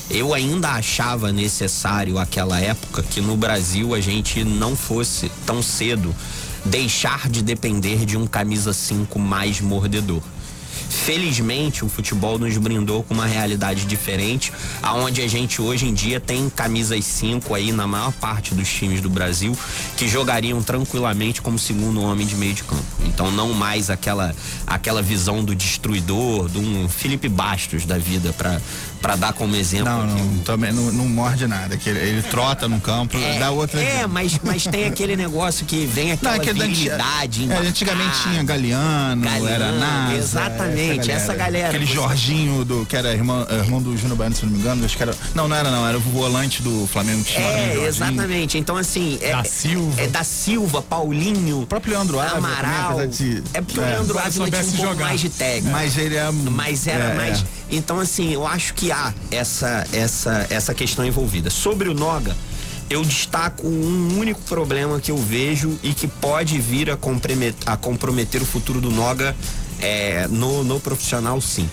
Eu 0.10 0.36
ainda 0.36 0.70
achava 0.70 1.32
necessário 1.32 2.20
aquela 2.20 2.60
época 2.60 3.02
que 3.02 3.20
no 3.20 3.36
Brasil 3.36 3.96
a 3.96 4.00
gente 4.00 4.44
não 4.44 4.76
fosse 4.76 5.32
tão 5.46 5.64
cedo 5.64 6.16
deixar 6.66 7.30
de 7.30 7.42
depender 7.42 8.06
de 8.06 8.18
um 8.18 8.26
camisa 8.26 8.74
5 8.74 9.20
mais 9.20 9.62
mordedor. 9.62 10.22
Felizmente, 10.90 11.84
o 11.84 11.90
futebol 11.90 12.38
nos 12.38 12.58
brindou 12.58 13.04
com 13.04 13.14
uma 13.14 13.26
realidade 13.26 13.86
diferente, 13.86 14.52
aonde 14.82 15.22
a 15.22 15.28
gente 15.28 15.62
hoje 15.62 15.88
em 15.88 15.94
dia 15.94 16.20
tem 16.20 16.50
camisas 16.50 17.04
5 17.06 17.54
aí 17.54 17.72
na 17.72 17.88
maior 17.88 18.12
parte 18.14 18.54
dos 18.54 18.68
times 18.70 19.02
do 19.02 19.10
Brasil 19.10 19.58
que 19.98 20.08
jogariam 20.08 20.62
tranquilamente 20.62 21.42
como 21.42 21.58
segundo 21.60 22.02
homem 22.02 22.26
de 22.26 22.36
meio 22.36 22.54
de 22.54 22.64
campo. 22.64 22.84
Então 23.06 23.32
não 23.32 23.54
mais 23.54 23.90
aquela 23.90 24.36
aquela 24.66 25.02
visão 25.02 25.44
do 25.44 25.56
destruidor, 25.56 26.50
de 26.50 26.58
um 26.58 26.88
Felipe 26.88 27.30
Bastos 27.30 27.86
da 27.86 27.98
vida 27.98 28.34
para 28.34 28.60
para 29.06 29.16
dar 29.16 29.34
como 29.34 29.56
exemplo. 29.56 29.86
Não, 29.86 30.08
não 30.08 30.38
também 30.40 30.74
não, 30.74 30.92
não, 30.92 31.08
morde 31.08 31.46
nada, 31.46 31.78
que 31.78 31.88
ele, 31.88 32.00
ele 32.00 32.24
trota 32.24 32.68
no 32.68 32.82
campo, 32.82 33.16
é, 33.16 33.38
dá 33.38 33.52
outra. 33.52 33.80
É, 33.80 34.08
mas, 34.08 34.40
mas 34.44 34.64
tem 34.66 34.86
aquele 34.86 35.16
negócio 35.16 35.64
que 35.64 35.86
vem 35.86 36.12
aquela 36.12 36.38
não, 36.38 36.44
é 36.44 36.54
virilidade. 36.54 37.52
É, 37.52 37.58
antigamente 37.58 38.24
tinha 38.24 38.44
Galeano, 38.44 39.22
Galeano 39.22 39.48
era 39.48 39.72
NASA. 39.72 40.16
Exatamente, 40.16 41.12
essa 41.12 41.36
galera. 41.36 41.36
Essa 41.36 41.36
galera 41.36 41.68
aquele. 41.68 41.86
Jorginho 41.86 42.66
do 42.66 42.84
que 42.84 42.98
era 42.98 43.14
irmão, 43.14 43.46
irmão 43.52 43.80
do 43.80 43.96
Júnior 43.96 44.18
Baiano, 44.18 44.36
se 44.36 44.44
não 44.44 44.52
me 44.52 44.58
engano, 44.58 44.84
acho 44.84 44.98
que 44.98 45.04
era. 45.04 45.14
Não, 45.36 45.48
não 45.48 45.56
era 45.56 45.70
não, 45.70 45.88
era 45.88 45.98
o 45.98 46.02
volante 46.02 46.64
do 46.64 46.88
Flamengo 46.88 47.24
que 47.24 47.34
tinha 47.34 47.46
É, 47.46 47.86
exatamente. 47.88 48.58
Então 48.58 48.76
assim, 48.76 49.20
é, 49.22 49.34
da 49.34 49.44
Silva. 49.44 50.02
É, 50.02 50.08
da 50.08 50.24
Silva, 50.24 50.82
Paulinho, 50.82 51.62
o 51.62 51.68
próprio 51.68 51.94
Leandro 51.94 52.20
Ávila, 52.20 52.38
Amaral. 52.38 53.06
De, 53.06 53.44
é 53.54 53.62
porque 53.62 53.80
é. 53.80 53.84
o 53.84 53.86
Leandro 53.86 54.18
Ávila 54.18 54.50
tinha 54.50 54.62
um 54.62 54.66
pouco 54.66 54.82
jogar. 54.82 55.06
mais 55.06 55.22
de 55.22 55.30
técnica. 55.30 55.70
Mas 55.70 55.96
ele 55.96 56.16
é 56.16 56.32
Mas 56.32 56.88
era 56.88 57.04
é, 57.04 57.16
mais 57.16 57.42
é. 57.42 57.46
Então, 57.70 58.00
assim, 58.00 58.32
eu 58.32 58.46
acho 58.46 58.74
que 58.74 58.92
há 58.96 59.14
essa, 59.30 59.86
essa, 59.92 60.48
essa 60.50 60.74
questão 60.74 61.06
envolvida. 61.06 61.50
Sobre 61.50 61.90
o 61.90 61.94
Noga, 61.94 62.36
eu 62.90 63.04
destaco 63.04 63.68
um 63.68 64.18
único 64.18 64.42
problema 64.42 65.00
que 65.02 65.12
eu 65.12 65.18
vejo 65.18 65.78
e 65.84 65.94
que 65.94 66.08
pode 66.08 66.58
vir 66.60 66.90
a 66.90 66.96
comprometer, 66.96 67.56
a 67.66 67.76
comprometer 67.76 68.42
o 68.42 68.46
futuro 68.46 68.80
do 68.80 68.90
Noga 68.90 69.36
é, 69.82 70.28
no, 70.30 70.64
no 70.64 70.80
profissional, 70.80 71.42
sim. 71.42 71.70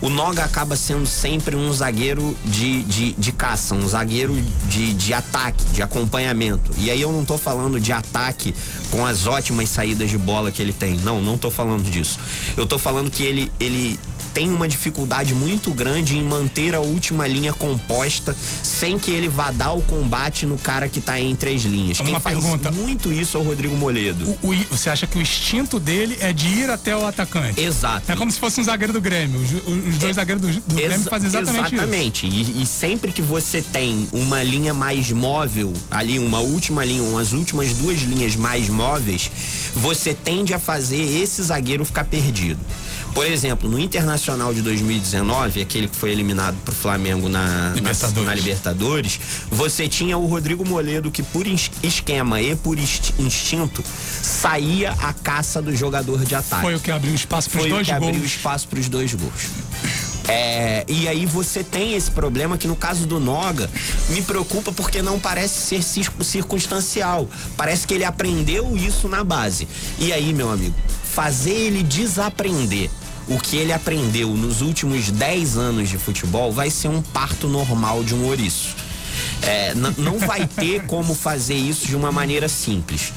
O 0.00 0.10
Noga 0.10 0.44
acaba 0.44 0.76
sendo 0.76 1.06
sempre 1.06 1.56
um 1.56 1.72
zagueiro 1.72 2.36
de, 2.44 2.82
de, 2.82 3.12
de 3.12 3.32
caça, 3.32 3.74
um 3.74 3.88
zagueiro 3.88 4.34
de, 4.68 4.92
de 4.92 5.14
ataque, 5.14 5.64
de 5.72 5.82
acompanhamento. 5.82 6.70
E 6.76 6.90
aí 6.90 7.00
eu 7.00 7.10
não 7.10 7.24
tô 7.24 7.38
falando 7.38 7.80
de 7.80 7.92
ataque 7.92 8.54
com 8.90 9.06
as 9.06 9.26
ótimas 9.26 9.70
saídas 9.70 10.10
de 10.10 10.18
bola 10.18 10.52
que 10.52 10.60
ele 10.60 10.74
tem. 10.74 10.96
Não, 10.98 11.22
não 11.22 11.38
tô 11.38 11.50
falando 11.50 11.90
disso. 11.90 12.18
Eu 12.58 12.66
tô 12.66 12.78
falando 12.78 13.10
que 13.10 13.22
ele, 13.22 13.50
ele 13.58 13.98
tem 14.36 14.50
uma 14.50 14.68
dificuldade 14.68 15.34
muito 15.34 15.70
grande 15.70 16.18
em 16.18 16.22
manter 16.22 16.74
a 16.74 16.80
última 16.80 17.26
linha 17.26 17.54
composta 17.54 18.36
sem 18.62 18.98
que 18.98 19.10
ele 19.10 19.30
vá 19.30 19.50
dar 19.50 19.72
o 19.72 19.80
combate 19.80 20.44
no 20.44 20.58
cara 20.58 20.90
que 20.90 20.98
está 20.98 21.18
entre 21.18 21.54
as 21.54 21.62
linhas. 21.62 21.98
Uma 22.00 22.20
Quem 22.20 22.34
pergunta. 22.34 22.70
muito 22.70 23.10
isso 23.10 23.38
é 23.38 23.40
o 23.40 23.42
Rodrigo 23.42 23.74
Moledo. 23.74 24.36
O, 24.42 24.50
o, 24.50 24.56
você 24.70 24.90
acha 24.90 25.06
que 25.06 25.16
o 25.16 25.22
instinto 25.22 25.80
dele 25.80 26.18
é 26.20 26.34
de 26.34 26.48
ir 26.48 26.68
até 26.68 26.94
o 26.94 27.06
atacante? 27.06 27.58
Exato. 27.58 28.12
É 28.12 28.14
como 28.14 28.30
se 28.30 28.38
fosse 28.38 28.60
um 28.60 28.64
zagueiro 28.64 28.92
do 28.92 29.00
Grêmio. 29.00 29.40
Os, 29.40 29.52
os 29.52 29.96
dois 29.96 30.10
é, 30.10 30.12
zagueiros 30.12 30.42
do, 30.42 30.60
do 30.60 30.74
Grêmio 30.74 31.00
fazem 31.08 31.28
exatamente, 31.28 31.74
exatamente. 31.74 32.26
isso. 32.26 32.26
Exatamente. 32.26 32.58
E, 32.60 32.62
e 32.62 32.66
sempre 32.66 33.12
que 33.12 33.22
você 33.22 33.62
tem 33.62 34.06
uma 34.12 34.42
linha 34.42 34.74
mais 34.74 35.10
móvel, 35.12 35.72
ali 35.90 36.18
uma 36.18 36.40
última 36.40 36.84
linha, 36.84 37.02
umas 37.02 37.32
últimas 37.32 37.72
duas 37.72 38.02
linhas 38.02 38.36
mais 38.36 38.68
móveis, 38.68 39.30
você 39.74 40.12
tende 40.12 40.52
a 40.52 40.58
fazer 40.58 41.00
esse 41.22 41.42
zagueiro 41.42 41.86
ficar 41.86 42.04
perdido. 42.04 42.60
Por 43.16 43.26
exemplo, 43.26 43.66
no 43.66 43.78
Internacional 43.78 44.52
de 44.52 44.60
2019, 44.60 45.62
aquele 45.62 45.88
que 45.88 45.96
foi 45.96 46.10
eliminado 46.10 46.54
pro 46.62 46.74
Flamengo 46.74 47.30
na 47.30 47.72
Libertadores, 47.74 48.14
na, 48.14 48.22
na 48.24 48.34
Libertadores 48.34 49.20
você 49.50 49.88
tinha 49.88 50.18
o 50.18 50.26
Rodrigo 50.26 50.68
Moledo 50.68 51.10
que 51.10 51.22
por 51.22 51.46
esquema 51.46 52.42
e 52.42 52.54
por 52.54 52.78
instinto 52.78 53.82
saía 54.22 54.90
a 55.00 55.14
caça 55.14 55.62
do 55.62 55.74
jogador 55.74 56.26
de 56.26 56.34
ataque. 56.34 56.60
Foi 56.60 56.74
o 56.74 56.78
que 56.78 56.90
abriu 56.90 57.14
espaço 57.14 57.48
para 57.48 57.62
os 57.62 57.66
dois 57.66 57.86
gols. 57.86 57.86
Foi 57.86 57.96
o 57.96 58.00
que 58.00 58.06
abriu 58.06 58.26
espaço 58.26 58.68
para 58.68 58.80
os 58.80 58.88
dois 58.90 59.14
gols. 59.14 59.46
É, 60.28 60.84
e 60.86 61.08
aí 61.08 61.24
você 61.24 61.64
tem 61.64 61.94
esse 61.94 62.10
problema 62.10 62.58
que 62.58 62.68
no 62.68 62.76
caso 62.76 63.06
do 63.06 63.18
Noga 63.18 63.70
me 64.10 64.20
preocupa 64.20 64.72
porque 64.72 65.00
não 65.00 65.18
parece 65.18 65.82
ser 65.82 65.82
circunstancial. 66.22 67.26
Parece 67.56 67.86
que 67.86 67.94
ele 67.94 68.04
aprendeu 68.04 68.76
isso 68.76 69.08
na 69.08 69.24
base. 69.24 69.66
E 69.98 70.12
aí, 70.12 70.34
meu 70.34 70.50
amigo, 70.50 70.74
fazer 71.14 71.54
ele 71.54 71.82
desaprender 71.82 72.90
o 73.28 73.38
que 73.38 73.56
ele 73.56 73.72
aprendeu 73.72 74.30
nos 74.30 74.60
últimos 74.60 75.10
10 75.10 75.56
anos 75.56 75.88
de 75.88 75.98
futebol 75.98 76.52
vai 76.52 76.70
ser 76.70 76.88
um 76.88 77.02
parto 77.02 77.48
normal 77.48 78.04
de 78.04 78.14
um 78.14 78.24
ouriço. 78.26 78.76
É, 79.42 79.74
não 79.74 80.18
vai 80.18 80.46
ter 80.46 80.84
como 80.86 81.14
fazer 81.14 81.54
isso 81.54 81.86
de 81.86 81.96
uma 81.96 82.12
maneira 82.12 82.48
simples. 82.48 83.12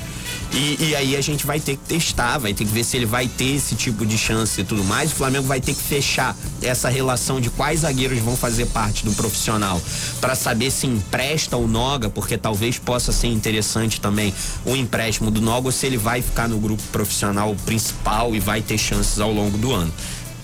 E, 0.52 0.90
e, 0.90 0.96
aí 0.96 1.16
a 1.16 1.22
gente 1.22 1.46
vai 1.46 1.60
ter 1.60 1.78
que 1.78 1.86
testar, 1.86 2.40
vai 2.40 2.54
ter 2.54 2.66
que 2.66 2.72
ver 2.72 2.84
se 2.84 2.98
ele 2.98 3.06
vai 3.06 3.28
ter 3.28 3.56
esse 3.56 3.76
tipo 3.76 4.06
de 4.06 4.18
chance 4.18 4.60
e 4.60 4.64
tudo 4.64 4.84
mais. 4.84 5.12
O 5.12 5.16
Flamengo 5.16 5.48
vai 5.48 5.62
ter 5.62 5.76
que 5.76 5.82
fechar 5.82 6.36
essa 6.62 6.90
relação 6.90 7.40
de 7.40 7.50
quais 7.52 7.82
zagueiros 7.82 8.20
vão 8.20 8.36
fazer 8.36 8.66
parte 8.68 9.06
do 9.06 9.12
profissional 9.12 9.80
para 10.20 10.34
saber 10.34 10.72
se 10.72 10.88
empresta 10.88 11.56
o 11.56 11.68
Noga, 11.68 12.10
porque 12.10 12.38
talvez 12.38 12.80
possa 12.80 13.12
ser 13.12 13.28
interessante 13.28 14.02
também 14.02 14.34
o 14.66 14.76
empréstimo 14.76 15.30
do 15.30 15.40
Noga 15.40 15.68
ou 15.68 15.72
se 15.72 15.86
ele 15.86 15.98
vai 15.98 16.22
ficar 16.22 16.50
no 16.50 16.58
grupo 16.58 16.82
profissional 16.92 17.56
principal 17.66 18.36
e 18.36 18.40
vai 18.40 18.62
ter 18.62 18.78
chances 18.78 19.20
ao 19.20 19.32
longo 19.32 19.58
do 19.58 19.72
ano. 19.72 19.94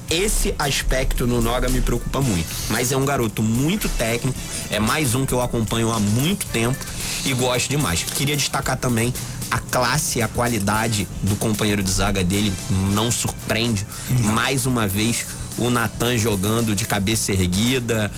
Esse 0.10 0.54
aspecto 0.60 1.26
no 1.26 1.41
Noga 1.41 1.68
me 1.68 1.82
preocupa 1.82 2.22
muito. 2.22 2.48
Mas 2.70 2.91
é 2.91 2.98
um 2.98 3.06
garoto 3.06 3.41
muito 3.41 3.89
técnico, 3.89 4.38
é 4.70 4.80
mais 4.80 5.15
um 5.15 5.26
que 5.26 5.34
eu 5.34 5.41
acompanho 5.41 5.91
há 5.91 6.00
muito 6.00 6.46
tempo 6.48 6.78
e 7.26 7.34
gosto 7.34 7.70
demais. 7.70 8.04
Queria 8.04 8.38
destacar 8.38 8.78
também 8.78 9.12
a 9.50 9.60
classe, 9.60 10.22
a 10.22 10.28
qualidade 10.28 11.08
do 11.22 11.36
companheiro 11.36 11.84
de 11.84 11.92
zaga 11.92 12.24
dele 12.24 12.54
não 12.94 13.12
surpreende. 13.12 13.86
Mais 14.24 14.66
uma 14.66 14.88
vez, 14.88 15.26
o 15.58 15.70
Natan 15.70 16.18
jogando 16.18 16.76
de 16.76 16.86
cabeça 16.86 17.32
erguida, 17.32 18.12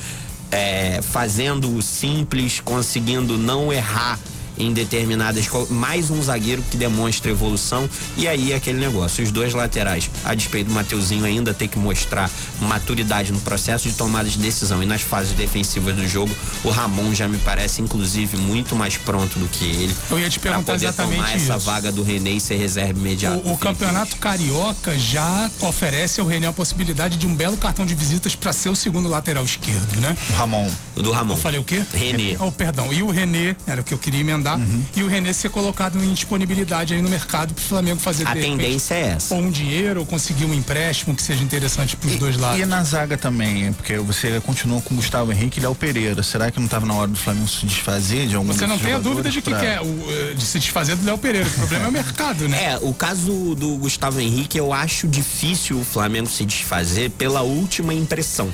é, 0.52 1.02
fazendo 1.02 1.76
o 1.76 1.82
simples, 1.82 2.60
conseguindo 2.60 3.38
não 3.38 3.72
errar 3.72 4.20
em 4.58 4.74
determinadas. 4.74 5.48
Mais 5.70 6.10
um 6.10 6.22
zagueiro 6.22 6.64
que 6.70 6.78
demonstra 6.78 7.32
evolução. 7.32 7.90
E 8.16 8.28
aí 8.28 8.54
aquele 8.54 8.80
negócio. 8.80 9.24
Os 9.24 9.32
dois 9.32 9.54
laterais, 9.54 10.10
a 10.24 10.34
despeito 10.34 10.70
do 10.70 10.74
Mateuzinho, 10.74 11.26
ainda 11.26 11.54
tem 11.54 11.68
que 11.68 11.78
mostrar 11.78 12.30
maturidade 12.62 13.32
no 13.32 13.40
processo 13.40 13.90
de 13.90 13.96
tomada 13.96 14.30
de 14.30 14.38
decisão. 14.38 14.82
E 14.82 14.86
nas 14.86 15.02
fases 15.02 15.34
defensivas 15.34 15.96
do 15.96 16.08
jogo, 16.08 16.34
o 16.64 16.70
Ramon 16.70 17.14
já 17.14 17.28
me 17.28 17.38
parece, 17.38 17.82
inclusive, 17.82 18.38
muito 18.38 18.76
mais 18.76 18.98
pronto 18.98 19.40
do 19.40 19.48
que 19.48 19.66
ele. 19.66 19.96
Eu 20.10 20.20
ia 20.20 20.30
te 20.30 20.40
perguntar 20.40 20.74
poder 20.74 20.86
exatamente 20.86 21.16
tomar 21.18 21.36
isso. 21.36 21.52
essa 21.52 21.58
vaga 21.58 21.92
do 21.92 22.04
René 22.04 22.32
e 22.32 22.40
ser 22.40 22.56
reserva 22.56 23.00
imediato. 23.00 23.48
O, 23.48 23.54
o 23.54 23.58
Campeonato 23.58 24.16
Carioca 24.18 24.98
já 24.98 25.50
oferece 25.62 26.20
ao 26.20 26.28
René 26.28 26.48
a 26.48 26.54
possibilidade 26.54 27.18
de 27.18 27.28
um 27.28 27.36
belo 27.36 27.58
cartão 27.58 27.86
de 27.86 27.96
visitas 27.96 28.36
para 28.36 28.54
ser 28.54 28.70
o 28.70 28.76
segundo 28.76 29.10
lateral 29.10 29.44
esquerdo, 29.44 30.00
né? 30.00 30.16
O 30.30 30.34
Ramon. 30.34 30.72
O 30.96 31.02
do 31.02 31.12
Ramon. 31.12 31.34
Eu 31.34 31.38
falei 31.38 31.60
o 31.60 31.64
quê? 31.64 31.84
René. 31.94 32.38
Oh, 32.40 32.52
perdão. 32.52 32.92
E 32.94 33.04
o 33.04 33.10
René, 33.10 33.56
era 33.66 33.82
o 33.82 33.84
que 33.84 33.94
eu 33.94 33.98
queria 33.98 34.22
emendar 34.22 34.47
andar 34.48 34.58
uhum. 34.58 34.84
e 34.96 35.04
o 35.04 35.08
René 35.08 35.34
ser 35.34 35.50
colocado 35.50 36.02
em 36.02 36.14
disponibilidade 36.14 36.94
aí 36.94 37.02
no 37.02 37.10
mercado 37.10 37.54
para 37.54 37.62
o 37.62 37.66
Flamengo 37.66 38.00
fazer 38.00 38.28
A 38.28 38.34
tendência 38.34 38.96
é 38.96 39.02
essa. 39.10 39.36
Ou 39.36 39.42
um 39.42 39.52
dinheiro, 39.52 40.00
ou 40.00 40.06
conseguir 40.06 40.46
um 40.46 40.54
empréstimo 40.54 41.16
que 41.16 41.22
seja 41.22 41.44
interessante 41.44 41.96
para 41.96 42.10
os 42.10 42.16
dois 42.16 42.38
lados. 42.38 42.60
E 42.60 42.66
na 42.66 42.84
zaga 42.84 43.18
também, 43.18 43.74
porque 43.74 43.98
você 43.98 44.40
continua 44.42 44.82
com 44.82 44.94
o 44.94 44.98
Gustavo 44.98 45.32
Henrique 45.32 45.60
e 45.60 45.62
Léo 45.62 45.76
Pereira. 45.76 46.24
Será 46.24 46.50
que 46.50 46.60
não 46.60 46.66
estava 46.66 46.86
na 46.86 46.94
hora 46.94 47.08
do 47.08 47.18
Flamengo 47.18 47.48
se 47.48 47.66
desfazer 47.66 48.28
de 48.28 48.36
algum 48.36 48.54
Você 48.54 48.68
não 48.68 48.80
tem 48.80 48.94
a 48.94 49.00
dúvida 49.00 49.30
de 49.30 49.42
que 49.42 49.50
pra... 49.50 49.60
quer, 49.60 49.82
eh, 49.82 50.34
de 50.34 50.44
se 50.44 50.60
desfazer 50.60 50.96
do 50.96 51.06
Léo 51.06 51.18
Pereira. 51.18 51.48
O 51.48 51.52
problema 51.52 51.86
é 51.86 51.88
o 51.88 51.92
mercado, 51.92 52.48
né? 52.48 52.74
É, 52.74 52.80
o 52.82 52.94
caso 52.94 53.56
do 53.56 53.76
Gustavo 53.78 54.20
Henrique, 54.20 54.58
eu 54.58 54.72
acho 54.72 55.08
difícil 55.08 55.80
o 55.80 55.84
Flamengo 55.84 56.30
se 56.30 56.46
desfazer 56.46 57.10
pela 57.12 57.42
última 57.42 57.94
impressão. 57.94 58.54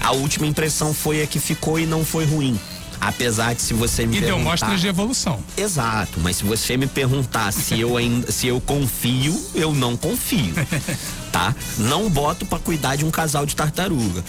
A 0.00 0.12
última 0.12 0.46
impressão 0.46 0.94
foi 0.94 1.22
a 1.22 1.26
que 1.26 1.40
ficou 1.40 1.78
e 1.78 1.86
não 1.86 2.04
foi 2.04 2.24
ruim. 2.24 2.58
Apesar 3.00 3.54
de 3.54 3.62
se 3.62 3.74
você 3.74 4.06
me 4.06 4.16
e 4.16 4.20
perguntar. 4.20 4.38
E 4.38 4.42
deu 4.42 4.50
mostras 4.50 4.80
de 4.80 4.86
evolução. 4.88 5.40
Exato, 5.56 6.20
mas 6.20 6.36
se 6.36 6.44
você 6.44 6.76
me 6.76 6.86
perguntar 6.86 7.52
se 7.52 7.78
eu 7.78 7.96
ainda, 7.96 8.30
se 8.30 8.46
eu 8.46 8.60
confio, 8.60 9.40
eu 9.54 9.72
não 9.72 9.96
confio. 9.96 10.54
tá? 11.32 11.54
Não 11.78 12.08
boto 12.10 12.44
para 12.46 12.58
cuidar 12.58 12.96
de 12.96 13.04
um 13.04 13.10
casal 13.10 13.46
de 13.46 13.54
tartaruga. 13.54 14.24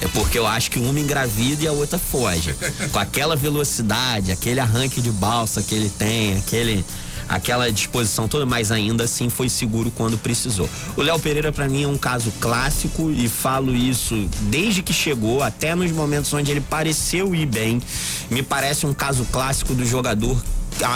É 0.00 0.08
porque 0.08 0.38
eu 0.38 0.46
acho 0.46 0.70
que 0.70 0.78
uma 0.78 0.98
engravida 0.98 1.64
e 1.64 1.66
a 1.66 1.72
outra 1.72 1.98
foge. 1.98 2.54
Com 2.92 2.98
aquela 2.98 3.36
velocidade, 3.36 4.32
aquele 4.32 4.60
arranque 4.60 5.00
de 5.00 5.10
balsa 5.10 5.62
que 5.62 5.74
ele 5.74 5.90
tem, 5.90 6.38
aquele 6.38 6.84
aquela 7.30 7.70
disposição 7.70 8.26
toda, 8.26 8.44
mas 8.44 8.72
ainda 8.72 9.04
assim 9.04 9.30
foi 9.30 9.48
seguro 9.48 9.92
quando 9.92 10.18
precisou. 10.18 10.68
O 10.96 11.02
Léo 11.02 11.18
Pereira 11.20 11.52
para 11.52 11.68
mim 11.68 11.84
é 11.84 11.86
um 11.86 11.96
caso 11.96 12.32
clássico 12.40 13.08
e 13.08 13.28
falo 13.28 13.74
isso 13.74 14.28
desde 14.42 14.82
que 14.82 14.92
chegou 14.92 15.40
até 15.40 15.76
nos 15.76 15.92
momentos 15.92 16.32
onde 16.34 16.50
ele 16.50 16.60
pareceu 16.60 17.32
ir 17.32 17.46
bem. 17.46 17.80
Me 18.28 18.42
parece 18.42 18.84
um 18.84 18.92
caso 18.92 19.24
clássico 19.30 19.74
do 19.74 19.86
jogador 19.86 20.36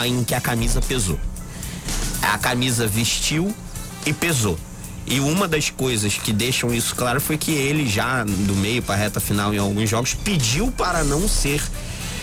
em 0.04 0.24
que 0.24 0.34
a 0.34 0.40
camisa 0.40 0.80
pesou. 0.82 1.18
A 2.20 2.36
camisa 2.36 2.86
vestiu 2.88 3.54
e 4.04 4.12
pesou. 4.12 4.58
E 5.06 5.20
uma 5.20 5.46
das 5.46 5.70
coisas 5.70 6.14
que 6.14 6.32
deixam 6.32 6.74
isso 6.74 6.96
claro 6.96 7.20
foi 7.20 7.36
que 7.36 7.52
ele 7.52 7.86
já 7.86 8.24
do 8.24 8.56
meio 8.56 8.82
para 8.82 8.94
a 8.94 8.98
reta 8.98 9.20
final 9.20 9.54
em 9.54 9.58
alguns 9.58 9.88
jogos 9.88 10.14
pediu 10.14 10.72
para 10.72 11.04
não 11.04 11.28
ser 11.28 11.62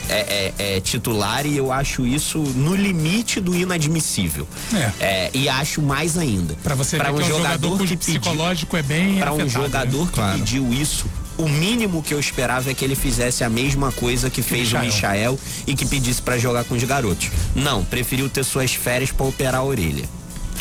é, 0.10 0.54
é, 0.58 0.76
é, 0.78 0.80
titular 0.82 1.46
e 1.46 1.58
eu 1.58 1.72
acho 1.72 2.06
isso 2.06 2.40
no 2.40 2.76
limite 2.76 3.40
do 3.40 3.56
inadmissível. 3.56 4.48
É. 4.74 4.92
é 5.00 5.32
e 5.34 5.50
acho 5.50 5.82
mais 5.82 6.18
ainda. 6.18 6.56
Para 6.64 6.76
você 6.76 6.98
pra 6.98 7.12
ver 7.12 7.24
um, 7.24 7.28
jogador, 7.28 7.54
jogador 7.54 7.78
cujo 7.78 7.98
psicológico 7.98 8.78
é 8.78 8.84
bem 8.84 9.20
Para 9.20 9.34
um 9.34 9.48
jogador 9.48 10.02
né? 10.02 10.08
que 10.08 10.14
claro. 10.14 10.40
pediu 10.40 10.74
isso, 10.74 11.06
o 11.38 11.48
mínimo 11.48 12.04
que 12.04 12.14
eu 12.14 12.20
esperava 12.20 12.70
é 12.70 12.74
que 12.74 12.84
ele 12.84 12.96
fizesse 12.96 13.44
a 13.44 13.50
mesma 13.50 13.92
coisa 13.92 14.30
que 14.30 14.42
fez 14.42 14.68
Michael. 14.68 14.84
o 14.84 14.86
Michael 14.86 15.40
e 15.68 15.76
que 15.76 15.86
pedisse 15.86 16.22
para 16.22 16.38
jogar 16.38 16.64
com 16.64 16.76
os 16.76 16.84
garotos. 16.84 17.30
Não, 17.56 17.84
preferiu 17.84 18.30
ter 18.30 18.44
suas 18.44 18.74
férias 18.74 19.12
para 19.12 19.26
operar 19.26 19.56
a 19.56 19.64
orelha. 19.64 20.06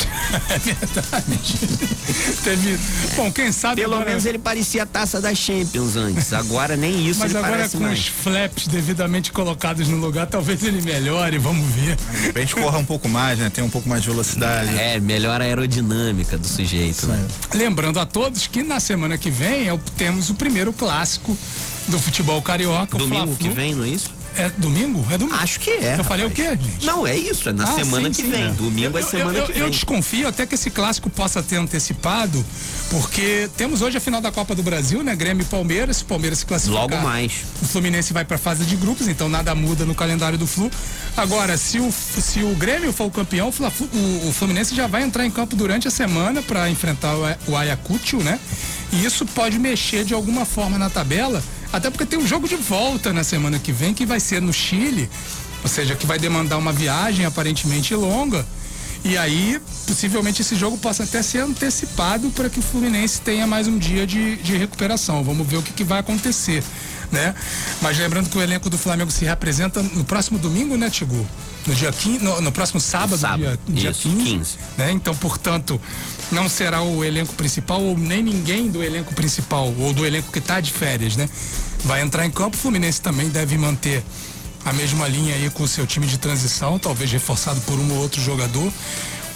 É 0.49 0.59
verdade. 0.59 1.39
Teve... 2.43 2.79
Bom, 3.15 3.31
quem 3.31 3.51
sabe. 3.51 3.81
Pelo 3.81 3.95
agora... 3.95 4.09
menos 4.09 4.25
ele 4.25 4.39
parecia 4.39 4.83
a 4.83 4.85
taça 4.85 5.19
da 5.19 5.35
Champions 5.35 5.95
antes. 5.95 6.31
Agora 6.33 6.77
nem 6.77 7.07
isso 7.07 7.19
Mas 7.19 7.31
ele 7.31 7.43
agora 7.43 7.67
com 7.67 7.79
mais. 7.79 7.99
os 7.99 8.07
flaps 8.07 8.67
devidamente 8.67 9.31
colocados 9.31 9.87
no 9.87 9.97
lugar, 9.97 10.27
talvez 10.27 10.63
ele 10.63 10.81
melhore, 10.81 11.37
vamos 11.37 11.65
ver. 11.73 11.95
De 11.95 12.27
repente 12.27 12.55
corra 12.55 12.77
um 12.77 12.85
pouco 12.85 13.09
mais, 13.09 13.39
né? 13.39 13.49
Tem 13.49 13.63
um 13.63 13.69
pouco 13.69 13.89
mais 13.89 14.03
de 14.03 14.09
velocidade. 14.09 14.77
É, 14.77 14.99
melhor 14.99 15.41
a 15.41 15.43
aerodinâmica 15.43 16.37
do 16.37 16.47
sujeito, 16.47 17.07
né? 17.07 17.27
Lembrando 17.53 17.99
a 17.99 18.05
todos 18.05 18.47
que 18.47 18.63
na 18.63 18.79
semana 18.79 19.17
que 19.17 19.29
vem 19.29 19.67
é 19.67 19.79
temos 19.97 20.29
o 20.29 20.35
primeiro 20.35 20.71
clássico 20.71 21.37
do 21.87 21.99
futebol 21.99 22.41
carioca. 22.41 22.97
Domingo 22.97 23.35
que 23.35 23.49
vem, 23.49 23.75
não 23.75 23.83
é 23.83 23.89
isso? 23.89 24.20
É 24.35 24.49
domingo? 24.57 25.05
É 25.11 25.17
domingo. 25.17 25.37
Acho 25.37 25.59
que 25.59 25.69
é. 25.69 25.75
Eu 25.75 25.89
rapaz. 25.91 26.07
falei 26.07 26.25
o 26.25 26.31
quê, 26.31 26.49
gente? 26.49 26.85
Não, 26.85 27.05
é 27.05 27.15
isso, 27.15 27.49
é 27.49 27.53
na 27.53 27.65
ah, 27.65 27.73
semana 27.73 28.05
sim, 28.05 28.21
que 28.21 28.21
sim, 28.21 28.31
vem. 28.31 28.43
É. 28.43 28.51
Domingo 28.51 28.97
é 28.97 29.01
semana 29.01 29.37
eu, 29.37 29.45
que 29.45 29.53
vem. 29.53 29.61
Eu 29.61 29.69
desconfio 29.69 30.27
até 30.27 30.45
que 30.45 30.55
esse 30.55 30.69
clássico 30.69 31.09
possa 31.09 31.43
ter 31.43 31.57
antecipado, 31.57 32.43
porque 32.89 33.49
temos 33.57 33.81
hoje 33.81 33.97
a 33.97 34.01
final 34.01 34.21
da 34.21 34.31
Copa 34.31 34.55
do 34.55 34.63
Brasil, 34.63 35.03
né? 35.03 35.15
Grêmio 35.15 35.43
e 35.43 35.45
Palmeiras. 35.45 35.97
Se 35.97 36.03
o 36.03 36.05
Palmeiras 36.05 36.39
se 36.39 36.45
classificar. 36.45 36.81
Logo 36.81 36.97
mais. 36.97 37.43
O 37.61 37.65
Fluminense 37.65 38.13
vai 38.13 38.23
para 38.23 38.37
fase 38.37 38.65
de 38.65 38.75
grupos, 38.75 39.07
então 39.07 39.27
nada 39.27 39.53
muda 39.53 39.85
no 39.85 39.93
calendário 39.93 40.37
do 40.37 40.47
Flu. 40.47 40.71
Agora, 41.15 41.57
se 41.57 41.79
o, 41.79 41.91
se 41.91 42.41
o 42.41 42.55
Grêmio 42.55 42.93
for 42.93 43.05
o 43.05 43.11
campeão, 43.11 43.49
o, 43.49 44.27
o 44.29 44.33
Fluminense 44.33 44.73
já 44.73 44.87
vai 44.87 45.03
entrar 45.03 45.25
em 45.25 45.31
campo 45.31 45.55
durante 45.55 45.87
a 45.87 45.91
semana 45.91 46.41
para 46.41 46.69
enfrentar 46.69 47.15
o, 47.15 47.51
o 47.51 47.55
Ayacucho, 47.57 48.17
né? 48.17 48.39
E 48.91 49.05
isso 49.05 49.25
pode 49.25 49.57
mexer 49.57 50.03
de 50.03 50.13
alguma 50.13 50.45
forma 50.45 50.77
na 50.77 50.89
tabela 50.89 51.41
até 51.71 51.89
porque 51.89 52.05
tem 52.05 52.19
um 52.19 52.27
jogo 52.27 52.47
de 52.47 52.55
volta 52.55 53.13
na 53.13 53.23
semana 53.23 53.59
que 53.59 53.71
vem, 53.71 53.93
que 53.93 54.05
vai 54.05 54.19
ser 54.19 54.41
no 54.41 54.51
Chile, 54.51 55.09
ou 55.63 55.69
seja, 55.69 55.95
que 55.95 56.05
vai 56.05 56.19
demandar 56.19 56.57
uma 56.57 56.73
viagem 56.73 57.25
aparentemente 57.25 57.95
longa. 57.95 58.45
E 59.03 59.17
aí, 59.17 59.59
possivelmente, 59.87 60.41
esse 60.41 60.55
jogo 60.55 60.77
possa 60.77 61.03
até 61.03 61.23
ser 61.23 61.39
antecipado 61.39 62.29
para 62.31 62.49
que 62.49 62.59
o 62.59 62.61
Fluminense 62.61 63.19
tenha 63.21 63.47
mais 63.47 63.67
um 63.67 63.77
dia 63.77 64.05
de, 64.05 64.35
de 64.37 64.55
recuperação. 64.55 65.23
Vamos 65.23 65.47
ver 65.47 65.57
o 65.57 65.63
que, 65.63 65.73
que 65.73 65.83
vai 65.83 65.99
acontecer, 65.99 66.63
né? 67.11 67.33
Mas 67.81 67.97
lembrando 67.97 68.29
que 68.29 68.37
o 68.37 68.41
elenco 68.41 68.69
do 68.69 68.77
Flamengo 68.77 69.09
se 69.09 69.25
representa 69.25 69.81
no 69.81 70.03
próximo 70.03 70.37
domingo, 70.37 70.77
né, 70.77 70.89
Tigu? 70.89 71.27
No 71.65 71.75
dia 71.75 71.91
15, 71.91 72.23
no, 72.23 72.41
no 72.41 72.51
próximo 72.51 72.79
sábado, 72.79 73.17
sábado 73.17 73.59
dia, 73.67 73.91
isso, 73.91 74.09
dia 74.09 74.13
15, 74.13 74.23
15. 74.23 74.57
Né? 74.77 74.91
Então, 74.91 75.15
portanto, 75.15 75.79
não 76.31 76.49
será 76.49 76.81
o 76.81 77.03
elenco 77.03 77.33
principal 77.35 77.81
ou 77.81 77.97
nem 77.97 78.23
ninguém 78.23 78.69
do 78.69 78.83
elenco 78.83 79.13
principal 79.13 79.73
ou 79.77 79.93
do 79.93 80.05
elenco 80.05 80.31
que 80.31 80.39
está 80.39 80.59
de 80.59 80.71
férias, 80.71 81.15
né? 81.15 81.29
Vai 81.83 82.01
entrar 82.01 82.25
em 82.25 82.31
campo, 82.31 82.55
o 82.55 82.59
Fluminense 82.59 83.01
também 83.01 83.29
deve 83.29 83.57
manter 83.57 84.03
a 84.63 84.73
mesma 84.73 85.07
linha 85.07 85.35
aí 85.35 85.49
com 85.49 85.63
o 85.63 85.67
seu 85.67 85.85
time 85.85 86.05
de 86.07 86.17
transição, 86.17 86.77
talvez 86.77 87.11
reforçado 87.11 87.59
por 87.61 87.77
um 87.79 87.93
ou 87.93 87.99
outro 87.99 88.21
jogador. 88.21 88.71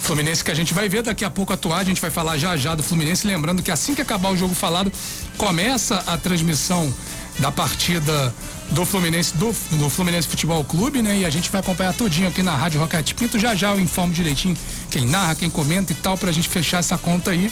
Fluminense 0.00 0.44
que 0.44 0.50
a 0.50 0.54
gente 0.54 0.72
vai 0.72 0.88
ver 0.88 1.02
daqui 1.02 1.24
a 1.24 1.30
pouco 1.30 1.52
atuar, 1.52 1.78
a 1.78 1.84
gente 1.84 2.00
vai 2.00 2.10
falar 2.10 2.38
já 2.38 2.56
já 2.56 2.74
do 2.74 2.82
Fluminense, 2.82 3.26
lembrando 3.26 3.62
que 3.62 3.70
assim 3.70 3.94
que 3.94 4.00
acabar 4.00 4.30
o 4.30 4.36
jogo 4.36 4.54
falado, 4.54 4.92
começa 5.36 5.96
a 6.06 6.16
transmissão 6.16 6.92
da 7.38 7.50
partida 7.50 8.32
do 8.70 8.84
Fluminense, 8.84 9.36
do, 9.36 9.54
do, 9.72 9.88
Fluminense 9.88 10.26
Futebol 10.26 10.64
Clube, 10.64 11.02
né? 11.02 11.20
E 11.20 11.24
a 11.24 11.30
gente 11.30 11.50
vai 11.50 11.60
acompanhar 11.60 11.94
tudinho 11.94 12.28
aqui 12.28 12.42
na 12.42 12.54
Rádio 12.54 12.80
Rocket 12.80 13.14
Pinto. 13.14 13.38
Já 13.38 13.54
já 13.54 13.70
eu 13.70 13.80
informo 13.80 14.12
direitinho 14.12 14.56
quem 14.90 15.06
narra, 15.06 15.34
quem 15.34 15.48
comenta 15.48 15.92
e 15.92 15.94
tal, 15.96 16.18
pra 16.18 16.32
gente 16.32 16.48
fechar 16.48 16.78
essa 16.78 16.98
conta 16.98 17.30
aí. 17.30 17.50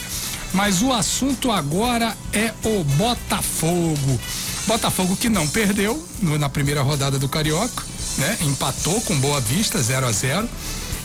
Mas 0.53 0.81
o 0.81 0.91
assunto 0.93 1.51
agora 1.51 2.15
é 2.33 2.53
o 2.63 2.83
Botafogo. 2.83 4.19
Botafogo 4.67 5.15
que 5.15 5.29
não 5.29 5.47
perdeu 5.47 6.03
no, 6.21 6.37
na 6.37 6.49
primeira 6.49 6.81
rodada 6.81 7.19
do 7.19 7.29
Carioca, 7.29 7.83
né? 8.17 8.37
Empatou 8.41 8.99
com 9.01 9.17
Boa 9.19 9.39
Vista, 9.39 9.81
0 9.81 10.05
a 10.05 10.11
0 10.11 10.49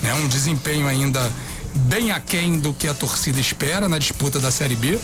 né? 0.03 0.15
Um 0.15 0.29
desempenho 0.29 0.87
ainda 0.87 1.31
bem 1.75 2.11
aquém 2.11 2.59
do 2.59 2.73
que 2.73 2.89
a 2.89 2.95
torcida 2.95 3.39
espera 3.39 3.89
na 3.89 3.99
disputa 3.99 4.41
da 4.41 4.51
Série 4.51 4.77
B. 4.77 4.99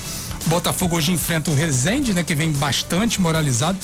Botafogo 0.46 0.96
hoje 0.96 1.12
enfrenta 1.12 1.50
o 1.50 1.54
Rezende, 1.54 2.12
né? 2.12 2.22
Que 2.22 2.34
vem 2.34 2.50
bastante 2.52 3.20
moralizado. 3.20 3.78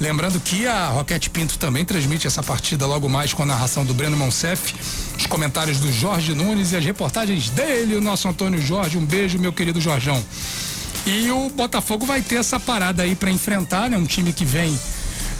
Lembrando 0.00 0.38
que 0.38 0.64
a 0.66 0.86
Roquete 0.88 1.28
Pinto 1.28 1.58
também 1.58 1.84
transmite 1.84 2.26
essa 2.26 2.40
partida 2.42 2.86
logo 2.86 3.08
mais 3.08 3.32
com 3.34 3.42
a 3.42 3.46
narração 3.46 3.84
do 3.84 3.92
Breno 3.92 4.16
Monsef, 4.16 4.74
os 5.16 5.26
comentários 5.26 5.80
do 5.80 5.92
Jorge 5.92 6.34
Nunes 6.34 6.70
e 6.70 6.76
as 6.76 6.84
reportagens 6.84 7.50
dele, 7.50 7.96
o 7.96 8.00
nosso 8.00 8.28
Antônio 8.28 8.62
Jorge. 8.62 8.96
Um 8.96 9.04
beijo, 9.04 9.38
meu 9.38 9.52
querido 9.52 9.80
Jorjão. 9.80 10.22
E 11.04 11.30
o 11.32 11.50
Botafogo 11.50 12.06
vai 12.06 12.22
ter 12.22 12.36
essa 12.36 12.60
parada 12.60 13.02
aí 13.02 13.16
para 13.16 13.30
enfrentar, 13.30 13.90
né? 13.90 13.96
Um 13.96 14.04
time 14.04 14.32
que 14.32 14.44
vem 14.44 14.78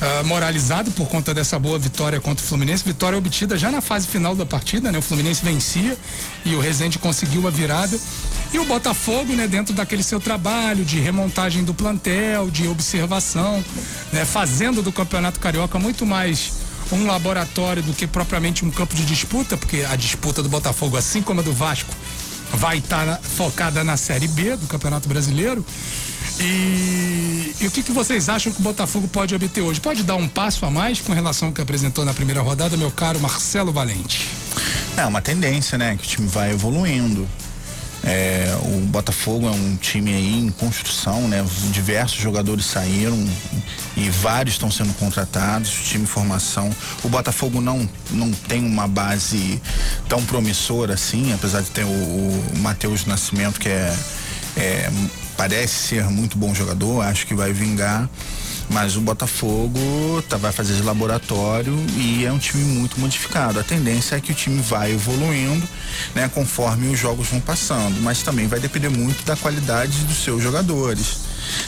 uh, 0.00 0.26
moralizado 0.26 0.90
por 0.92 1.08
conta 1.08 1.34
dessa 1.34 1.58
boa 1.58 1.78
vitória 1.78 2.20
contra 2.20 2.44
o 2.44 2.48
Fluminense. 2.48 2.84
Vitória 2.84 3.18
obtida 3.18 3.56
já 3.56 3.70
na 3.70 3.80
fase 3.80 4.06
final 4.06 4.34
da 4.34 4.46
partida, 4.46 4.90
né? 4.92 4.98
O 4.98 5.02
Fluminense 5.02 5.44
vencia 5.44 5.96
e 6.44 6.54
o 6.54 6.60
Rezende 6.60 6.98
conseguiu 6.98 7.46
a 7.46 7.50
virada. 7.50 7.98
E 8.52 8.58
o 8.58 8.64
Botafogo, 8.64 9.34
né, 9.34 9.46
dentro 9.46 9.74
daquele 9.74 10.02
seu 10.02 10.18
trabalho 10.18 10.84
de 10.84 10.98
remontagem 10.98 11.64
do 11.64 11.74
plantel, 11.74 12.50
de 12.50 12.66
observação, 12.66 13.62
né, 14.12 14.24
fazendo 14.24 14.82
do 14.82 14.90
Campeonato 14.90 15.38
Carioca 15.38 15.78
muito 15.78 16.06
mais 16.06 16.52
um 16.90 17.06
laboratório 17.06 17.82
do 17.82 17.92
que 17.92 18.06
propriamente 18.06 18.64
um 18.64 18.70
campo 18.70 18.94
de 18.94 19.04
disputa, 19.04 19.56
porque 19.56 19.84
a 19.90 19.94
disputa 19.96 20.42
do 20.42 20.48
Botafogo, 20.48 20.96
assim 20.96 21.20
como 21.20 21.40
a 21.40 21.42
do 21.42 21.52
Vasco, 21.52 21.94
vai 22.52 22.78
estar 22.78 23.20
focada 23.22 23.84
na 23.84 23.96
Série 23.96 24.28
B 24.28 24.56
do 24.56 24.66
Campeonato 24.66 25.08
Brasileiro. 25.08 25.64
E, 26.40 27.54
e, 27.60 27.66
o 27.66 27.70
que, 27.70 27.82
que 27.82 27.92
vocês 27.92 28.28
acham 28.28 28.52
que 28.52 28.60
o 28.60 28.62
Botafogo 28.62 29.08
pode 29.08 29.34
obter 29.34 29.60
hoje? 29.60 29.80
Pode 29.80 30.02
dar 30.02 30.16
um 30.16 30.28
passo 30.28 30.64
a 30.64 30.70
mais 30.70 31.00
com 31.00 31.12
relação 31.12 31.48
ao 31.48 31.54
que 31.54 31.60
apresentou 31.60 32.04
na 32.04 32.14
primeira 32.14 32.40
rodada, 32.40 32.76
meu 32.76 32.90
caro 32.90 33.18
Marcelo 33.18 33.72
Valente? 33.72 34.28
É 34.96 35.04
uma 35.04 35.20
tendência, 35.20 35.76
né? 35.76 35.96
Que 35.96 36.04
o 36.04 36.08
time 36.08 36.28
vai 36.28 36.52
evoluindo. 36.52 37.26
É, 38.04 38.56
o 38.62 38.80
Botafogo 38.86 39.46
é 39.46 39.50
um 39.50 39.76
time 39.76 40.14
aí 40.14 40.38
em 40.38 40.50
construção, 40.50 41.26
né? 41.26 41.44
Diversos 41.72 42.20
jogadores 42.20 42.64
saíram 42.64 43.18
e 43.96 44.08
vários 44.08 44.54
estão 44.54 44.70
sendo 44.70 44.94
contratados, 44.94 45.70
time 45.70 46.04
em 46.04 46.06
formação. 46.06 46.70
O 47.02 47.08
Botafogo 47.08 47.60
não, 47.60 47.88
não 48.10 48.30
tem 48.30 48.64
uma 48.64 48.86
base 48.86 49.60
tão 50.08 50.24
promissora 50.24 50.94
assim, 50.94 51.32
apesar 51.32 51.60
de 51.60 51.70
ter 51.70 51.84
o, 51.84 51.88
o 51.88 52.58
Matheus 52.58 53.04
Nascimento, 53.04 53.58
que 53.58 53.68
é, 53.68 53.96
é, 54.56 54.90
parece 55.38 55.72
ser 55.72 56.04
muito 56.10 56.36
bom 56.36 56.52
jogador, 56.52 57.00
acho 57.02 57.24
que 57.24 57.32
vai 57.32 57.52
vingar. 57.52 58.10
Mas 58.70 58.96
o 58.96 59.00
Botafogo 59.00 59.80
tá, 60.28 60.36
vai 60.36 60.52
fazer 60.52 60.74
de 60.74 60.82
laboratório 60.82 61.74
e 61.96 62.26
é 62.26 62.30
um 62.30 62.38
time 62.38 62.62
muito 62.64 63.00
modificado. 63.00 63.58
A 63.58 63.62
tendência 63.62 64.16
é 64.16 64.20
que 64.20 64.32
o 64.32 64.34
time 64.34 64.60
vai 64.60 64.92
evoluindo, 64.92 65.66
né, 66.14 66.28
conforme 66.34 66.88
os 66.88 66.98
jogos 66.98 67.28
vão 67.28 67.40
passando, 67.40 67.98
mas 68.02 68.22
também 68.22 68.46
vai 68.46 68.60
depender 68.60 68.90
muito 68.90 69.24
da 69.24 69.36
qualidade 69.36 70.04
dos 70.04 70.22
seus 70.22 70.42
jogadores, 70.42 71.20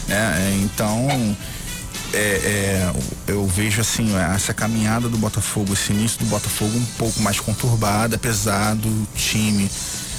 né? 0.09 0.61
Então, 0.63 1.09
é, 2.13 2.19
é, 2.19 2.93
eu 3.29 3.47
vejo 3.47 3.81
assim 3.81 4.15
essa 4.35 4.53
caminhada 4.53 5.09
do 5.09 5.17
Botafogo, 5.17 5.73
esse 5.73 5.93
início 5.93 6.19
do 6.19 6.27
Botafogo 6.27 6.77
um 6.77 6.85
pouco 6.99 7.23
mais 7.23 7.41
conturbada, 7.41 8.17
apesar 8.17 8.75
do 8.75 9.09
time, 9.15 9.71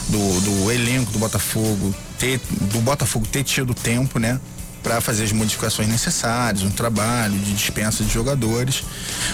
do, 0.09 0.41
do 0.41 0.71
elenco 0.71 1.11
do 1.11 1.19
Botafogo 1.19 1.93
ter, 2.22 2.39
do 2.72 2.80
Botafogo 2.82 3.26
ter 3.26 3.43
tido 3.43 3.74
tempo, 3.74 4.19
né? 4.19 4.39
para 4.84 4.99
fazer 4.99 5.26
as 5.26 5.32
modificações 5.32 5.88
necessárias, 5.88 6.63
um 6.63 6.72
trabalho 6.72 7.38
de 7.38 7.53
dispensa 7.53 8.03
de 8.03 8.11
jogadores, 8.11 8.84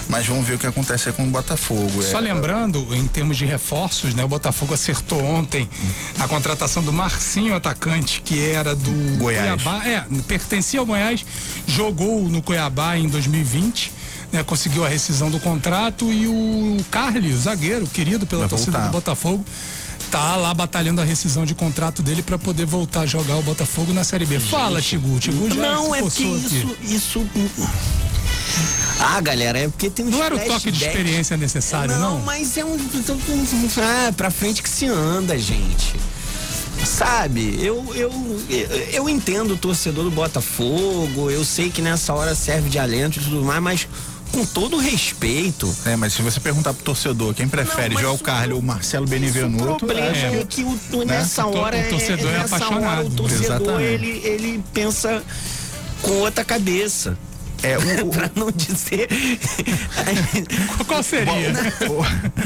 mas 0.06 0.26
vamos 0.26 0.46
ver 0.46 0.56
o 0.56 0.58
que 0.58 0.66
acontece 0.66 1.10
com 1.12 1.24
o 1.24 1.30
Botafogo. 1.30 2.02
Só 2.02 2.18
é... 2.18 2.20
lembrando, 2.20 2.86
em 2.94 3.06
termos 3.06 3.38
de 3.38 3.46
reforços, 3.46 4.12
né, 4.12 4.22
o 4.22 4.28
Botafogo 4.28 4.74
acertou 4.74 5.24
ontem 5.24 5.66
a 6.18 6.28
contratação 6.28 6.82
do 6.82 6.92
Marcinho, 6.92 7.54
atacante, 7.54 8.20
que 8.20 8.44
era 8.44 8.76
do 8.76 9.16
Goiás. 9.16 9.62
Cuiabá, 9.62 9.86
é, 9.86 10.04
pertencia 10.26 10.80
ao 10.80 10.84
Goiás, 10.84 11.24
jogou 11.66 12.28
no 12.28 12.42
Cuiabá 12.42 12.98
em 12.98 13.08
2020. 13.08 13.96
Né, 14.30 14.44
conseguiu 14.44 14.84
a 14.84 14.88
rescisão 14.90 15.30
do 15.30 15.40
contrato 15.40 16.12
e 16.12 16.26
o 16.26 16.84
Carlos, 16.90 17.44
zagueiro, 17.44 17.86
querido 17.86 18.26
pela 18.26 18.42
Vai 18.42 18.50
torcida 18.50 18.72
voltar. 18.72 18.88
do 18.88 18.92
Botafogo, 18.92 19.42
tá 20.10 20.36
lá 20.36 20.52
batalhando 20.54 21.00
a 21.00 21.04
rescisão 21.04 21.44
de 21.44 21.54
contrato 21.54 22.02
dele 22.02 22.22
para 22.22 22.38
poder 22.38 22.66
voltar 22.66 23.00
a 23.00 23.06
jogar 23.06 23.36
o 23.36 23.42
Botafogo 23.42 23.92
na 23.92 24.04
Série 24.04 24.26
B. 24.26 24.40
Fala, 24.40 24.80
Tigu. 24.80 25.18
Tigu 25.18 25.48
já 25.50 25.60
Não, 25.60 25.94
é 25.94 26.00
porque 26.00 26.22
isso, 26.24 26.76
isso. 26.82 27.26
Ah, 29.00 29.20
galera, 29.20 29.58
é 29.58 29.68
porque 29.68 29.88
tem 29.88 30.06
um 30.06 30.10
Não 30.10 30.24
era 30.24 30.34
o 30.34 30.38
toque 30.38 30.72
de 30.72 30.84
experiência 30.84 31.36
necessário, 31.36 31.96
não? 31.98 32.16
Não, 32.16 32.24
mas 32.24 32.56
é 32.56 32.64
um. 32.64 32.76
Ah, 33.78 34.12
pra 34.16 34.30
frente 34.30 34.62
que 34.62 34.68
se 34.68 34.86
anda, 34.86 35.38
gente. 35.38 35.94
Sabe, 36.84 37.58
eu, 37.60 37.84
eu, 37.94 38.12
eu 38.92 39.08
entendo 39.08 39.54
o 39.54 39.56
torcedor 39.56 40.04
do 40.04 40.10
Botafogo, 40.12 41.28
eu 41.28 41.44
sei 41.44 41.70
que 41.70 41.82
nessa 41.82 42.14
hora 42.14 42.36
serve 42.36 42.68
de 42.70 42.78
alento 42.78 43.18
e 43.18 43.22
tudo 43.22 43.42
mais, 43.42 43.60
mas 43.60 43.88
com 44.38 44.46
todo 44.46 44.76
respeito. 44.76 45.74
É, 45.84 45.96
mas 45.96 46.12
se 46.12 46.22
você 46.22 46.38
perguntar 46.38 46.72
pro 46.72 46.84
torcedor 46.84 47.34
quem 47.34 47.48
prefere, 47.48 47.96
João 47.96 48.14
o... 48.14 48.18
Carlos 48.18 48.56
ou 48.56 48.62
Marcelo 48.62 49.06
Benevenuto. 49.06 49.72
O 49.72 49.76
problema 49.76 50.16
é, 50.16 50.40
é 50.40 50.44
que 50.44 50.62
o, 50.62 50.70
né? 51.04 51.16
nessa 51.18 51.46
hora 51.46 51.76
o 51.76 51.88
torcedor 51.90 52.30
é, 52.30 52.34
é 52.34 52.40
apaixonado. 52.40 52.84
Hora, 52.84 53.06
o 53.06 53.10
torcedor 53.10 53.80
ele, 53.80 54.20
ele 54.24 54.62
pensa 54.72 55.22
com 56.02 56.12
outra 56.12 56.44
cabeça. 56.44 57.18
É, 57.62 57.76
o, 57.76 58.06
o, 58.06 58.10
pra 58.10 58.30
não 58.34 58.50
dizer. 58.50 59.08
Qual 60.86 61.02
seria? 61.02 61.52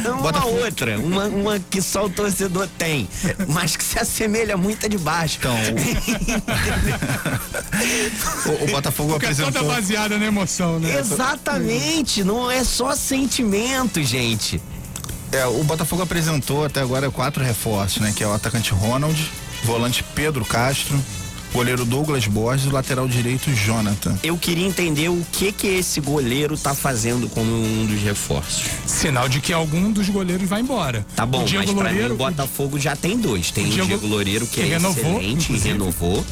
Não, 0.03 0.21
uma 0.21 0.47
outra, 0.47 0.99
uma, 0.99 1.27
uma 1.27 1.59
que 1.59 1.83
só 1.83 2.07
o 2.07 2.11
torcedor 2.11 2.69
tem, 2.79 3.09
mas 3.49 3.77
que 3.77 3.85
se 3.85 3.99
assemelha 3.99 4.57
muito 4.57 4.87
a 4.87 4.89
de 4.89 4.99
baixo. 4.99 5.39
Então, 5.39 5.55
o, 8.47 8.65
o, 8.65 8.67
Botafogo 8.71 9.11
Porque 9.11 9.27
apresentou. 9.27 9.51
É 9.51 9.53
toda 9.53 9.75
baseada 9.75 10.19
na 10.19 10.27
emoção, 10.27 10.79
né? 10.79 10.99
Exatamente, 10.99 12.25
não 12.25 12.51
é 12.51 12.65
só 12.65 12.95
sentimento, 12.95 14.03
gente. 14.03 14.61
É, 15.31 15.47
o 15.47 15.65
Botafogo 15.65 16.03
apresentou 16.03 16.65
até 16.65 16.81
agora 16.81 17.11
quatro 17.11 17.43
reforços, 17.43 18.03
né? 18.03 18.13
Que 18.15 18.23
é 18.23 18.27
o 18.27 18.33
atacante 18.33 18.73
Ronald, 18.73 19.31
volante 19.65 20.05
Pedro 20.15 20.45
Castro, 20.45 21.03
goleiro 21.53 21.85
Douglas 21.85 22.27
Borges 22.27 22.67
e 22.67 22.69
o 22.69 22.73
lateral 22.73 23.07
direito 23.07 23.53
Jonathan. 23.53 24.19
Eu 24.23 24.37
queria 24.39 24.67
entender 24.67 25.09
o 25.09 25.25
que 25.33 25.53
que 25.53 25.67
esse 25.67 26.01
goleiro 26.01 26.57
tá 26.57 26.75
fazendo 26.75 27.29
como 27.29 27.53
um 27.53 27.87
dos 27.87 28.01
reforços. 28.03 28.65
Sinal 28.87 29.29
de 29.29 29.41
que 29.41 29.53
algum 29.53 29.93
dos 29.93 30.09
goleiros 30.09 30.49
vai 30.49 30.61
embora. 30.61 31.07
Tá 31.15 31.27
bom, 31.27 31.41
mas 31.41 31.53
Loureiro, 31.53 31.75
pra 31.77 31.93
mim 31.93 32.13
o 32.13 32.17
Botafogo 32.17 32.79
já 32.79 32.97
tem 32.97 33.19
dois. 33.19 33.51
Tem 33.51 33.67
o 33.67 33.69
Diego, 33.69 33.85
o 33.85 33.87
Diego 33.87 34.07
Loureiro 34.07 34.47
que, 34.47 34.57
que 34.57 34.63
é 34.63 34.65
renovou, 34.65 35.21
excelente 35.21 35.53
e 35.53 35.59
renovou. 35.59 36.25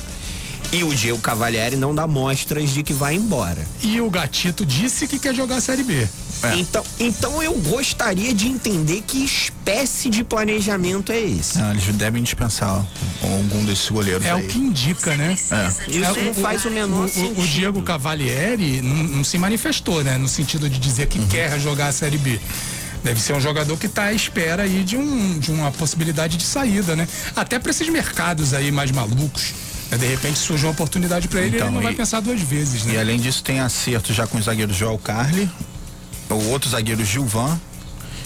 E 0.72 0.84
o 0.84 0.94
Diego 0.94 1.18
Cavalieri 1.18 1.74
não 1.74 1.92
dá 1.92 2.06
mostras 2.06 2.70
de 2.70 2.84
que 2.84 2.92
vai 2.92 3.16
embora. 3.16 3.66
E 3.82 4.00
o 4.00 4.08
Gatito 4.08 4.64
disse 4.64 5.08
que 5.08 5.18
quer 5.18 5.34
jogar 5.34 5.56
a 5.56 5.60
Série 5.60 5.82
B. 5.82 6.06
É. 6.44 6.54
Então, 6.56 6.84
então 6.98 7.42
eu 7.42 7.52
gostaria 7.54 8.32
de 8.32 8.46
entender 8.46 9.02
que 9.04 9.24
espécie 9.24 10.08
de 10.08 10.22
planejamento 10.22 11.10
é 11.10 11.20
esse. 11.20 11.58
Não, 11.58 11.72
eles 11.72 11.84
devem 11.96 12.22
dispensar 12.22 12.86
algum 13.20 13.64
desses 13.64 13.90
goleiros. 13.90 14.24
É 14.24 14.30
aí. 14.30 14.44
o 14.44 14.46
que 14.46 14.58
indica, 14.58 15.16
né? 15.16 15.36
É. 15.50 15.90
Isso 15.90 16.18
é, 16.18 16.24
não 16.24 16.34
faz 16.34 16.64
o 16.64 16.70
menor 16.70 17.06
o, 17.06 17.08
sentido. 17.08 17.42
O, 17.42 17.46
Diego 17.46 17.82
Cavalieri 17.82 18.80
não, 18.80 18.94
não, 18.94 19.24
se 19.24 19.38
manifestou, 19.38 20.04
né? 20.04 20.16
No 20.18 20.28
sentido 20.28 20.70
de 20.70 20.78
dizer 20.78 21.08
que 21.08 21.18
uhum. 21.18 21.26
quer 21.26 21.58
jogar 21.58 21.88
a 21.88 21.92
Série 21.92 22.18
B. 22.18 22.38
Deve 23.02 23.20
ser 23.20 23.32
um 23.32 23.40
jogador 23.40 23.76
que 23.76 23.86
está 23.86 24.04
à 24.04 24.12
espera 24.12 24.62
aí 24.62 24.84
de, 24.84 24.96
um, 24.96 25.38
de 25.38 25.50
uma 25.50 25.72
possibilidade 25.72 26.36
de 26.36 26.44
saída, 26.44 26.94
né? 26.94 27.08
Até 27.34 27.58
para 27.58 27.70
esses 27.70 27.88
mercados 27.88 28.54
aí 28.54 28.70
mais 28.70 28.92
malucos 28.92 29.52
de 29.98 30.06
repente 30.06 30.38
surge 30.38 30.64
uma 30.64 30.72
oportunidade 30.72 31.26
para 31.28 31.40
ele, 31.40 31.56
então, 31.56 31.66
ele 31.66 31.74
não 31.74 31.82
e, 31.82 31.84
vai 31.84 31.94
pensar 31.94 32.20
duas 32.20 32.40
vezes, 32.40 32.84
né? 32.84 32.94
E 32.94 32.98
além 32.98 33.18
disso 33.18 33.42
tem 33.42 33.60
acerto 33.60 34.12
já 34.12 34.26
com 34.26 34.38
o 34.38 34.42
zagueiro 34.42 34.72
Joel 34.72 34.98
Carli, 34.98 35.50
o 36.28 36.48
outro 36.50 36.70
zagueiro 36.70 37.04
Gilvan 37.04 37.58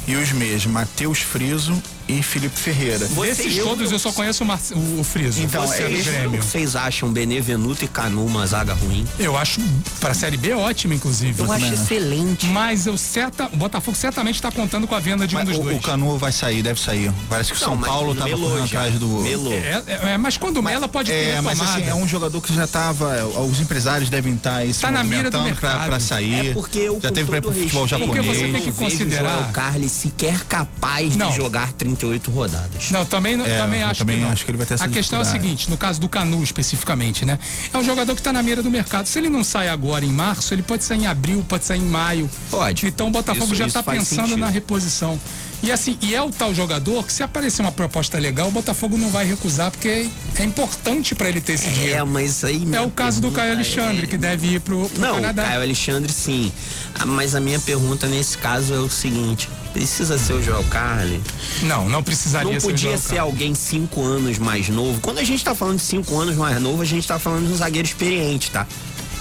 e 0.06 0.14
os 0.16 0.30
meias 0.32 0.66
Matheus 0.66 1.20
Friso 1.20 1.82
e 2.08 2.22
Felipe 2.22 2.58
Ferreira. 2.58 3.06
Desses 3.06 3.56
todos 3.58 3.90
eu 3.90 3.98
só 3.98 4.12
conheço 4.12 4.44
o, 4.44 4.46
Mar... 4.46 4.58
o, 4.72 5.00
o 5.00 5.04
Friso. 5.04 5.40
Então, 5.40 5.72
é 5.72 5.88
Grêmio. 5.88 6.42
vocês 6.42 6.76
acham 6.76 7.12
Benevenuto 7.12 7.84
e 7.84 7.88
Canu 7.88 8.24
uma 8.24 8.46
zaga 8.46 8.74
ruim? 8.74 9.06
Eu 9.18 9.36
acho 9.36 9.60
para 10.00 10.10
a 10.10 10.14
Série 10.14 10.36
B 10.36 10.52
ótimo, 10.52 10.94
inclusive. 10.94 11.42
Eu, 11.42 11.50
acho 11.50 11.72
excelente. 11.72 12.46
Mas 12.46 12.86
eu 12.86 12.96
certa, 12.96 13.46
o 13.46 13.56
Botafogo 13.56 13.96
certamente 13.96 14.36
está 14.36 14.50
contando 14.50 14.86
com 14.86 14.94
a 14.94 15.00
venda 15.00 15.26
de 15.26 15.34
mas 15.34 15.48
um 15.48 15.52
dos 15.52 15.60
o, 15.60 15.62
dois. 15.62 15.76
O 15.78 15.80
Canu 15.80 16.18
vai 16.18 16.32
sair, 16.32 16.62
deve 16.62 16.80
sair. 16.80 17.12
Parece 17.28 17.52
que 17.52 17.56
o 17.56 17.60
São 17.60 17.78
Paulo 17.78 18.12
estava 18.12 18.30
correndo 18.30 18.64
atrás 18.64 18.94
do. 18.98 19.06
Melo. 19.06 19.52
É, 19.52 19.82
é, 19.86 20.00
é, 20.12 20.18
mas 20.18 20.36
quando 20.36 20.62
Mela 20.62 20.88
pode 20.88 21.10
ter 21.10 21.28
É, 21.28 21.40
mas 21.40 21.60
assim, 21.60 21.84
é 21.84 21.94
um 21.94 22.06
jogador 22.06 22.40
que 22.40 22.54
já 22.54 22.64
estava. 22.64 23.24
Os 23.26 23.60
empresários 23.60 24.10
devem 24.10 24.34
estar 24.34 24.56
aí 24.56 24.74
tá 24.74 24.90
na 24.90 25.02
mira 25.02 25.30
do 25.30 25.40
mercado 25.42 25.86
para 25.86 26.00
sair. 26.00 26.50
É 26.50 26.52
porque 26.54 26.78
eu, 26.78 27.00
já 27.00 27.10
teve 27.10 27.40
para 27.40 27.50
o 27.50 27.54
futebol 27.54 27.86
japonês. 27.86 28.14
Porque 28.14 28.28
você 28.28 28.52
tem 28.52 28.62
que 28.62 28.72
considerar. 28.72 29.48
O 29.48 29.52
Carlos 29.52 29.90
sequer 29.90 30.44
capaz 30.44 31.16
de 31.16 31.36
jogar 31.36 31.72
38 31.94 32.30
rodadas. 32.30 32.90
Não, 32.90 33.04
também, 33.04 33.40
é, 33.40 33.58
também 33.58 33.82
acho 33.82 34.00
também 34.00 34.16
que 34.16 34.22
não. 34.22 34.30
acho 34.30 34.44
que 34.44 34.50
ele 34.50 34.58
vai 34.58 34.66
ter 34.66 34.74
essa 34.74 34.84
A 34.84 34.88
questão 34.88 35.18
é 35.18 35.22
a 35.22 35.24
seguinte, 35.24 35.70
no 35.70 35.76
caso 35.76 36.00
do 36.00 36.08
Canu 36.08 36.42
especificamente, 36.42 37.24
né? 37.24 37.38
É 37.72 37.78
um 37.78 37.84
jogador 37.84 38.14
que 38.14 38.20
está 38.20 38.32
na 38.32 38.42
mira 38.42 38.62
do 38.62 38.70
mercado. 38.70 39.06
Se 39.06 39.18
ele 39.18 39.28
não 39.28 39.44
sai 39.44 39.68
agora 39.68 40.04
em 40.04 40.12
março, 40.12 40.52
ele 40.54 40.62
pode 40.62 40.84
sair 40.84 41.02
em 41.02 41.06
abril, 41.06 41.44
pode 41.48 41.64
sair 41.64 41.80
em 41.80 41.84
maio. 41.84 42.28
Pode. 42.50 42.86
Então 42.86 43.08
o 43.08 43.10
Botafogo 43.10 43.46
isso, 43.46 43.54
já 43.54 43.66
está 43.66 43.82
pensando 43.82 44.28
sentido. 44.28 44.40
na 44.40 44.48
reposição. 44.48 45.18
E 45.64 45.72
assim, 45.72 45.96
e 46.02 46.14
é 46.14 46.20
o 46.20 46.30
tal 46.30 46.54
jogador 46.54 47.06
que 47.06 47.12
se 47.12 47.22
aparecer 47.22 47.62
uma 47.62 47.72
proposta 47.72 48.18
legal, 48.18 48.48
o 48.48 48.50
Botafogo 48.50 48.98
não 48.98 49.08
vai 49.08 49.24
recusar, 49.24 49.70
porque 49.70 50.10
é 50.38 50.44
importante 50.44 51.14
para 51.14 51.26
ele 51.26 51.40
ter 51.40 51.54
esse 51.54 51.66
é, 51.68 51.70
dinheiro. 51.70 51.96
É, 52.00 52.04
mas 52.04 52.44
aí. 52.44 52.68
É 52.70 52.82
o 52.82 52.90
caso 52.90 53.18
do 53.18 53.30
Caio 53.30 53.54
Alexandre, 53.54 54.04
é... 54.04 54.06
que 54.06 54.18
deve 54.18 54.46
ir 54.46 54.60
pro, 54.60 54.90
pro 54.90 55.00
não, 55.00 55.14
Canadá. 55.14 55.44
Caio 55.44 55.62
Alexandre 55.62 56.12
sim. 56.12 56.52
Ah, 56.94 57.06
mas 57.06 57.34
a 57.34 57.40
minha 57.40 57.58
pergunta 57.58 58.06
nesse 58.06 58.36
caso 58.36 58.74
é 58.74 58.78
o 58.78 58.90
seguinte: 58.90 59.48
precisa 59.72 60.18
ser 60.18 60.34
o 60.34 60.42
Joel 60.42 60.64
Carli? 60.64 61.18
Não, 61.62 61.88
não 61.88 62.02
precisaria 62.02 62.52
não 62.52 62.60
ser. 62.60 62.66
Não 62.66 62.72
podia 62.74 62.98
ser 62.98 63.16
alguém 63.16 63.54
cinco 63.54 64.02
anos 64.02 64.38
mais 64.38 64.68
novo. 64.68 65.00
Quando 65.00 65.18
a 65.18 65.24
gente 65.24 65.42
tá 65.42 65.54
falando 65.54 65.76
de 65.76 65.84
cinco 65.84 66.14
anos 66.20 66.36
mais 66.36 66.60
novo, 66.60 66.82
a 66.82 66.86
gente 66.86 67.08
tá 67.08 67.18
falando 67.18 67.46
de 67.46 67.54
um 67.54 67.56
zagueiro 67.56 67.88
experiente, 67.88 68.50
tá? 68.50 68.66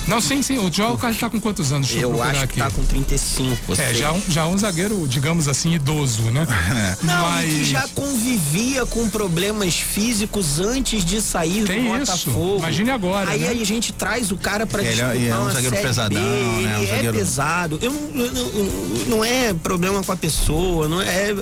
Não, 0.08 0.20
sim, 0.20 0.42
sim. 0.42 0.58
O 0.58 0.72
Joel 0.72 0.98
Carlos 0.98 1.20
tá 1.20 1.30
com 1.30 1.40
quantos 1.40 1.72
anos? 1.72 1.88
Deixa 1.88 2.04
eu, 2.04 2.12
eu 2.12 2.24
acho 2.24 2.44
aqui. 2.44 2.54
que 2.54 2.60
tá 2.60 2.70
com 2.70 2.84
35. 2.84 3.74
É, 3.78 3.94
já, 3.94 4.12
um, 4.12 4.22
já 4.28 4.48
um 4.48 4.58
zagueiro, 4.58 5.08
digamos 5.08 5.48
assim, 5.48 5.74
idoso, 5.74 6.24
né? 6.24 6.46
Não, 7.02 7.22
Mas... 7.30 7.50
que 7.50 7.66
já 7.66 7.88
convivia 7.90 8.86
com 8.86 9.10
problemas 9.10 9.76
físicos 9.76 10.60
antes 10.60 11.06
de 11.06 11.22
sair 11.22 11.66
Tem 11.66 11.84
do 11.84 11.98
isso. 11.98 12.28
Botafogo. 12.28 12.60
Imagine 12.60 12.92
agora. 12.92 13.32
Aí, 13.32 13.40
né? 13.40 13.48
aí 13.50 13.62
a 13.62 13.66
gente 13.66 13.94
traz 13.94 14.32
o 14.32 14.38
cara 14.38 14.66
pra 14.66 14.82
ele 14.82 14.92
disputar 14.92 15.16
é, 15.16 15.28
é 15.28 15.38
um 15.38 15.50
zagueiro 15.50 15.78
pesadão, 15.78 16.22
B, 16.22 16.64
né? 16.64 16.78
Um 16.78 16.84
é 16.84 16.88
zagueiro... 16.88 17.18
pesado. 17.18 17.80
Eu, 17.82 17.92
eu, 18.14 18.26
eu, 18.26 19.06
não 19.08 19.24
é 19.24 19.54
problema 19.54 20.04
com 20.04 20.12
a 20.12 20.18
pessoa, 20.18 20.88
não 20.88 21.02
é 21.02 21.34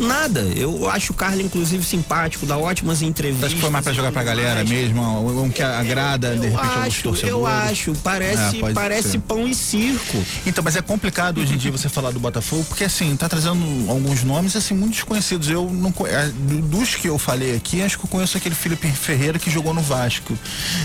nada. 0.00 0.40
Eu 0.40 0.88
acho 0.88 1.12
o 1.12 1.14
Carlos, 1.14 1.44
inclusive, 1.44 1.84
simpático, 1.84 2.46
dá 2.46 2.56
ótimas 2.56 3.02
entrevistas. 3.02 3.46
Acho 3.46 3.54
que 3.56 3.60
foi 3.60 3.70
mais 3.70 3.84
pra 3.84 3.92
jogar 3.92 4.12
pra 4.12 4.22
galera 4.22 4.64
mesmo, 4.64 5.02
um 5.42 5.50
que 5.50 5.62
agrada, 5.62 6.28
eu, 6.28 6.40
de 6.40 6.48
repente, 6.48 6.64
acho, 6.64 6.78
alguns 6.78 7.02
torcedores. 7.02 7.32
Eu 7.32 7.46
acho, 7.46 7.92
parece, 8.02 8.64
é, 8.64 8.72
parece 8.72 9.18
pão 9.18 9.46
e 9.46 9.54
circo. 9.54 10.24
Então, 10.46 10.62
mas 10.64 10.76
é 10.76 10.82
complicado 10.82 11.40
hoje 11.40 11.54
em 11.54 11.56
dia 11.56 11.70
você 11.70 11.88
falar 11.88 12.10
do 12.10 12.20
Botafogo, 12.20 12.64
porque 12.64 12.84
assim, 12.84 13.14
tá 13.16 13.28
trazendo 13.28 13.90
alguns 13.90 14.24
nomes 14.24 14.56
assim 14.56 14.74
muito 14.74 14.94
desconhecidos. 14.94 15.48
Eu 15.48 15.70
não 15.70 15.92
é, 16.06 16.28
dos 16.28 16.94
que 16.94 17.08
eu 17.08 17.18
falei 17.18 17.56
aqui, 17.56 17.82
acho 17.82 17.98
que 17.98 18.04
eu 18.04 18.08
conheço 18.08 18.36
aquele 18.36 18.54
Felipe 18.54 18.88
Ferreira 18.90 19.38
que 19.38 19.50
jogou 19.50 19.74
no 19.74 19.82
Vasco 19.82 20.36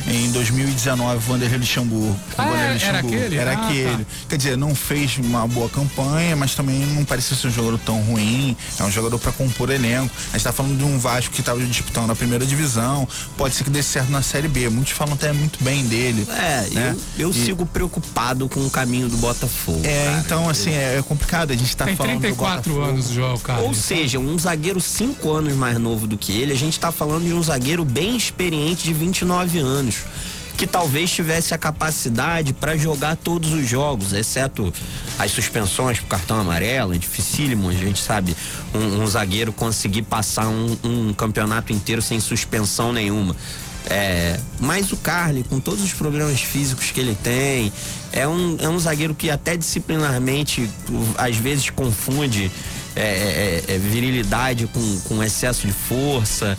em 0.07 0.31
2019, 0.31 1.19
Vanderlei 1.19 1.59
Luxemburgo. 1.59 2.15
Ah, 2.37 2.49
era 2.81 2.99
aquele? 2.99 3.37
Era 3.37 3.51
ah, 3.51 3.65
aquele. 3.65 4.03
Tá. 4.03 4.11
Quer 4.29 4.37
dizer, 4.37 4.57
não 4.57 4.75
fez 4.75 5.17
uma 5.17 5.47
boa 5.47 5.69
campanha, 5.69 6.35
mas 6.35 6.55
também 6.55 6.79
não 6.87 7.05
parecia 7.05 7.35
ser 7.35 7.47
um 7.47 7.51
jogador 7.51 7.79
tão 7.79 8.01
ruim. 8.01 8.55
É 8.79 8.83
um 8.83 8.91
jogador 8.91 9.04
jogador 9.05 9.19
para 9.19 9.31
compor 9.31 9.69
elenco. 9.69 10.13
A 10.15 10.31
gente 10.31 10.37
está 10.37 10.51
falando 10.51 10.77
de 10.77 10.83
um 10.83 10.97
Vasco 10.97 11.33
que 11.33 11.39
estava 11.39 11.59
disputando 11.59 12.09
a 12.11 12.15
primeira 12.15 12.45
divisão, 12.45 13.07
pode 13.37 13.55
ser 13.55 13.63
que 13.63 13.69
dê 13.69 13.83
certo 13.83 14.11
na 14.11 14.21
Série 14.21 14.47
B. 14.47 14.69
Muitos 14.69 14.93
falam 14.93 15.13
até 15.13 15.31
muito 15.31 15.63
bem 15.63 15.85
dele. 15.85 16.27
É, 16.29 16.69
né? 16.71 16.95
eu, 17.17 17.27
eu 17.27 17.31
e... 17.31 17.33
sigo 17.33 17.65
preocupado 17.65 18.49
com 18.49 18.65
o 18.65 18.69
caminho 18.69 19.07
do 19.07 19.17
Botafogo. 19.17 19.81
É, 19.83 20.05
cara. 20.05 20.23
então 20.25 20.49
assim, 20.49 20.71
é, 20.71 20.97
é, 20.97 21.01
complicado. 21.01 21.51
A 21.51 21.55
gente 21.55 21.69
está 21.69 21.85
falando. 21.85 22.21
Tem 22.21 22.33
34 22.33 22.81
anos, 22.81 23.09
João 23.09 23.37
Carlos. 23.37 23.67
Ou 23.67 23.73
seja, 23.73 24.19
um 24.19 24.37
zagueiro 24.37 24.81
5 24.81 25.31
anos 25.31 25.53
mais 25.53 25.77
novo 25.77 26.07
do 26.07 26.17
que 26.17 26.31
ele, 26.37 26.51
a 26.51 26.57
gente 26.57 26.73
está 26.73 26.91
falando 26.91 27.25
de 27.25 27.33
um 27.33 27.41
zagueiro 27.41 27.85
bem 27.85 28.15
experiente 28.15 28.83
de 28.83 28.93
29 28.93 29.59
anos 29.59 29.95
que 30.57 30.65
talvez 30.65 31.11
tivesse 31.11 31.53
a 31.53 31.57
capacidade 31.57 32.53
para 32.53 32.77
jogar 32.77 33.15
todos 33.15 33.51
os 33.51 33.67
jogos, 33.67 34.13
exceto 34.13 34.73
as 35.19 35.31
suspensões 35.31 35.99
por 35.99 36.07
cartão 36.07 36.39
amarelo, 36.39 36.93
é 36.93 36.97
dificílimo, 36.97 37.69
a 37.69 37.73
gente 37.73 38.01
sabe, 38.01 38.35
um, 38.73 39.03
um 39.03 39.07
zagueiro 39.07 39.51
conseguir 39.51 40.03
passar 40.03 40.47
um, 40.47 40.77
um, 40.83 41.13
campeonato 41.13 41.73
inteiro 41.73 42.01
sem 42.01 42.19
suspensão 42.19 42.93
nenhuma. 42.93 43.35
É, 43.87 44.39
mas 44.59 44.91
o 44.91 44.97
Carly, 44.97 45.43
com 45.43 45.59
todos 45.59 45.83
os 45.83 45.93
problemas 45.93 46.41
físicos 46.41 46.89
que 46.89 46.99
ele 46.99 47.15
tem, 47.21 47.71
é 48.11 48.27
um, 48.27 48.57
é 48.59 48.67
um 48.67 48.79
zagueiro 48.79 49.13
que 49.13 49.29
até 49.29 49.55
disciplinarmente 49.55 50.69
às 51.17 51.35
vezes 51.35 51.69
confunde 51.69 52.51
é, 52.95 53.63
é, 53.67 53.75
é, 53.75 53.77
virilidade 53.77 54.67
com, 54.67 54.99
com 55.01 55.23
excesso 55.23 55.67
de 55.67 55.73
força. 55.73 56.57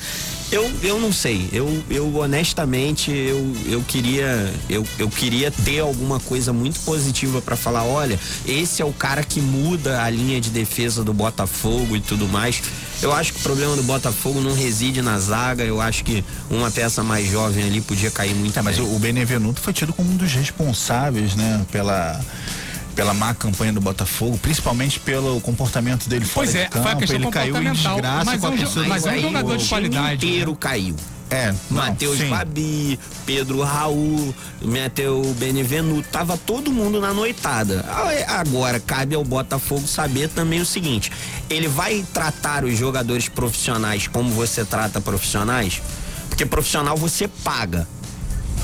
Eu, 0.53 0.71
eu 0.83 1.01
não 1.01 1.13
sei. 1.13 1.49
Eu, 1.53 1.83
eu 1.91 2.15
honestamente 2.17 3.11
eu, 3.11 3.53
eu 3.67 3.83
queria 3.83 4.53
eu, 4.69 4.87
eu 4.99 5.09
queria 5.09 5.51
ter 5.51 5.81
alguma 5.81 6.21
coisa 6.21 6.53
muito 6.53 6.79
positiva 6.81 7.43
para 7.43 7.57
falar. 7.57 7.85
Olha, 7.85 8.19
esse 8.47 8.81
é 8.81 8.85
o 8.85 8.93
cara 8.93 9.25
que 9.25 9.41
muda 9.41 10.03
a 10.03 10.11
linha 10.11 10.41
de 10.41 10.51
defesa 10.51 11.03
do 11.03 11.13
Botafogo 11.13 11.97
e 11.97 12.01
tudo 12.01 12.29
mais. 12.29 12.63
Eu 13.03 13.13
acho 13.13 13.33
que 13.33 13.41
o 13.41 13.43
problema 13.43 13.75
do 13.75 13.83
Botafogo 13.83 14.41
não 14.41 14.55
reside 14.55 15.03
na 15.03 15.19
zaga. 15.19 15.65
Eu 15.65 15.81
acho 15.81 16.05
que 16.05 16.25
uma 16.49 16.71
peça 16.71 17.03
mais 17.03 17.29
jovem 17.29 17.65
ali 17.65 17.81
podia 17.81 18.11
cair 18.11 18.35
muito. 18.35 18.57
É, 18.59 18.63
mas 18.63 18.79
o, 18.79 18.85
o 18.85 18.99
Benevenuto 18.99 19.61
foi 19.61 19.73
tido 19.73 19.93
como 19.93 20.11
um 20.11 20.17
dos 20.17 20.33
responsáveis, 20.33 21.35
né, 21.35 21.65
pela 21.73 22.21
pela 22.97 23.13
má 23.13 23.35
campanha 23.35 23.75
do 23.75 23.81
Botafogo, 23.81 24.39
principalmente 24.39 24.99
pelo 24.99 25.39
comportamento 25.43 26.09
dele 26.09 26.25
fora 26.25 26.47
pois 26.47 26.57
é, 26.57 26.65
de 26.65 26.71
campo. 26.71 26.83
Foi 26.83 26.93
a 26.93 26.97
questão 26.97 27.21
ele 27.21 27.31
caiu 27.31 27.57
em 27.63 27.73
desgraça 27.73 28.25
mas 28.25 28.41
com 28.41 28.47
a 28.47 28.51
um, 28.51 28.89
Mas 28.89 29.07
é 29.07 29.13
um 29.13 29.21
jogador 29.21 29.57
de 29.59 29.69
qualidade. 29.69 30.27
inteiro 30.27 30.51
né? 30.53 30.57
caiu. 30.59 30.97
É, 31.29 31.53
Matheus 31.69 32.21
Fabi, 32.21 32.99
Pedro 33.27 33.61
Raul, 33.61 34.33
meteu 34.63 35.23
Benevenuto, 35.39 36.09
tava 36.09 36.39
todo 36.39 36.71
mundo 36.71 37.01
na 37.01 37.13
noitada. 37.13 37.85
Agora, 38.29 38.79
cabe 38.79 39.15
ao 39.17 39.25
Botafogo 39.25 39.87
saber 39.89 40.29
também 40.29 40.61
o 40.61 40.67
seguinte: 40.67 41.11
ele 41.51 41.67
vai 41.67 42.05
tratar 42.15 42.65
os 42.65 42.79
jogadores 42.79 43.29
profissionais 43.29 44.07
como 44.07 44.31
você 44.31 44.65
trata 44.65 45.01
profissionais? 45.01 45.83
Porque 46.29 46.47
profissional 46.47 46.97
você 46.97 47.27
paga. 47.27 47.89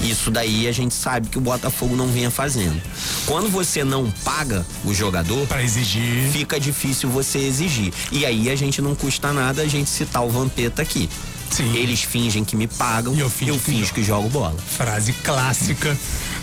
Isso 0.01 0.31
daí 0.31 0.67
a 0.67 0.73
gente 0.73 0.95
sabe 0.95 1.29
que 1.29 1.39
o 1.39 1.41
Botafogo 1.41 1.95
não 1.95 2.09
vinha 2.09 2.31
fazendo. 2.31 2.81
Quando 3.27 3.49
você 3.49 3.85
não 3.85 4.11
paga 4.25 4.67
o 4.85 4.93
jogador, 4.93 5.47
para 5.47 5.63
exigir, 5.63 6.31
fica 6.33 6.59
difícil 6.59 7.09
você 7.09 7.39
exigir. 7.39 7.93
E 8.11 8.27
aí 8.27 8.51
a 8.51 8.57
gente 8.57 8.83
não 8.83 8.95
custa 8.95 9.33
nada 9.33 9.63
a 9.63 9.69
gente 9.69 9.89
citar 9.89 10.25
o 10.25 10.31
Vampeta 10.31 10.83
aqui. 10.83 11.09
Sim. 11.51 11.77
Eles 11.77 12.03
fingem 12.03 12.45
que 12.45 12.57
me 12.57 12.67
pagam, 12.67 13.15
e 13.15 13.21
eu 13.21 13.29
finjo, 13.29 13.53
eu 13.53 13.59
que, 13.59 13.65
finjo 13.65 13.93
que 13.93 14.03
jogo 14.03 14.29
bola. 14.31 14.57
Frase 14.57 15.13
clássica 15.13 15.97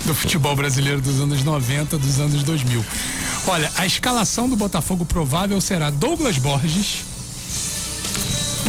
do 0.05 0.13
futebol 0.13 0.55
brasileiro 0.55 1.01
dos 1.01 1.19
anos 1.19 1.43
90, 1.43 1.97
dos 1.97 2.19
anos 2.19 2.43
2000. 2.43 2.85
Olha, 3.47 3.71
a 3.75 3.85
escalação 3.85 4.47
do 4.47 4.55
Botafogo 4.55 5.05
provável 5.05 5.59
será 5.59 5.89
Douglas 5.89 6.37
Borges, 6.37 7.03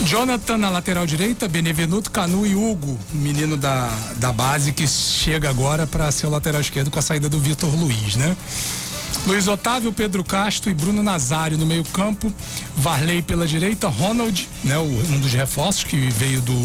Jonathan 0.04 0.56
na 0.56 0.70
lateral 0.70 1.06
direita, 1.06 1.46
Benevenuto, 1.46 2.10
Canu 2.10 2.46
e 2.46 2.54
Hugo, 2.54 2.98
menino 3.12 3.56
da, 3.56 3.88
da 4.16 4.32
base 4.32 4.72
que 4.72 4.86
chega 4.86 5.48
agora 5.48 5.86
para 5.86 6.10
ser 6.10 6.26
o 6.26 6.30
lateral 6.30 6.60
esquerdo 6.60 6.90
com 6.90 6.98
a 6.98 7.02
saída 7.02 7.28
do 7.28 7.38
Vitor 7.38 7.70
Luiz, 7.74 8.16
né? 8.16 8.36
Luiz 9.26 9.46
Otávio, 9.46 9.92
Pedro 9.92 10.24
Castro 10.24 10.70
e 10.70 10.74
Bruno 10.74 11.02
Nazário 11.02 11.58
no 11.58 11.66
meio-campo, 11.66 12.32
Varley 12.76 13.20
pela 13.20 13.46
direita, 13.46 13.88
Ronald, 13.88 14.48
né, 14.64 14.78
um 14.78 15.20
dos 15.20 15.32
reforços 15.32 15.84
que 15.84 15.96
veio 16.08 16.40
do 16.40 16.56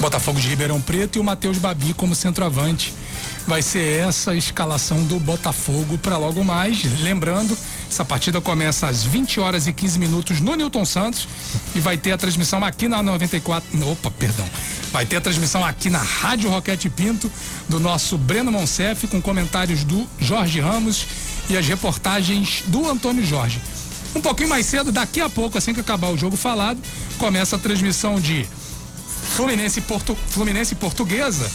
Botafogo 0.00 0.40
de 0.40 0.48
Ribeirão 0.48 0.80
Preto 0.80 1.16
e 1.16 1.20
o 1.20 1.24
Matheus 1.24 1.58
Babi 1.58 1.92
como 1.94 2.14
centroavante 2.14 2.94
vai 3.46 3.60
ser 3.60 4.06
essa 4.06 4.34
escalação 4.34 5.02
do 5.04 5.18
Botafogo 5.18 5.98
para 5.98 6.16
logo 6.16 6.44
mais. 6.44 6.82
Lembrando, 7.00 7.56
essa 7.92 8.06
partida 8.06 8.40
começa 8.40 8.86
às 8.86 9.04
20 9.04 9.38
horas 9.38 9.66
e 9.66 9.72
15 9.72 9.98
minutos 9.98 10.40
no 10.40 10.56
Newton 10.56 10.82
Santos 10.82 11.28
e 11.74 11.78
vai 11.78 11.98
ter 11.98 12.12
a 12.12 12.16
transmissão 12.16 12.64
aqui 12.64 12.88
na 12.88 13.02
94. 13.02 13.68
Opa, 13.86 14.10
perdão. 14.10 14.48
Vai 14.90 15.04
ter 15.04 15.16
a 15.16 15.20
transmissão 15.20 15.62
aqui 15.62 15.90
na 15.90 15.98
Rádio 15.98 16.48
Roquete 16.48 16.88
Pinto 16.88 17.30
do 17.68 17.78
nosso 17.78 18.16
Breno 18.16 18.50
Monsef 18.50 19.06
com 19.08 19.20
comentários 19.20 19.84
do 19.84 20.08
Jorge 20.18 20.58
Ramos 20.58 21.06
e 21.50 21.56
as 21.56 21.66
reportagens 21.66 22.62
do 22.66 22.88
Antônio 22.88 23.26
Jorge. 23.26 23.60
Um 24.14 24.22
pouquinho 24.22 24.48
mais 24.48 24.64
cedo, 24.64 24.90
daqui 24.90 25.20
a 25.20 25.28
pouco, 25.28 25.58
assim 25.58 25.74
que 25.74 25.80
acabar 25.80 26.08
o 26.08 26.16
jogo 26.16 26.34
falado, 26.34 26.80
começa 27.18 27.56
a 27.56 27.58
transmissão 27.58 28.18
de 28.18 28.46
Fluminense, 29.36 29.82
Porto, 29.82 30.16
Fluminense 30.30 30.74
Portuguesa 30.76 31.50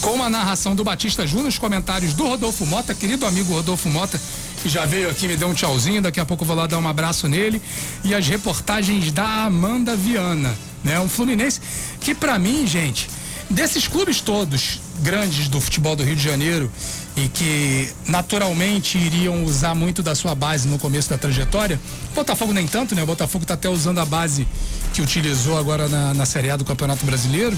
com 0.00 0.22
a 0.22 0.30
narração 0.30 0.74
do 0.74 0.84
Batista 0.84 1.26
Júnior, 1.26 1.48
os 1.48 1.58
comentários 1.58 2.12
do 2.14 2.26
Rodolfo 2.26 2.64
Mota, 2.66 2.94
querido 2.94 3.26
amigo 3.26 3.52
Rodolfo 3.52 3.88
Mota, 3.88 4.20
já 4.68 4.84
veio 4.84 5.10
aqui, 5.10 5.26
me 5.26 5.36
deu 5.36 5.48
um 5.48 5.54
tchauzinho, 5.54 6.02
daqui 6.02 6.20
a 6.20 6.24
pouco 6.26 6.44
vou 6.44 6.56
lá 6.56 6.66
dar 6.66 6.78
um 6.78 6.88
abraço 6.88 7.28
nele, 7.28 7.60
e 8.04 8.14
as 8.14 8.26
reportagens 8.26 9.10
da 9.12 9.44
Amanda 9.44 9.96
Viana, 9.96 10.56
né? 10.84 10.98
Um 11.00 11.08
Fluminense 11.08 11.60
que 12.00 12.14
para 12.14 12.38
mim, 12.38 12.66
gente, 12.66 13.08
desses 13.48 13.88
clubes 13.88 14.20
todos 14.20 14.80
grandes 15.00 15.48
do 15.48 15.60
futebol 15.60 15.96
do 15.96 16.04
Rio 16.04 16.14
de 16.14 16.22
Janeiro 16.22 16.70
e 17.16 17.28
que 17.28 17.90
naturalmente 18.06 18.96
iriam 18.96 19.44
usar 19.44 19.74
muito 19.74 20.02
da 20.02 20.14
sua 20.14 20.34
base 20.34 20.68
no 20.68 20.78
começo 20.78 21.10
da 21.10 21.18
trajetória, 21.18 21.80
Botafogo 22.14 22.52
nem 22.52 22.66
tanto, 22.66 22.94
né? 22.94 23.02
O 23.02 23.06
Botafogo 23.06 23.44
está 23.44 23.54
até 23.54 23.68
usando 23.68 23.98
a 23.98 24.04
base 24.04 24.46
que 24.92 25.02
utilizou 25.02 25.58
agora 25.58 25.88
na, 25.88 26.14
na 26.14 26.26
Série 26.26 26.50
A 26.50 26.56
do 26.56 26.64
Campeonato 26.64 27.04
Brasileiro. 27.04 27.56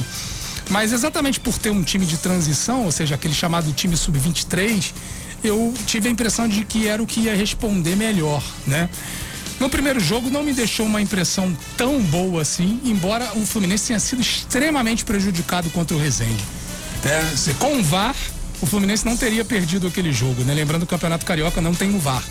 Mas 0.70 0.92
exatamente 0.92 1.40
por 1.40 1.58
ter 1.58 1.70
um 1.70 1.82
time 1.82 2.06
de 2.06 2.16
transição, 2.16 2.84
ou 2.84 2.92
seja, 2.92 3.16
aquele 3.16 3.34
chamado 3.34 3.72
time 3.72 3.96
sub-23, 3.96 4.92
eu 5.42 5.72
tive 5.86 6.08
a 6.08 6.10
impressão 6.10 6.48
de 6.48 6.64
que 6.64 6.86
era 6.86 7.02
o 7.02 7.06
que 7.06 7.20
ia 7.20 7.34
responder 7.34 7.96
melhor, 7.96 8.42
né? 8.66 8.88
No 9.58 9.70
primeiro 9.70 10.00
jogo 10.00 10.28
não 10.28 10.42
me 10.42 10.52
deixou 10.52 10.86
uma 10.86 11.00
impressão 11.00 11.56
tão 11.76 12.00
boa 12.02 12.42
assim, 12.42 12.80
embora 12.84 13.30
o 13.36 13.46
Fluminense 13.46 13.86
tenha 13.86 14.00
sido 14.00 14.20
extremamente 14.20 15.04
prejudicado 15.04 15.70
contra 15.70 15.96
o 15.96 16.00
Resende. 16.00 16.42
É, 17.04 17.52
com 17.54 17.76
o 17.78 17.82
VAR, 17.82 18.16
o 18.60 18.66
Fluminense 18.66 19.04
não 19.04 19.16
teria 19.16 19.44
perdido 19.44 19.86
aquele 19.86 20.12
jogo, 20.12 20.42
né? 20.42 20.54
Lembrando 20.54 20.80
que 20.80 20.86
o 20.86 20.96
Campeonato 20.96 21.24
Carioca 21.24 21.60
não 21.60 21.74
tem 21.74 21.94
o 21.94 21.98
VAR. 21.98 22.24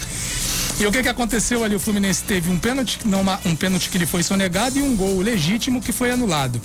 E 0.80 0.86
o 0.86 0.91
que, 0.91 1.03
que 1.03 1.09
aconteceu 1.09 1.64
ali? 1.64 1.76
O 1.76 1.80
Fluminense 1.80 2.24
teve 2.24 2.49
um 2.49 2.57
pênalti, 2.57 2.99
não, 3.05 3.22
um 3.45 3.55
pênalti 3.55 3.89
que 3.89 3.97
lhe 3.97 4.05
foi 4.05 4.24
sonegado 4.24 4.80
e 4.80 4.82
um 4.82 4.95
gol 4.95 5.20
legítimo 5.20 5.82
que 5.82 5.91
foi 5.91 6.12
anulado. 6.12 6.59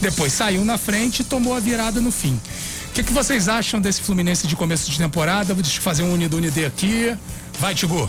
Depois 0.00 0.32
saiu 0.32 0.64
na 0.64 0.76
frente 0.76 1.20
e 1.20 1.24
tomou 1.24 1.54
a 1.54 1.60
virada 1.60 2.00
no 2.00 2.10
fim. 2.10 2.38
O 2.92 2.94
que, 2.94 3.02
que 3.02 3.12
vocês 3.14 3.48
acham 3.48 3.80
desse 3.80 4.02
Fluminense 4.02 4.46
de 4.46 4.54
começo 4.54 4.90
de 4.90 4.98
temporada? 4.98 5.54
Vou 5.54 5.64
fazer 5.64 6.02
um 6.02 6.12
Unidunide 6.12 6.66
aqui. 6.66 7.16
Vai, 7.58 7.74
Tigo. 7.74 8.06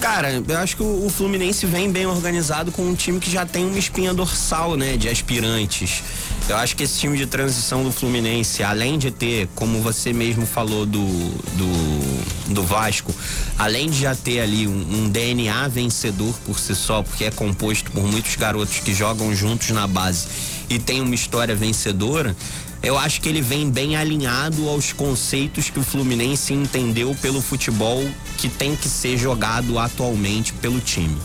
Cara, 0.00 0.42
eu 0.48 0.58
acho 0.58 0.74
que 0.74 0.82
o, 0.82 1.08
Fluminense 1.08 1.64
vem 1.66 1.88
bem 1.88 2.04
organizado 2.04 2.72
com 2.72 2.82
um 2.82 2.96
time 2.96 3.20
que 3.20 3.30
já 3.30 3.46
tem 3.46 3.64
uma 3.64 3.78
espinha 3.78 4.12
dorsal, 4.12 4.76
né, 4.76 4.96
de 4.96 5.08
aspirantes. 5.08 6.02
Eu 6.48 6.56
acho 6.56 6.74
que 6.74 6.82
esse 6.82 6.98
time 6.98 7.16
de 7.16 7.26
transição 7.26 7.84
do 7.84 7.92
Fluminense, 7.92 8.64
além 8.64 8.98
de 8.98 9.12
ter, 9.12 9.48
como 9.54 9.80
você 9.80 10.12
mesmo 10.12 10.44
falou 10.46 10.84
do, 10.84 11.06
do, 11.06 12.54
do 12.54 12.62
Vasco, 12.64 13.14
além 13.56 13.88
de 13.88 14.00
já 14.00 14.16
ter 14.16 14.40
ali 14.40 14.66
um, 14.66 14.72
um, 14.72 15.08
DNA 15.08 15.68
vencedor 15.68 16.34
por 16.44 16.58
si 16.58 16.74
só, 16.74 17.04
porque 17.04 17.22
é 17.22 17.30
composto 17.30 17.88
por 17.92 18.02
muitos 18.02 18.34
garotos 18.34 18.80
que 18.80 18.92
jogam 18.92 19.32
juntos 19.32 19.70
na 19.70 19.86
base 19.86 20.26
e 20.68 20.78
tem 20.78 21.00
uma 21.00 21.14
história 21.14 21.54
vencedora, 21.54 22.36
eu 22.84 22.98
acho 22.98 23.20
que 23.22 23.28
ele 23.30 23.40
vem 23.40 23.70
bem 23.70 23.96
alinhado 23.96 24.68
aos 24.68 24.92
conceitos 24.92 25.70
que 25.70 25.78
o 25.78 25.82
Fluminense 25.82 26.52
entendeu 26.52 27.16
pelo 27.22 27.40
futebol 27.40 28.06
que 28.36 28.46
tem 28.48 28.76
que 28.76 28.88
ser 28.88 29.16
jogado 29.16 29.78
atualmente 29.78 30.52
pelo 30.52 30.78
time. 30.80 31.16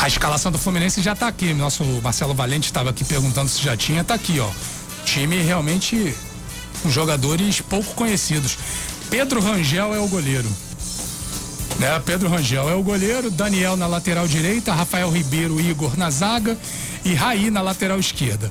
A 0.00 0.06
escalação 0.06 0.52
do 0.52 0.58
Fluminense 0.58 1.02
já 1.02 1.14
está 1.14 1.26
aqui. 1.26 1.52
Nosso 1.52 1.82
Marcelo 2.00 2.32
Valente 2.32 2.66
estava 2.66 2.90
aqui 2.90 3.04
perguntando 3.04 3.48
se 3.48 3.60
já 3.60 3.76
tinha, 3.76 4.02
está 4.02 4.14
aqui, 4.14 4.38
ó. 4.38 4.48
Time 5.04 5.42
realmente 5.42 6.14
com 6.82 6.90
jogadores 6.90 7.60
pouco 7.60 7.94
conhecidos. 7.94 8.56
Pedro 9.10 9.40
Rangel 9.40 9.94
é 9.94 9.98
o 9.98 10.06
goleiro. 10.06 10.48
Né? 11.78 12.00
Pedro 12.06 12.28
Rangel 12.28 12.68
é 12.68 12.74
o 12.74 12.82
goleiro, 12.82 13.30
Daniel 13.30 13.76
na 13.76 13.88
lateral 13.88 14.28
direita, 14.28 14.72
Rafael 14.72 15.10
Ribeiro 15.10 15.60
Igor 15.60 15.96
na 15.98 16.08
zaga 16.08 16.56
e 17.04 17.14
Raí 17.14 17.50
na 17.50 17.60
lateral 17.62 17.98
esquerda. 17.98 18.50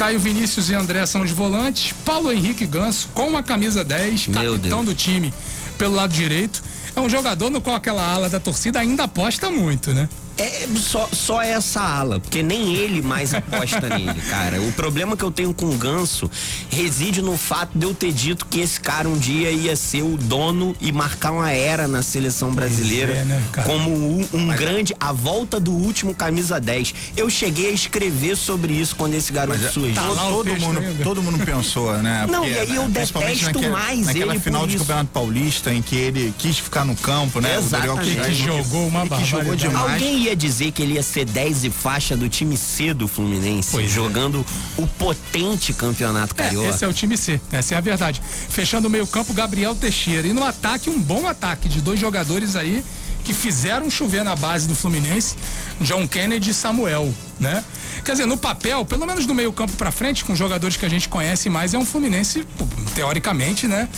Caio 0.00 0.18
Vinícius 0.18 0.70
e 0.70 0.74
André 0.74 1.04
são 1.04 1.20
os 1.20 1.30
volantes. 1.30 1.92
Paulo 2.06 2.32
Henrique 2.32 2.64
Ganso, 2.64 3.10
com 3.12 3.36
a 3.36 3.42
camisa 3.42 3.84
10, 3.84 4.28
Meu 4.28 4.54
capitão 4.54 4.82
Deus. 4.82 4.86
do 4.86 4.94
time 4.94 5.30
pelo 5.76 5.94
lado 5.94 6.10
direito. 6.10 6.62
É 6.96 7.00
um 7.02 7.08
jogador 7.10 7.50
no 7.50 7.60
qual 7.60 7.76
aquela 7.76 8.02
ala 8.02 8.30
da 8.30 8.40
torcida 8.40 8.80
ainda 8.80 9.04
aposta 9.04 9.50
muito, 9.50 9.92
né? 9.92 10.08
É 10.40 10.66
só, 10.76 11.06
só 11.12 11.42
essa 11.42 11.80
ala, 11.82 12.18
porque 12.18 12.42
nem 12.42 12.74
ele 12.74 13.02
mais 13.02 13.34
aposta 13.34 13.80
nele, 13.98 14.18
cara. 14.30 14.60
O 14.62 14.72
problema 14.72 15.14
que 15.14 15.22
eu 15.22 15.30
tenho 15.30 15.52
com 15.52 15.66
o 15.66 15.76
Ganso 15.76 16.30
reside 16.70 17.20
no 17.20 17.36
fato 17.36 17.72
de 17.78 17.84
eu 17.84 17.92
ter 17.92 18.10
dito 18.10 18.46
que 18.46 18.58
esse 18.60 18.80
cara 18.80 19.06
um 19.06 19.18
dia 19.18 19.50
ia 19.50 19.76
ser 19.76 20.02
o 20.02 20.16
dono 20.16 20.74
e 20.80 20.90
marcar 20.92 21.32
uma 21.32 21.50
era 21.52 21.86
na 21.86 22.02
seleção 22.02 22.52
brasileira 22.52 23.12
é, 23.12 23.24
né, 23.24 23.42
cara? 23.52 23.68
como 23.68 23.90
um, 23.90 24.26
um 24.32 24.46
grande 24.48 24.94
a 24.98 25.12
volta 25.12 25.60
do 25.60 25.72
último 25.72 26.14
camisa 26.14 26.58
10. 26.58 26.94
Eu 27.18 27.28
cheguei 27.28 27.68
a 27.68 27.72
escrever 27.72 28.34
sobre 28.36 28.72
isso 28.72 28.96
quando 28.96 29.14
esse 29.14 29.32
garoto 29.32 29.58
Mas, 29.62 29.72
surgiu. 29.72 29.94
tá 29.94 30.10
o 30.10 30.16
todo, 30.16 30.56
mundo, 30.58 30.78
ainda. 30.80 31.04
todo 31.04 31.22
mundo 31.22 31.44
pensou, 31.44 31.92
né? 31.98 32.26
Não, 32.30 32.46
e 32.46 32.58
aí 32.58 32.74
eu 32.74 32.88
detesto 32.88 33.18
naquele- 33.44 33.68
mais 33.68 34.06
naquela 34.06 34.32
ele 34.32 34.40
final 34.40 34.62
por 34.62 34.68
de 34.68 34.76
isso. 34.76 34.84
Campeonato 34.84 35.10
Paulista 35.12 35.72
em 35.74 35.82
que 35.82 35.96
ele 35.96 36.32
quis 36.38 36.58
ficar 36.58 36.86
no 36.86 36.96
campo, 36.96 37.40
né? 37.42 37.58
O 37.58 37.62
Daniel 37.62 37.92
Exatamente. 38.00 38.16
quis- 38.16 38.26
Que 38.38 38.44
jogou 38.46 38.86
uma 38.88 39.00
ele 39.02 39.10
que 39.16 39.24
jogou 39.26 39.54
demais. 39.54 39.92
Alguém 39.92 40.18
ia 40.18 40.29
dizer 40.36 40.72
que 40.72 40.82
ele 40.82 40.94
ia 40.94 41.02
ser 41.02 41.24
10 41.24 41.64
e 41.64 41.70
faixa 41.70 42.16
do 42.16 42.28
time 42.28 42.56
C 42.56 42.92
do 42.94 43.06
Fluminense, 43.08 43.70
Pois 43.72 43.86
é. 43.86 43.88
jogando 43.88 44.44
o 44.76 44.86
potente 44.86 45.72
campeonato 45.72 46.34
É, 46.38 46.44
carioca. 46.44 46.68
esse 46.68 46.84
é 46.84 46.88
o 46.88 46.92
time 46.92 47.16
C, 47.16 47.40
essa 47.52 47.74
é 47.74 47.78
a 47.78 47.80
verdade. 47.80 48.20
Fechando 48.48 48.88
o 48.88 48.90
meio-campo, 48.90 49.32
Gabriel 49.32 49.74
Teixeira. 49.74 50.26
E 50.26 50.32
no 50.32 50.44
ataque, 50.44 50.88
um 50.90 50.98
bom 51.00 51.26
ataque 51.26 51.68
de 51.68 51.80
dois 51.80 51.98
jogadores 52.00 52.56
aí 52.56 52.82
que 53.24 53.34
fizeram 53.34 53.90
chover 53.90 54.24
na 54.24 54.34
base 54.34 54.66
do 54.66 54.74
Fluminense, 54.74 55.34
John 55.82 56.08
Kennedy 56.08 56.50
e 56.50 56.54
Samuel, 56.54 57.12
né? 57.38 57.62
Quer 58.02 58.12
dizer, 58.12 58.26
no 58.26 58.36
papel, 58.38 58.82
pelo 58.86 59.06
menos 59.06 59.26
do 59.26 59.34
meio-campo 59.34 59.72
pra 59.74 59.92
frente, 59.92 60.24
com 60.24 60.34
jogadores 60.34 60.76
que 60.78 60.86
a 60.86 60.88
gente 60.88 61.06
conhece 61.06 61.50
mais, 61.50 61.74
é 61.74 61.78
um 61.78 61.84
Fluminense, 61.84 62.46
teoricamente, 62.94 63.66
né? 63.66 63.88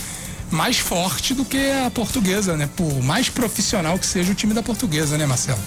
Mais 0.51 0.77
forte 0.77 1.33
do 1.33 1.43
que 1.45 1.57
a 1.85 1.89
portuguesa, 1.89 2.55
né? 2.57 2.69
Por 2.75 3.01
mais 3.01 3.29
profissional 3.29 3.97
que 3.97 4.05
seja 4.05 4.31
o 4.33 4.35
time 4.35 4.53
da 4.53 4.61
portuguesa, 4.61 5.17
né, 5.17 5.25
Marcelo? 5.25 5.57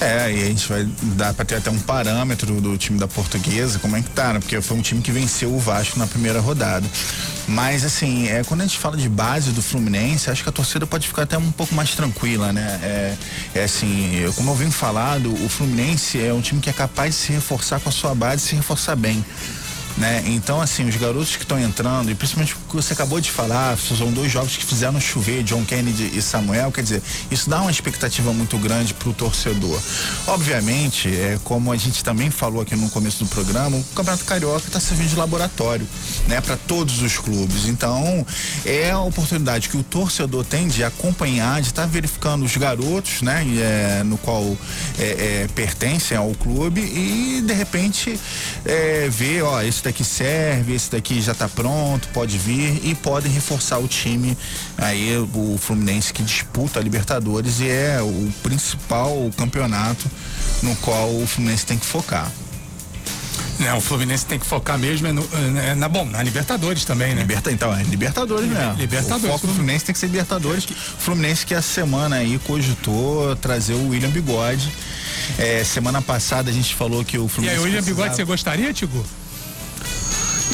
É, 0.00 0.30
e 0.32 0.42
a 0.42 0.46
gente 0.46 0.68
vai 0.68 0.84
dar 1.16 1.34
pra 1.34 1.44
ter 1.44 1.56
até 1.56 1.70
um 1.70 1.78
parâmetro 1.80 2.60
do 2.60 2.78
time 2.78 3.00
da 3.00 3.08
portuguesa, 3.08 3.80
como 3.80 3.96
é 3.96 4.02
que 4.02 4.08
tá, 4.10 4.32
né? 4.32 4.38
Porque 4.38 4.60
foi 4.60 4.76
um 4.76 4.80
time 4.80 5.02
que 5.02 5.10
venceu 5.10 5.52
o 5.52 5.58
Vasco 5.58 5.98
na 5.98 6.06
primeira 6.06 6.38
rodada. 6.40 6.86
Mas 7.48 7.84
assim, 7.84 8.28
é, 8.28 8.44
quando 8.44 8.60
a 8.60 8.64
gente 8.64 8.78
fala 8.78 8.96
de 8.96 9.08
base 9.08 9.50
do 9.50 9.60
Fluminense, 9.60 10.30
acho 10.30 10.44
que 10.44 10.48
a 10.48 10.52
torcida 10.52 10.86
pode 10.86 11.08
ficar 11.08 11.22
até 11.22 11.36
um 11.36 11.50
pouco 11.50 11.74
mais 11.74 11.94
tranquila, 11.96 12.52
né? 12.52 12.78
É, 12.80 13.14
é 13.56 13.64
assim, 13.64 14.14
eu- 14.16 14.32
como 14.34 14.52
eu 14.52 14.54
venho 14.54 14.70
falado, 14.70 15.32
o 15.44 15.48
Fluminense 15.48 16.22
é 16.22 16.32
um 16.32 16.40
time 16.40 16.60
que 16.60 16.70
é 16.70 16.72
capaz 16.72 17.16
de 17.16 17.20
se 17.22 17.32
reforçar 17.32 17.80
com 17.80 17.88
a 17.88 17.92
sua 17.92 18.14
base 18.14 18.44
e 18.44 18.48
se 18.50 18.54
reforçar 18.54 18.94
bem. 18.94 19.24
Né? 19.96 20.22
Então, 20.26 20.60
assim, 20.60 20.88
os 20.88 20.94
garotos 20.94 21.34
que 21.34 21.42
estão 21.42 21.58
entrando, 21.58 22.08
e 22.08 22.14
principalmente 22.14 22.54
que 22.68 22.76
você 22.76 22.92
acabou 22.92 23.20
de 23.20 23.30
falar, 23.30 23.76
são 23.78 24.12
dois 24.12 24.30
jogos 24.30 24.56
que 24.56 24.64
fizeram 24.64 25.00
chover, 25.00 25.42
John 25.42 25.64
Kennedy 25.64 26.12
e 26.14 26.20
Samuel, 26.20 26.70
quer 26.70 26.82
dizer, 26.82 27.02
isso 27.30 27.48
dá 27.48 27.62
uma 27.62 27.70
expectativa 27.70 28.32
muito 28.32 28.58
grande 28.58 28.92
para 28.92 29.08
o 29.08 29.12
torcedor. 29.12 29.80
Obviamente, 30.26 31.08
é, 31.08 31.38
como 31.42 31.72
a 31.72 31.76
gente 31.76 32.04
também 32.04 32.30
falou 32.30 32.60
aqui 32.60 32.76
no 32.76 32.90
começo 32.90 33.24
do 33.24 33.30
programa, 33.30 33.76
o 33.76 33.84
Campeonato 33.94 34.24
Carioca 34.24 34.66
está 34.66 34.78
servindo 34.78 35.08
de 35.08 35.16
laboratório, 35.16 35.86
né, 36.26 36.40
para 36.40 36.56
todos 36.56 37.00
os 37.00 37.16
clubes. 37.16 37.66
Então, 37.66 38.26
é 38.64 38.90
a 38.90 39.00
oportunidade 39.00 39.68
que 39.68 39.76
o 39.76 39.82
torcedor 39.82 40.44
tem 40.44 40.68
de 40.68 40.84
acompanhar, 40.84 41.60
de 41.62 41.68
estar 41.68 41.86
verificando 41.86 42.44
os 42.44 42.56
garotos, 42.56 43.22
né, 43.22 43.46
é, 43.58 44.02
no 44.04 44.18
qual 44.18 44.44
é, 44.98 45.04
é, 45.04 45.48
pertencem 45.54 46.16
ao 46.16 46.34
clube 46.34 46.80
e 46.80 47.42
de 47.42 47.54
repente 47.54 48.20
é, 48.64 49.08
ver, 49.08 49.42
ó, 49.42 49.62
esse 49.62 49.82
daqui 49.82 50.04
serve, 50.04 50.74
esse 50.74 50.90
daqui 50.90 51.20
já 51.22 51.32
está 51.32 51.48
pronto, 51.48 52.08
pode 52.08 52.36
vir 52.36 52.57
e 52.62 52.94
podem 52.94 53.30
reforçar 53.32 53.78
o 53.78 53.88
time 53.88 54.36
aí 54.76 55.16
o 55.34 55.58
Fluminense 55.60 56.12
que 56.12 56.22
disputa 56.22 56.78
a 56.80 56.82
Libertadores 56.82 57.60
e 57.60 57.68
é 57.68 57.98
o 58.02 58.32
principal 58.42 59.30
campeonato 59.36 60.10
no 60.62 60.74
qual 60.76 61.08
o 61.14 61.26
Fluminense 61.26 61.64
tem 61.66 61.78
que 61.78 61.86
focar. 61.86 62.30
Né, 63.58 63.74
o 63.74 63.80
Fluminense 63.80 64.24
tem 64.24 64.38
que 64.38 64.46
focar 64.46 64.78
mesmo 64.78 65.08
é 65.08 65.12
no- 65.12 65.28
é 65.60 65.74
na, 65.74 65.88
bom, 65.88 66.04
na 66.04 66.22
Libertadores 66.22 66.84
também, 66.84 67.12
né? 67.12 67.22
Liberta, 67.22 67.50
então, 67.50 67.76
é 67.76 67.82
Libertadores 67.82 68.48
mesmo. 68.48 68.74
Libertadores. 68.74 69.24
O 69.24 69.28
foco 69.32 69.46
do 69.48 69.54
Fluminense 69.54 69.84
tem 69.84 69.92
que 69.92 69.98
ser 69.98 70.06
Libertadores. 70.06 70.64
Fluminense 71.00 71.44
que 71.44 71.52
essa 71.54 71.66
semana 71.68 72.16
aí 72.16 72.38
cogitou 72.46 73.34
trazer 73.34 73.74
o 73.74 73.88
William 73.88 74.10
Bigode. 74.10 74.72
É, 75.36 75.64
semana 75.64 76.00
passada 76.00 76.50
a 76.50 76.54
gente 76.54 76.72
falou 76.74 77.04
que 77.04 77.18
o 77.18 77.26
E 77.26 77.28
Fluminense. 77.28 77.58
aí, 77.58 77.64
William 77.64 77.82
Bigode, 77.82 78.02
você 78.02 78.24
precisava- 78.24 78.30
gostaria, 78.30 78.72
Tigo? 78.72 79.04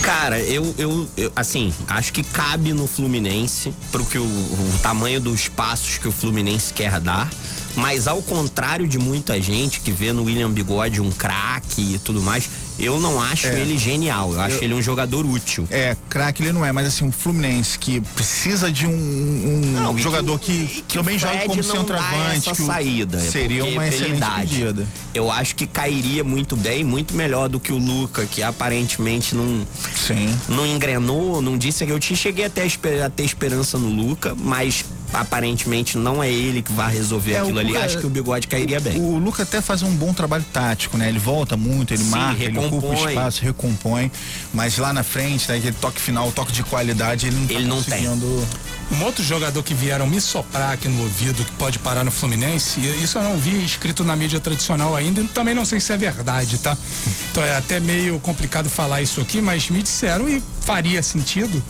Cara, 0.02 0.38
eu, 0.40 0.74
eu, 0.76 1.08
eu, 1.16 1.32
assim, 1.34 1.72
acho 1.88 2.12
que 2.12 2.22
cabe 2.22 2.72
no 2.72 2.86
Fluminense 2.86 3.72
pro 3.90 4.04
que 4.04 4.18
o, 4.18 4.24
o 4.24 4.78
tamanho 4.82 5.20
dos 5.20 5.48
passos 5.48 5.98
que 5.98 6.06
o 6.06 6.12
Fluminense 6.12 6.72
quer 6.72 7.00
dar. 7.00 7.30
Mas 7.76 8.06
ao 8.06 8.22
contrário 8.22 8.86
de 8.86 8.98
muita 8.98 9.40
gente 9.40 9.80
que 9.80 9.90
vê 9.90 10.12
no 10.12 10.24
William 10.24 10.50
Bigode 10.50 11.00
um 11.00 11.10
craque 11.10 11.94
e 11.94 11.98
tudo 11.98 12.22
mais, 12.22 12.48
eu 12.78 13.00
não 13.00 13.20
acho 13.20 13.46
É. 13.48 13.60
ele 13.60 13.76
genial. 13.76 14.32
Eu 14.32 14.40
acho 14.40 14.62
ele 14.62 14.74
um 14.74 14.82
jogador 14.82 15.26
útil. 15.26 15.66
É, 15.70 15.96
craque 16.08 16.42
ele 16.42 16.52
não 16.52 16.64
é, 16.64 16.70
mas 16.72 16.86
assim, 16.86 17.06
o 17.06 17.12
Fluminense 17.12 17.78
que 17.78 18.00
precisa 18.00 18.70
de 18.70 18.86
um, 18.86 18.90
um 18.92 19.60
Não, 19.82 19.98
jogador 19.98 20.38
que, 20.38 20.52
e 20.52 20.84
que 20.86 20.98
também 20.98 21.18
joga 21.18 21.40
como 21.46 21.62
centroavante. 21.62 22.52
que 22.52 22.62
o- 22.62 22.66
saída. 22.66 23.18
é 23.18 23.20
seria 23.20 23.64
uma 23.64 23.82
pela 23.82 23.86
excelente. 23.86 24.76
Eu 25.12 25.30
acho 25.30 25.54
que 25.56 25.66
cairia 25.66 26.22
muito 26.24 26.56
bem, 26.56 26.84
muito 26.84 27.14
melhor 27.14 27.48
do 27.48 27.58
que 27.58 27.72
o 27.72 27.78
Luca, 27.78 28.24
que 28.26 28.42
aparentemente 28.42 29.34
não, 29.34 29.66
Sim. 29.96 30.34
não 30.48 30.66
engrenou, 30.66 31.40
não 31.42 31.56
disse 31.58 31.84
que 31.86 31.92
eu 31.92 31.98
te 31.98 32.14
cheguei 32.16 32.44
até 32.44 32.64
a 33.04 33.10
ter 33.10 33.24
esperança 33.24 33.78
no 33.78 33.88
Luca, 33.88 34.34
mas 34.36 34.84
aparentemente 35.14 35.96
não 35.96 36.22
é 36.22 36.30
ele 36.30 36.60
que 36.62 36.72
vai 36.72 36.92
resolver 36.92 37.32
É, 37.32 37.40
aquilo 37.40 37.56
o 37.56 37.60
ali. 37.60 37.76
Acho 37.76 37.98
que 37.98 38.06
o 38.06 38.10
bigode 38.10 38.46
cairia 38.46 38.80
bem. 38.80 39.00
O 39.00 39.18
Luca 39.18 39.42
até 39.44 39.60
faz 39.60 39.82
um 39.82 39.90
bom 39.94 40.12
trabalho 40.12 40.44
tático, 40.52 40.96
né? 40.98 41.08
Ele 41.08 41.18
volta 41.18 41.56
muito, 41.56 41.94
ele 41.94 42.02
Sim, 42.04 42.10
marca, 42.10 42.42
ele 42.44 42.58
ocupa 42.58 42.86
o 42.86 42.90
recompõe. 42.90 43.08
espaço, 43.12 43.42
recompõe. 43.42 44.12
Mas 44.52 44.76
lá 44.78 44.92
na 44.92 45.02
frente, 45.02 45.48
né, 45.48 45.56
aquele 45.58 45.76
toque 45.80 46.00
final, 46.00 46.30
toque 46.32 46.52
de 46.52 46.62
qualidade, 46.62 47.26
ele 47.26 47.36
não 47.36 47.46
tá 47.46 47.54
Ele 47.54 47.64
não 47.66 47.82
tem. 47.82 48.04
conseguindo. 48.04 48.46
Um 48.92 49.02
outro 49.04 49.24
jogador 49.24 49.62
que 49.62 49.72
vieram 49.72 50.06
me 50.06 50.20
soprar 50.20 50.72
aqui 50.74 50.88
no 50.88 51.02
ouvido, 51.02 51.42
que 51.44 51.52
pode 51.52 51.78
parar 51.78 52.04
no 52.04 52.10
Fluminense, 52.10 52.80
e 52.80 53.02
isso 53.02 53.16
eu 53.16 53.22
não 53.24 53.38
vi 53.38 53.64
escrito 53.64 54.04
na 54.04 54.14
mídia 54.14 54.38
tradicional 54.38 54.94
ainda, 54.94 55.22
e 55.22 55.24
também 55.28 55.54
não 55.54 55.64
sei 55.64 55.80
se 55.80 55.92
é 55.92 55.96
verdade, 55.96 56.58
tá? 56.58 56.76
Então 57.32 57.42
é 57.42 57.56
até 57.56 57.80
meio 57.80 58.20
complicado 58.20 58.68
falar 58.68 59.00
isso 59.02 59.20
aqui, 59.20 59.40
mas 59.40 59.68
me 59.70 59.82
disseram 59.82 60.28
e 60.28 60.42
faria 60.60 61.02
sentido. 61.02 61.62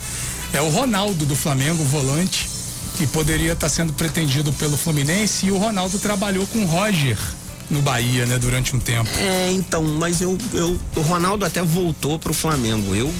É 0.52 0.60
o 0.60 0.68
Ronaldo 0.68 1.24
do 1.24 1.34
Flamengo, 1.36 1.82
o 1.82 1.86
volante, 1.86 2.48
que 2.96 3.06
poderia 3.06 3.52
estar 3.52 3.68
sendo 3.68 3.92
pretendido 3.92 4.52
pelo 4.52 4.76
Fluminense, 4.76 5.46
e 5.46 5.50
o 5.50 5.58
Ronaldo 5.58 5.98
trabalhou 5.98 6.46
com 6.46 6.60
o 6.60 6.66
Roger 6.66 7.18
no 7.70 7.80
Bahia, 7.80 8.26
né, 8.26 8.38
durante 8.38 8.76
um 8.76 8.78
tempo. 8.78 9.08
É, 9.18 9.50
então, 9.52 9.82
mas 9.82 10.20
eu, 10.20 10.36
eu. 10.52 10.78
O 10.96 11.00
Ronaldo 11.00 11.44
até 11.44 11.62
voltou 11.62 12.18
pro 12.18 12.34
Flamengo. 12.34 12.94
Eu. 12.94 13.12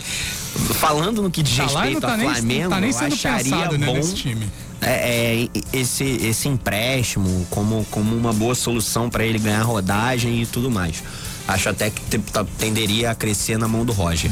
falando 0.80 1.22
no 1.22 1.30
que 1.30 1.42
diz 1.42 1.56
Tá 1.56 1.64
respeito 1.64 2.00
tá 2.00 2.12
ao 2.12 2.16
nem- 2.16 2.28
Flamengo, 2.30 2.70
tá 2.70 2.80
nem 2.80 2.90
eu 2.90 2.96
sendo 2.98 3.12
acharia 3.14 3.42
pensado, 3.56 3.78
né, 3.78 3.86
bom. 3.86 3.92
nesse 3.94 4.14
time. 4.14 4.46
É, 4.80 5.44
é, 5.44 5.48
esse, 5.72 6.04
esse 6.04 6.48
empréstimo 6.48 7.46
como, 7.50 7.86
como 7.90 8.14
uma 8.14 8.32
boa 8.32 8.54
solução 8.54 9.08
para 9.08 9.24
ele 9.24 9.38
ganhar 9.38 9.62
rodagem 9.62 10.42
e 10.42 10.46
tudo 10.46 10.70
mais. 10.70 11.02
Acho 11.48 11.68
até 11.68 11.90
que 11.90 12.18
tá- 12.18 12.44
tenderia 12.58 13.10
a 13.10 13.14
crescer 13.14 13.58
na 13.58 13.68
mão 13.68 13.84
do 13.84 13.92
Roger. 13.92 14.30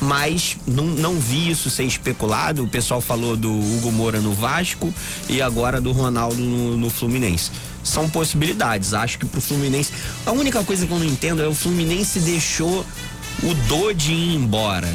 Mas 0.00 0.56
não, 0.66 0.84
não 0.84 1.14
vi 1.14 1.50
isso 1.50 1.70
ser 1.70 1.84
especulado. 1.84 2.64
O 2.64 2.68
pessoal 2.68 3.00
falou 3.00 3.36
do 3.36 3.50
Hugo 3.50 3.90
Moura 3.90 4.20
no 4.20 4.32
Vasco 4.32 4.92
e 5.28 5.40
agora 5.40 5.80
do 5.80 5.92
Ronaldo 5.92 6.36
no, 6.36 6.76
no 6.76 6.90
Fluminense. 6.90 7.50
São 7.82 8.08
possibilidades. 8.08 8.92
Acho 8.92 9.18
que 9.18 9.26
pro 9.26 9.40
Fluminense. 9.40 9.92
A 10.24 10.32
única 10.32 10.62
coisa 10.64 10.86
que 10.86 10.92
eu 10.92 10.98
não 10.98 11.06
entendo 11.06 11.42
é 11.42 11.46
o 11.46 11.54
Fluminense 11.54 12.20
deixou 12.20 12.84
o 13.42 13.54
Dodi 13.68 14.12
ir 14.12 14.34
embora. 14.36 14.92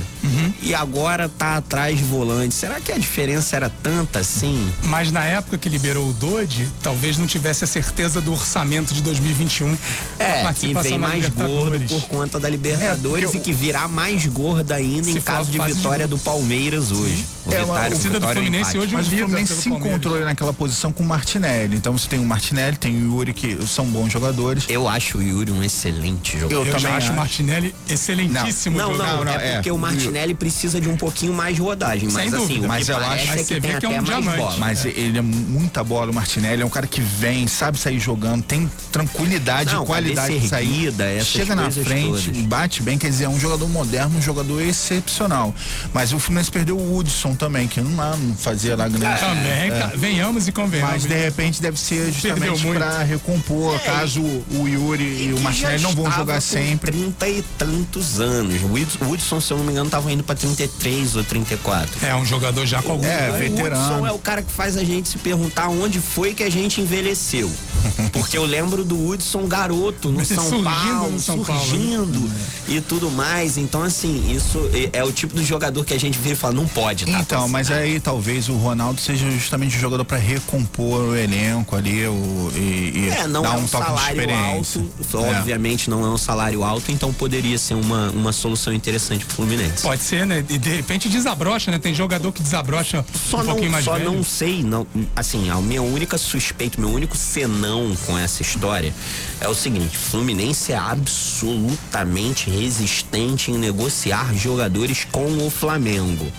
E 0.61 0.73
agora 0.75 1.27
tá 1.29 1.57
atrás 1.57 1.97
de 1.97 2.03
volante. 2.03 2.53
Será 2.53 2.79
que 2.79 2.91
a 2.91 2.97
diferença 2.97 3.55
era 3.55 3.69
tanta 3.69 4.19
assim? 4.19 4.71
Mas 4.83 5.11
na 5.11 5.23
época 5.25 5.57
que 5.57 5.67
liberou 5.67 6.07
o 6.09 6.13
Dodge, 6.13 6.67
talvez 6.81 7.17
não 7.17 7.25
tivesse 7.27 7.63
a 7.63 7.67
certeza 7.67 8.21
do 8.21 8.31
orçamento 8.31 8.93
de 8.93 9.01
2021. 9.01 9.75
É, 10.19 10.53
que 10.53 10.73
vem 10.73 10.97
mais 10.97 11.27
gordo 11.29 11.79
por 11.87 12.03
conta 12.07 12.39
da 12.39 12.47
Libertadores 12.49 13.23
É, 13.23 13.27
porque 13.27 13.37
e 13.37 13.41
que 13.41 13.53
virá 13.53 13.87
mais 13.87 14.25
gorda 14.27 14.75
ainda 14.75 15.03
Se 15.03 15.17
em 15.17 15.21
caso 15.21 15.49
de 15.51 15.57
fase 15.57 15.71
de 15.73 15.77
vitória 15.77 16.07
do 16.07 16.17
Palmeiras 16.17 16.91
hoje. 16.91 17.25
O 17.45 17.51
É, 17.51 17.55
uma- 17.57 17.65
vitória- 17.65 17.87
a 17.87 17.89
torcida 17.89 18.09
do 18.09 18.13
vitória 18.19 18.41
Fluminense 18.41 18.77
hoje 18.77 18.93
Mas 18.93 19.07
o 19.07 19.09
Fluminense 19.09 19.53
se 19.55 19.69
encontrou 19.69 20.15
ali 20.15 20.25
naquela 20.25 20.53
posição 20.53 20.91
com 20.91 21.03
o 21.03 21.05
Martinelli. 21.05 21.75
Então 21.77 21.97
você 21.97 22.07
tem 22.07 22.19
o 22.19 22.25
Martinelli, 22.25 22.77
tem 22.77 22.95
o 22.95 23.15
Yuri, 23.15 23.33
que 23.33 23.57
são 23.67 23.85
bons 23.85 24.11
jogadores. 24.11 24.65
Eu 24.69 24.87
acho 24.87 25.17
o 25.17 25.23
Yuri 25.23 25.51
um 25.51 25.63
excelente 25.63 26.37
jogador. 26.37 26.61
Eu 26.61 26.65
Eu 26.67 26.75
também 26.75 26.91
acho 26.93 27.11
o. 27.11 27.15
Martinelli 27.15 27.73
excelentíssimo. 27.89 28.30
Não, 28.31 28.93
jogador. 28.93 28.97
não, 28.97 29.23
Não, 29.25 29.31
é 29.33 29.47
é. 29.47 29.53
porque 29.55 29.71
o 29.71 29.77
Martinelli 29.77 30.33
precisa 30.33 30.79
de 30.81 30.89
um 30.89 30.95
pouquinho 30.97 31.33
mais 31.33 31.55
de 31.55 31.61
rodagem. 31.61 32.09
Sem 32.09 32.25
Mas 32.25 32.33
assim, 32.33 32.47
dúvida. 32.47 32.65
o 32.65 32.69
Mas 32.69 32.89
eu 32.89 32.97
acho- 32.97 33.07
é 33.31 33.35
que 33.35 33.43
você 33.43 33.59
tem 33.59 33.59
vê 33.61 33.67
que 33.67 33.73
é 33.73 33.77
até 33.77 33.87
um 33.89 33.91
mais 33.93 34.05
diamante. 34.05 34.37
bola. 34.37 34.57
Mas 34.57 34.85
ele 34.85 35.17
é 35.17 35.21
muita 35.21 35.83
bola, 35.83 36.11
o 36.11 36.13
Martinelli. 36.13 36.61
É 36.61 36.65
um 36.65 36.69
cara 36.69 36.87
que 36.87 37.01
vem, 37.01 37.47
sabe 37.47 37.77
sair 37.77 37.99
jogando, 37.99 38.43
tem 38.43 38.69
tranquilidade 38.91 39.73
Não, 39.73 39.83
e 39.83 39.85
qualidade 39.85 40.39
de 40.39 40.47
sair. 40.47 40.93
essas 41.17 41.27
Chega 41.27 41.55
na 41.55 41.69
frente, 41.71 42.29
todas. 42.29 42.45
bate 42.45 42.81
bem. 42.83 42.97
Quer 42.97 43.09
dizer, 43.09 43.25
é 43.25 43.29
um 43.29 43.39
jogador 43.39 43.67
moderno, 43.67 44.17
um 44.17 44.21
jogador 44.21 44.61
excepcional. 44.61 45.53
Mas 45.93 46.13
o 46.13 46.19
Fluminense 46.19 46.51
perdeu 46.51 46.77
o 46.77 46.97
Hudson 46.97 47.35
também, 47.35 47.67
que 47.67 47.81
não, 47.81 47.89
não 48.17 48.35
fazia 48.35 48.75
lá 48.75 48.87
grande. 48.87 49.19
Também, 49.19 49.69
cara, 49.71 49.93
venhamos 49.95 50.47
e 50.47 50.51
convenhamos. 50.51 50.93
Mas 50.93 51.03
de 51.05 51.15
repente 51.15 51.61
deve 51.61 51.79
ser 51.79 52.11
justamente 52.11 52.65
para 52.67 53.03
recompor, 53.03 53.79
caso 53.79 54.21
o 54.21 54.67
Yuri 54.67 55.03
e 55.27 55.33
o 55.33 55.37
que 55.37 55.41
Martinelli 55.43 55.81
não 55.83 55.91
vão 55.93 56.11
jogar 56.11 56.41
sempre. 56.41 56.91
30 56.91 57.27
e 57.27 57.41
tantos 57.57 58.19
anos. 58.21 58.61
O 58.63 58.67
Hudson- 58.73 59.05
o 59.05 59.09
Hudson, 59.11 59.41
se 59.41 59.51
eu 59.51 59.57
não 59.57 59.65
me 59.65 59.71
engano, 59.71 59.89
tava 59.89 60.11
indo 60.11 60.23
pra 60.23 60.35
33 60.35 61.15
ou 61.15 61.23
34. 61.23 62.05
É 62.05 62.15
um 62.15 62.25
jogador 62.25 62.65
já 62.65 62.81
com 62.81 62.93
algum. 62.93 63.05
É, 63.05 63.29
o 63.31 63.33
veterano. 63.37 63.81
Hudson 63.81 64.07
é 64.07 64.11
o 64.11 64.19
cara 64.19 64.41
que 64.41 64.51
faz 64.51 64.77
a 64.77 64.83
gente 64.83 65.09
se 65.09 65.17
perguntar 65.17 65.67
onde 65.69 65.99
foi 65.99 66.33
que 66.33 66.43
a 66.43 66.49
gente 66.49 66.79
envelheceu. 66.81 67.49
Porque 68.13 68.37
eu 68.37 68.45
lembro 68.45 68.83
do 68.83 69.07
Hudson 69.09 69.47
garoto 69.47 70.09
no 70.09 70.23
São 70.25 70.43
Surgindo 70.43 70.63
Paulo, 70.63 71.11
no 71.11 71.19
São 71.19 71.43
Paulo, 71.43 71.61
né? 71.61 71.67
surgindo 71.67 72.31
e 72.67 72.79
tudo 72.81 73.09
mais. 73.09 73.57
Então, 73.57 73.81
assim, 73.81 74.31
isso 74.31 74.69
é, 74.73 74.99
é 74.99 75.03
o 75.03 75.11
tipo 75.11 75.35
do 75.35 75.43
jogador 75.43 75.83
que 75.83 75.93
a 75.93 75.99
gente 75.99 76.17
vira 76.19 76.33
e 76.33 76.37
fala, 76.37 76.53
não 76.53 76.67
pode, 76.67 77.05
tá? 77.05 77.19
Então, 77.19 77.47
mas 77.47 77.71
aí 77.71 77.99
talvez 77.99 78.49
o 78.49 78.53
Ronaldo 78.55 79.01
seja 79.01 79.29
justamente 79.31 79.75
o 79.77 79.79
jogador 79.79 80.05
para 80.05 80.17
recompor 80.17 80.99
o 81.09 81.15
elenco 81.15 81.75
ali 81.75 82.05
o, 82.05 82.51
e, 82.55 82.59
e 83.05 83.09
É, 83.09 83.27
não 83.27 83.41
dar 83.41 83.55
é 83.55 83.57
um, 83.59 83.63
um 83.63 83.67
toque 83.67 83.83
de 83.83 83.89
salário 83.89 84.19
experiência. 84.21 84.81
alto, 84.81 85.17
É. 85.27 85.39
obviamente 85.39 85.89
não 85.89 86.05
é 86.05 86.09
um 86.09 86.17
salário 86.17 86.63
alto, 86.63 86.91
então 86.91 87.11
poderia 87.13 87.57
ser 87.57 87.73
uma, 87.73 88.10
uma 88.13 88.31
solução 88.31 88.73
interessante 88.73 89.25
pro 89.25 89.37
Fluminense. 89.37 89.81
Pode 89.81 90.01
ser, 90.01 90.25
né? 90.25 90.43
E 90.49 90.57
de 90.57 90.69
repente 90.69 91.09
desabrocha, 91.09 91.71
né? 91.71 91.79
Tem 91.79 91.93
jogador 91.93 92.31
que 92.31 92.41
desabrocha 92.41 93.05
Só, 93.29 93.41
um 93.41 93.45
pouquinho 93.45 93.65
não, 93.65 93.71
mais 93.71 93.85
só 93.85 93.93
velho. 93.93 94.11
não 94.11 94.23
sei, 94.23 94.63
não, 94.63 94.85
assim, 95.15 95.49
a 95.49 95.55
minha 95.55 95.81
única 95.81 96.17
suspeita, 96.17 96.79
meu 96.79 96.89
único 96.89 97.15
senão 97.17 97.95
com 98.05 98.17
essa 98.17 98.41
história 98.41 98.93
é 99.39 99.47
o 99.47 99.55
seguinte: 99.55 99.97
Fluminense 99.97 100.71
é 100.71 100.77
absolutamente 100.77 102.49
resistente 102.49 103.51
em 103.51 103.57
negociar 103.57 104.33
jogadores 104.35 105.05
com 105.11 105.45
o 105.45 105.49
Flamengo. 105.49 106.31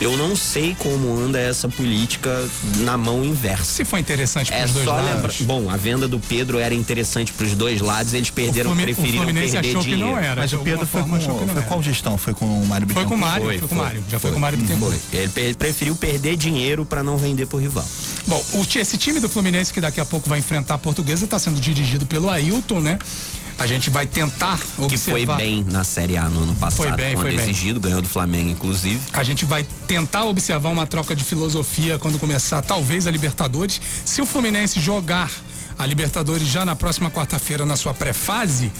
Eu 0.00 0.16
não 0.16 0.34
sei 0.34 0.74
como 0.78 1.16
anda 1.16 1.38
essa 1.38 1.68
política 1.68 2.46
na 2.78 2.98
mão 2.98 3.24
inversa. 3.24 3.64
Se 3.64 3.84
for 3.84 3.96
interessante 3.98 4.48
para 4.50 4.60
É 4.60 4.64
os 4.64 4.72
dois 4.72 4.84
só 4.84 4.96
lados. 4.96 5.10
lembrar. 5.14 5.34
Bom, 5.42 5.70
a 5.70 5.76
venda 5.76 6.08
do 6.08 6.18
Pedro 6.18 6.58
era 6.58 6.74
interessante 6.74 7.32
para 7.32 7.46
os 7.46 7.52
dois 7.54 7.80
lados, 7.80 8.12
eles 8.12 8.28
perderam, 8.28 8.70
o 8.70 8.74
o 8.74 8.76
preferiram 8.76 9.22
Fluminense 9.24 9.52
perder 9.52 9.68
achou 9.70 9.82
dinheiro. 9.82 10.04
que 10.04 10.10
não 10.12 10.18
era. 10.18 10.40
Mas 10.42 10.52
o 10.52 10.58
Pedro 10.58 10.86
foi 10.86 11.02
com, 11.02 11.08
forma 11.08 11.16
achou 11.18 11.34
que 11.38 11.40
não 11.46 11.48
foi 11.48 11.58
era. 11.62 11.66
qual 11.68 11.82
gestão? 11.82 12.18
Foi 12.18 12.34
com 12.34 12.44
o 12.44 12.66
Mário 12.66 12.88
Foi 12.88 13.04
com 13.04 13.14
o 13.14 13.16
Bittencourt? 13.16 13.20
Mário, 13.20 13.44
Foi, 13.46 13.58
foi, 13.58 13.68
com 13.68 13.74
o 13.74 13.78
foi, 13.78 13.84
Mário. 13.86 14.04
Já 14.10 14.18
foi, 14.18 14.20
foi. 14.20 14.30
com 14.32 14.36
o 14.36 14.40
Mário 14.40 14.58
Bittencourt. 14.58 14.96
Foi. 15.10 15.20
Ele, 15.20 15.32
ele 15.36 15.54
preferiu 15.54 15.94
perder 15.96 16.36
dinheiro 16.36 16.84
para 16.84 17.02
não 17.02 17.16
vender 17.16 17.46
pro 17.46 17.58
rival. 17.58 17.86
Bom, 18.26 18.44
o, 18.54 18.78
esse 18.78 18.98
time 18.98 19.20
do 19.20 19.28
Fluminense 19.28 19.72
que 19.72 19.80
daqui 19.80 20.00
a 20.00 20.04
pouco 20.04 20.28
vai 20.28 20.40
enfrentar 20.40 20.74
a 20.74 20.78
Portuguesa 20.78 21.24
está 21.24 21.38
sendo 21.38 21.60
dirigido 21.60 22.04
pelo 22.04 22.28
Ailton, 22.28 22.80
né? 22.80 22.98
A 23.58 23.66
gente 23.66 23.88
vai 23.88 24.06
tentar 24.06 24.58
Que 24.88 24.98
foi 24.98 25.14
observar. 25.22 25.36
bem 25.36 25.64
na 25.70 25.84
Série 25.84 26.16
A 26.16 26.28
no 26.28 26.42
ano 26.42 26.54
passado, 26.56 26.76
Foi 26.76 26.92
bem, 26.92 27.14
quando 27.14 27.22
foi 27.28 27.36
bem. 27.36 27.40
exigido, 27.48 27.78
ganhou 27.80 28.02
do 28.02 28.08
Flamengo, 28.08 28.50
inclusive. 28.50 29.00
A 29.12 29.22
gente 29.22 29.44
vai 29.44 29.64
tentar 29.86 30.24
observar 30.24 30.70
uma 30.70 30.86
troca 30.86 31.14
de 31.14 31.22
filosofia 31.24 31.98
quando 31.98 32.18
começar, 32.18 32.60
talvez, 32.62 33.06
a 33.06 33.10
Libertadores. 33.10 33.80
Se 34.04 34.20
o 34.20 34.26
Fluminense 34.26 34.80
jogar 34.80 35.30
a 35.78 35.86
Libertadores 35.86 36.46
já 36.48 36.64
na 36.64 36.76
próxima 36.76 37.10
quarta-feira, 37.10 37.66
na 37.66 37.76
sua 37.76 37.92
pré-fase, 37.92 38.70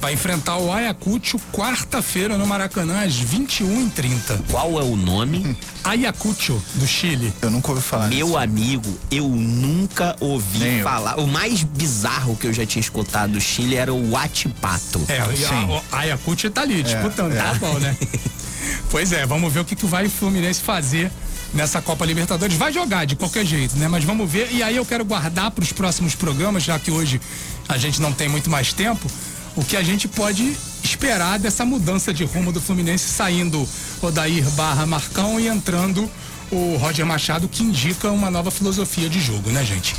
vai 0.00 0.14
enfrentar 0.14 0.56
o 0.56 0.72
Ayacucho 0.72 1.38
quarta-feira 1.52 2.36
no 2.36 2.46
Maracanã, 2.46 3.02
às 3.04 3.14
21h30. 3.14 4.40
Qual 4.50 4.78
é 4.80 4.82
o 4.82 4.96
nome? 4.96 5.56
Ayacucho, 5.84 6.62
do 6.74 6.86
Chile. 6.86 7.32
Eu 7.40 7.50
nunca 7.50 7.70
ouvi 7.70 7.82
falar 7.82 8.08
Meu 8.08 8.26
nisso. 8.26 8.38
amigo, 8.38 8.98
eu 9.10 9.28
nunca 9.28 10.16
ouvi 10.20 10.58
Nem 10.58 10.78
eu. 10.78 10.84
falar. 10.84 11.18
O 11.18 11.26
mais 11.26 11.62
bizarro 11.62 12.36
que 12.36 12.46
eu 12.46 12.52
já 12.52 12.66
tinha 12.66 12.80
escutado 12.80 13.32
do 13.32 13.40
Chile 13.40 13.76
era 13.76 13.92
o 13.92 14.10
Huachipato. 14.10 15.00
É, 15.08 15.24
Sim. 15.36 15.44
a, 15.46 15.66
o 15.66 15.82
Ayacucho 15.92 16.50
tá 16.50 16.62
ali, 16.62 16.82
disputando, 16.82 17.32
é. 17.32 17.36
tá 17.36 17.54
bom, 17.54 17.78
né? 17.78 17.96
pois 18.90 19.12
é, 19.12 19.24
vamos 19.24 19.52
ver 19.52 19.60
o 19.60 19.64
que, 19.64 19.74
que 19.74 19.86
vai 19.86 20.06
o 20.06 20.10
Fluminense 20.10 20.60
fazer 20.60 21.10
nessa 21.52 21.80
Copa 21.80 22.04
Libertadores. 22.04 22.56
Vai 22.56 22.72
jogar 22.72 23.04
de 23.04 23.16
qualquer 23.16 23.44
jeito, 23.44 23.76
né? 23.76 23.88
Mas 23.88 24.04
vamos 24.04 24.30
ver. 24.30 24.50
E 24.52 24.62
aí 24.62 24.76
eu 24.76 24.86
quero 24.86 25.04
guardar 25.04 25.50
para 25.50 25.62
os 25.62 25.72
próximos 25.72 26.14
programas, 26.14 26.62
já 26.62 26.78
que 26.78 26.90
hoje 26.90 27.20
a 27.68 27.76
gente 27.76 28.00
não 28.00 28.12
tem 28.12 28.28
muito 28.28 28.50
mais 28.50 28.72
tempo, 28.72 29.10
o 29.56 29.64
que 29.64 29.76
a 29.76 29.82
gente 29.82 30.08
pode 30.08 30.56
esperar 30.82 31.38
dessa 31.38 31.64
mudança 31.64 32.12
de 32.12 32.24
rumo 32.24 32.52
do 32.52 32.60
Fluminense 32.60 33.08
saindo 33.08 33.68
Odair 34.00 34.48
barra 34.50 34.86
Marcão 34.86 35.38
e 35.38 35.48
entrando 35.48 36.10
o 36.50 36.76
Roger 36.76 37.06
Machado, 37.06 37.48
que 37.48 37.62
indica 37.62 38.10
uma 38.10 38.30
nova 38.30 38.50
filosofia 38.50 39.08
de 39.08 39.20
jogo, 39.20 39.50
né, 39.50 39.64
gente? 39.64 39.94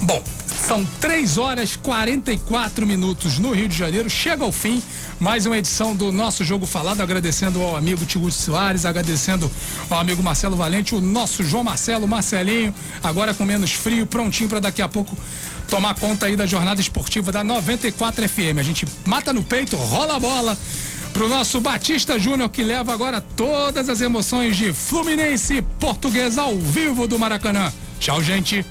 Bom, 0.00 0.22
são 0.66 0.86
3 1.00 1.36
horas 1.38 1.76
44 1.76 2.86
minutos 2.86 3.38
no 3.38 3.52
Rio 3.52 3.68
de 3.68 3.76
Janeiro. 3.76 4.08
Chega 4.08 4.44
ao 4.44 4.52
fim 4.52 4.82
mais 5.22 5.46
uma 5.46 5.56
edição 5.56 5.94
do 5.94 6.10
nosso 6.10 6.44
Jogo 6.44 6.66
Falado. 6.66 7.00
Agradecendo 7.00 7.62
ao 7.62 7.76
amigo 7.76 8.04
Tiago 8.04 8.30
Soares, 8.30 8.84
agradecendo 8.84 9.48
ao 9.88 10.00
amigo 10.00 10.20
Marcelo 10.20 10.56
Valente, 10.56 10.96
o 10.96 11.00
nosso 11.00 11.44
João 11.44 11.62
Marcelo, 11.62 12.08
Marcelinho, 12.08 12.74
agora 13.00 13.32
com 13.32 13.44
menos 13.44 13.70
frio, 13.70 14.04
prontinho 14.04 14.48
para 14.48 14.58
daqui 14.58 14.82
a 14.82 14.88
pouco 14.88 15.16
tomar 15.68 15.94
conta 15.94 16.26
aí 16.26 16.34
da 16.34 16.44
jornada 16.44 16.80
esportiva 16.80 17.30
da 17.30 17.44
94 17.44 18.28
FM. 18.28 18.58
A 18.58 18.62
gente 18.64 18.84
mata 19.06 19.32
no 19.32 19.44
peito, 19.44 19.76
rola 19.76 20.16
a 20.16 20.20
bola 20.20 20.58
pro 21.12 21.28
nosso 21.28 21.60
Batista 21.60 22.18
Júnior 22.18 22.48
que 22.48 22.64
leva 22.64 22.92
agora 22.92 23.20
todas 23.20 23.88
as 23.88 24.00
emoções 24.00 24.56
de 24.56 24.72
Fluminense 24.72 25.62
Português 25.78 26.36
ao 26.36 26.58
vivo 26.58 27.06
do 27.06 27.16
Maracanã. 27.16 27.72
Tchau, 28.00 28.20
gente. 28.20 28.66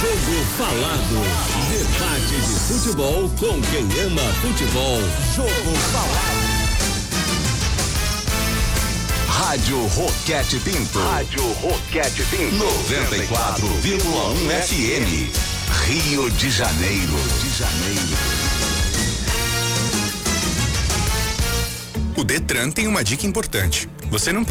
Jogo 0.00 0.44
Falado. 0.58 1.20
Debate 1.70 2.40
de 2.46 2.49
futebol 2.70 3.28
com 3.30 3.60
quem 3.62 3.82
ama 4.04 4.22
futebol. 4.34 5.00
Jogo 5.34 5.76
Falado. 5.90 6.60
Rádio 9.26 9.86
Roquete 9.88 10.60
Pinto. 10.60 11.00
Rádio 11.00 11.42
Roquete 11.54 12.22
Pinto. 12.30 12.64
94,1 12.64 14.62
FM. 14.62 15.34
Rio 15.88 16.30
de 16.30 16.48
Janeiro. 16.48 17.16
De 17.42 17.50
Janeiro. 17.58 18.16
O 22.16 22.22
Detran 22.22 22.70
tem 22.70 22.86
uma 22.86 23.02
dica 23.02 23.26
importante. 23.26 23.88
Você 24.10 24.32
não 24.32 24.44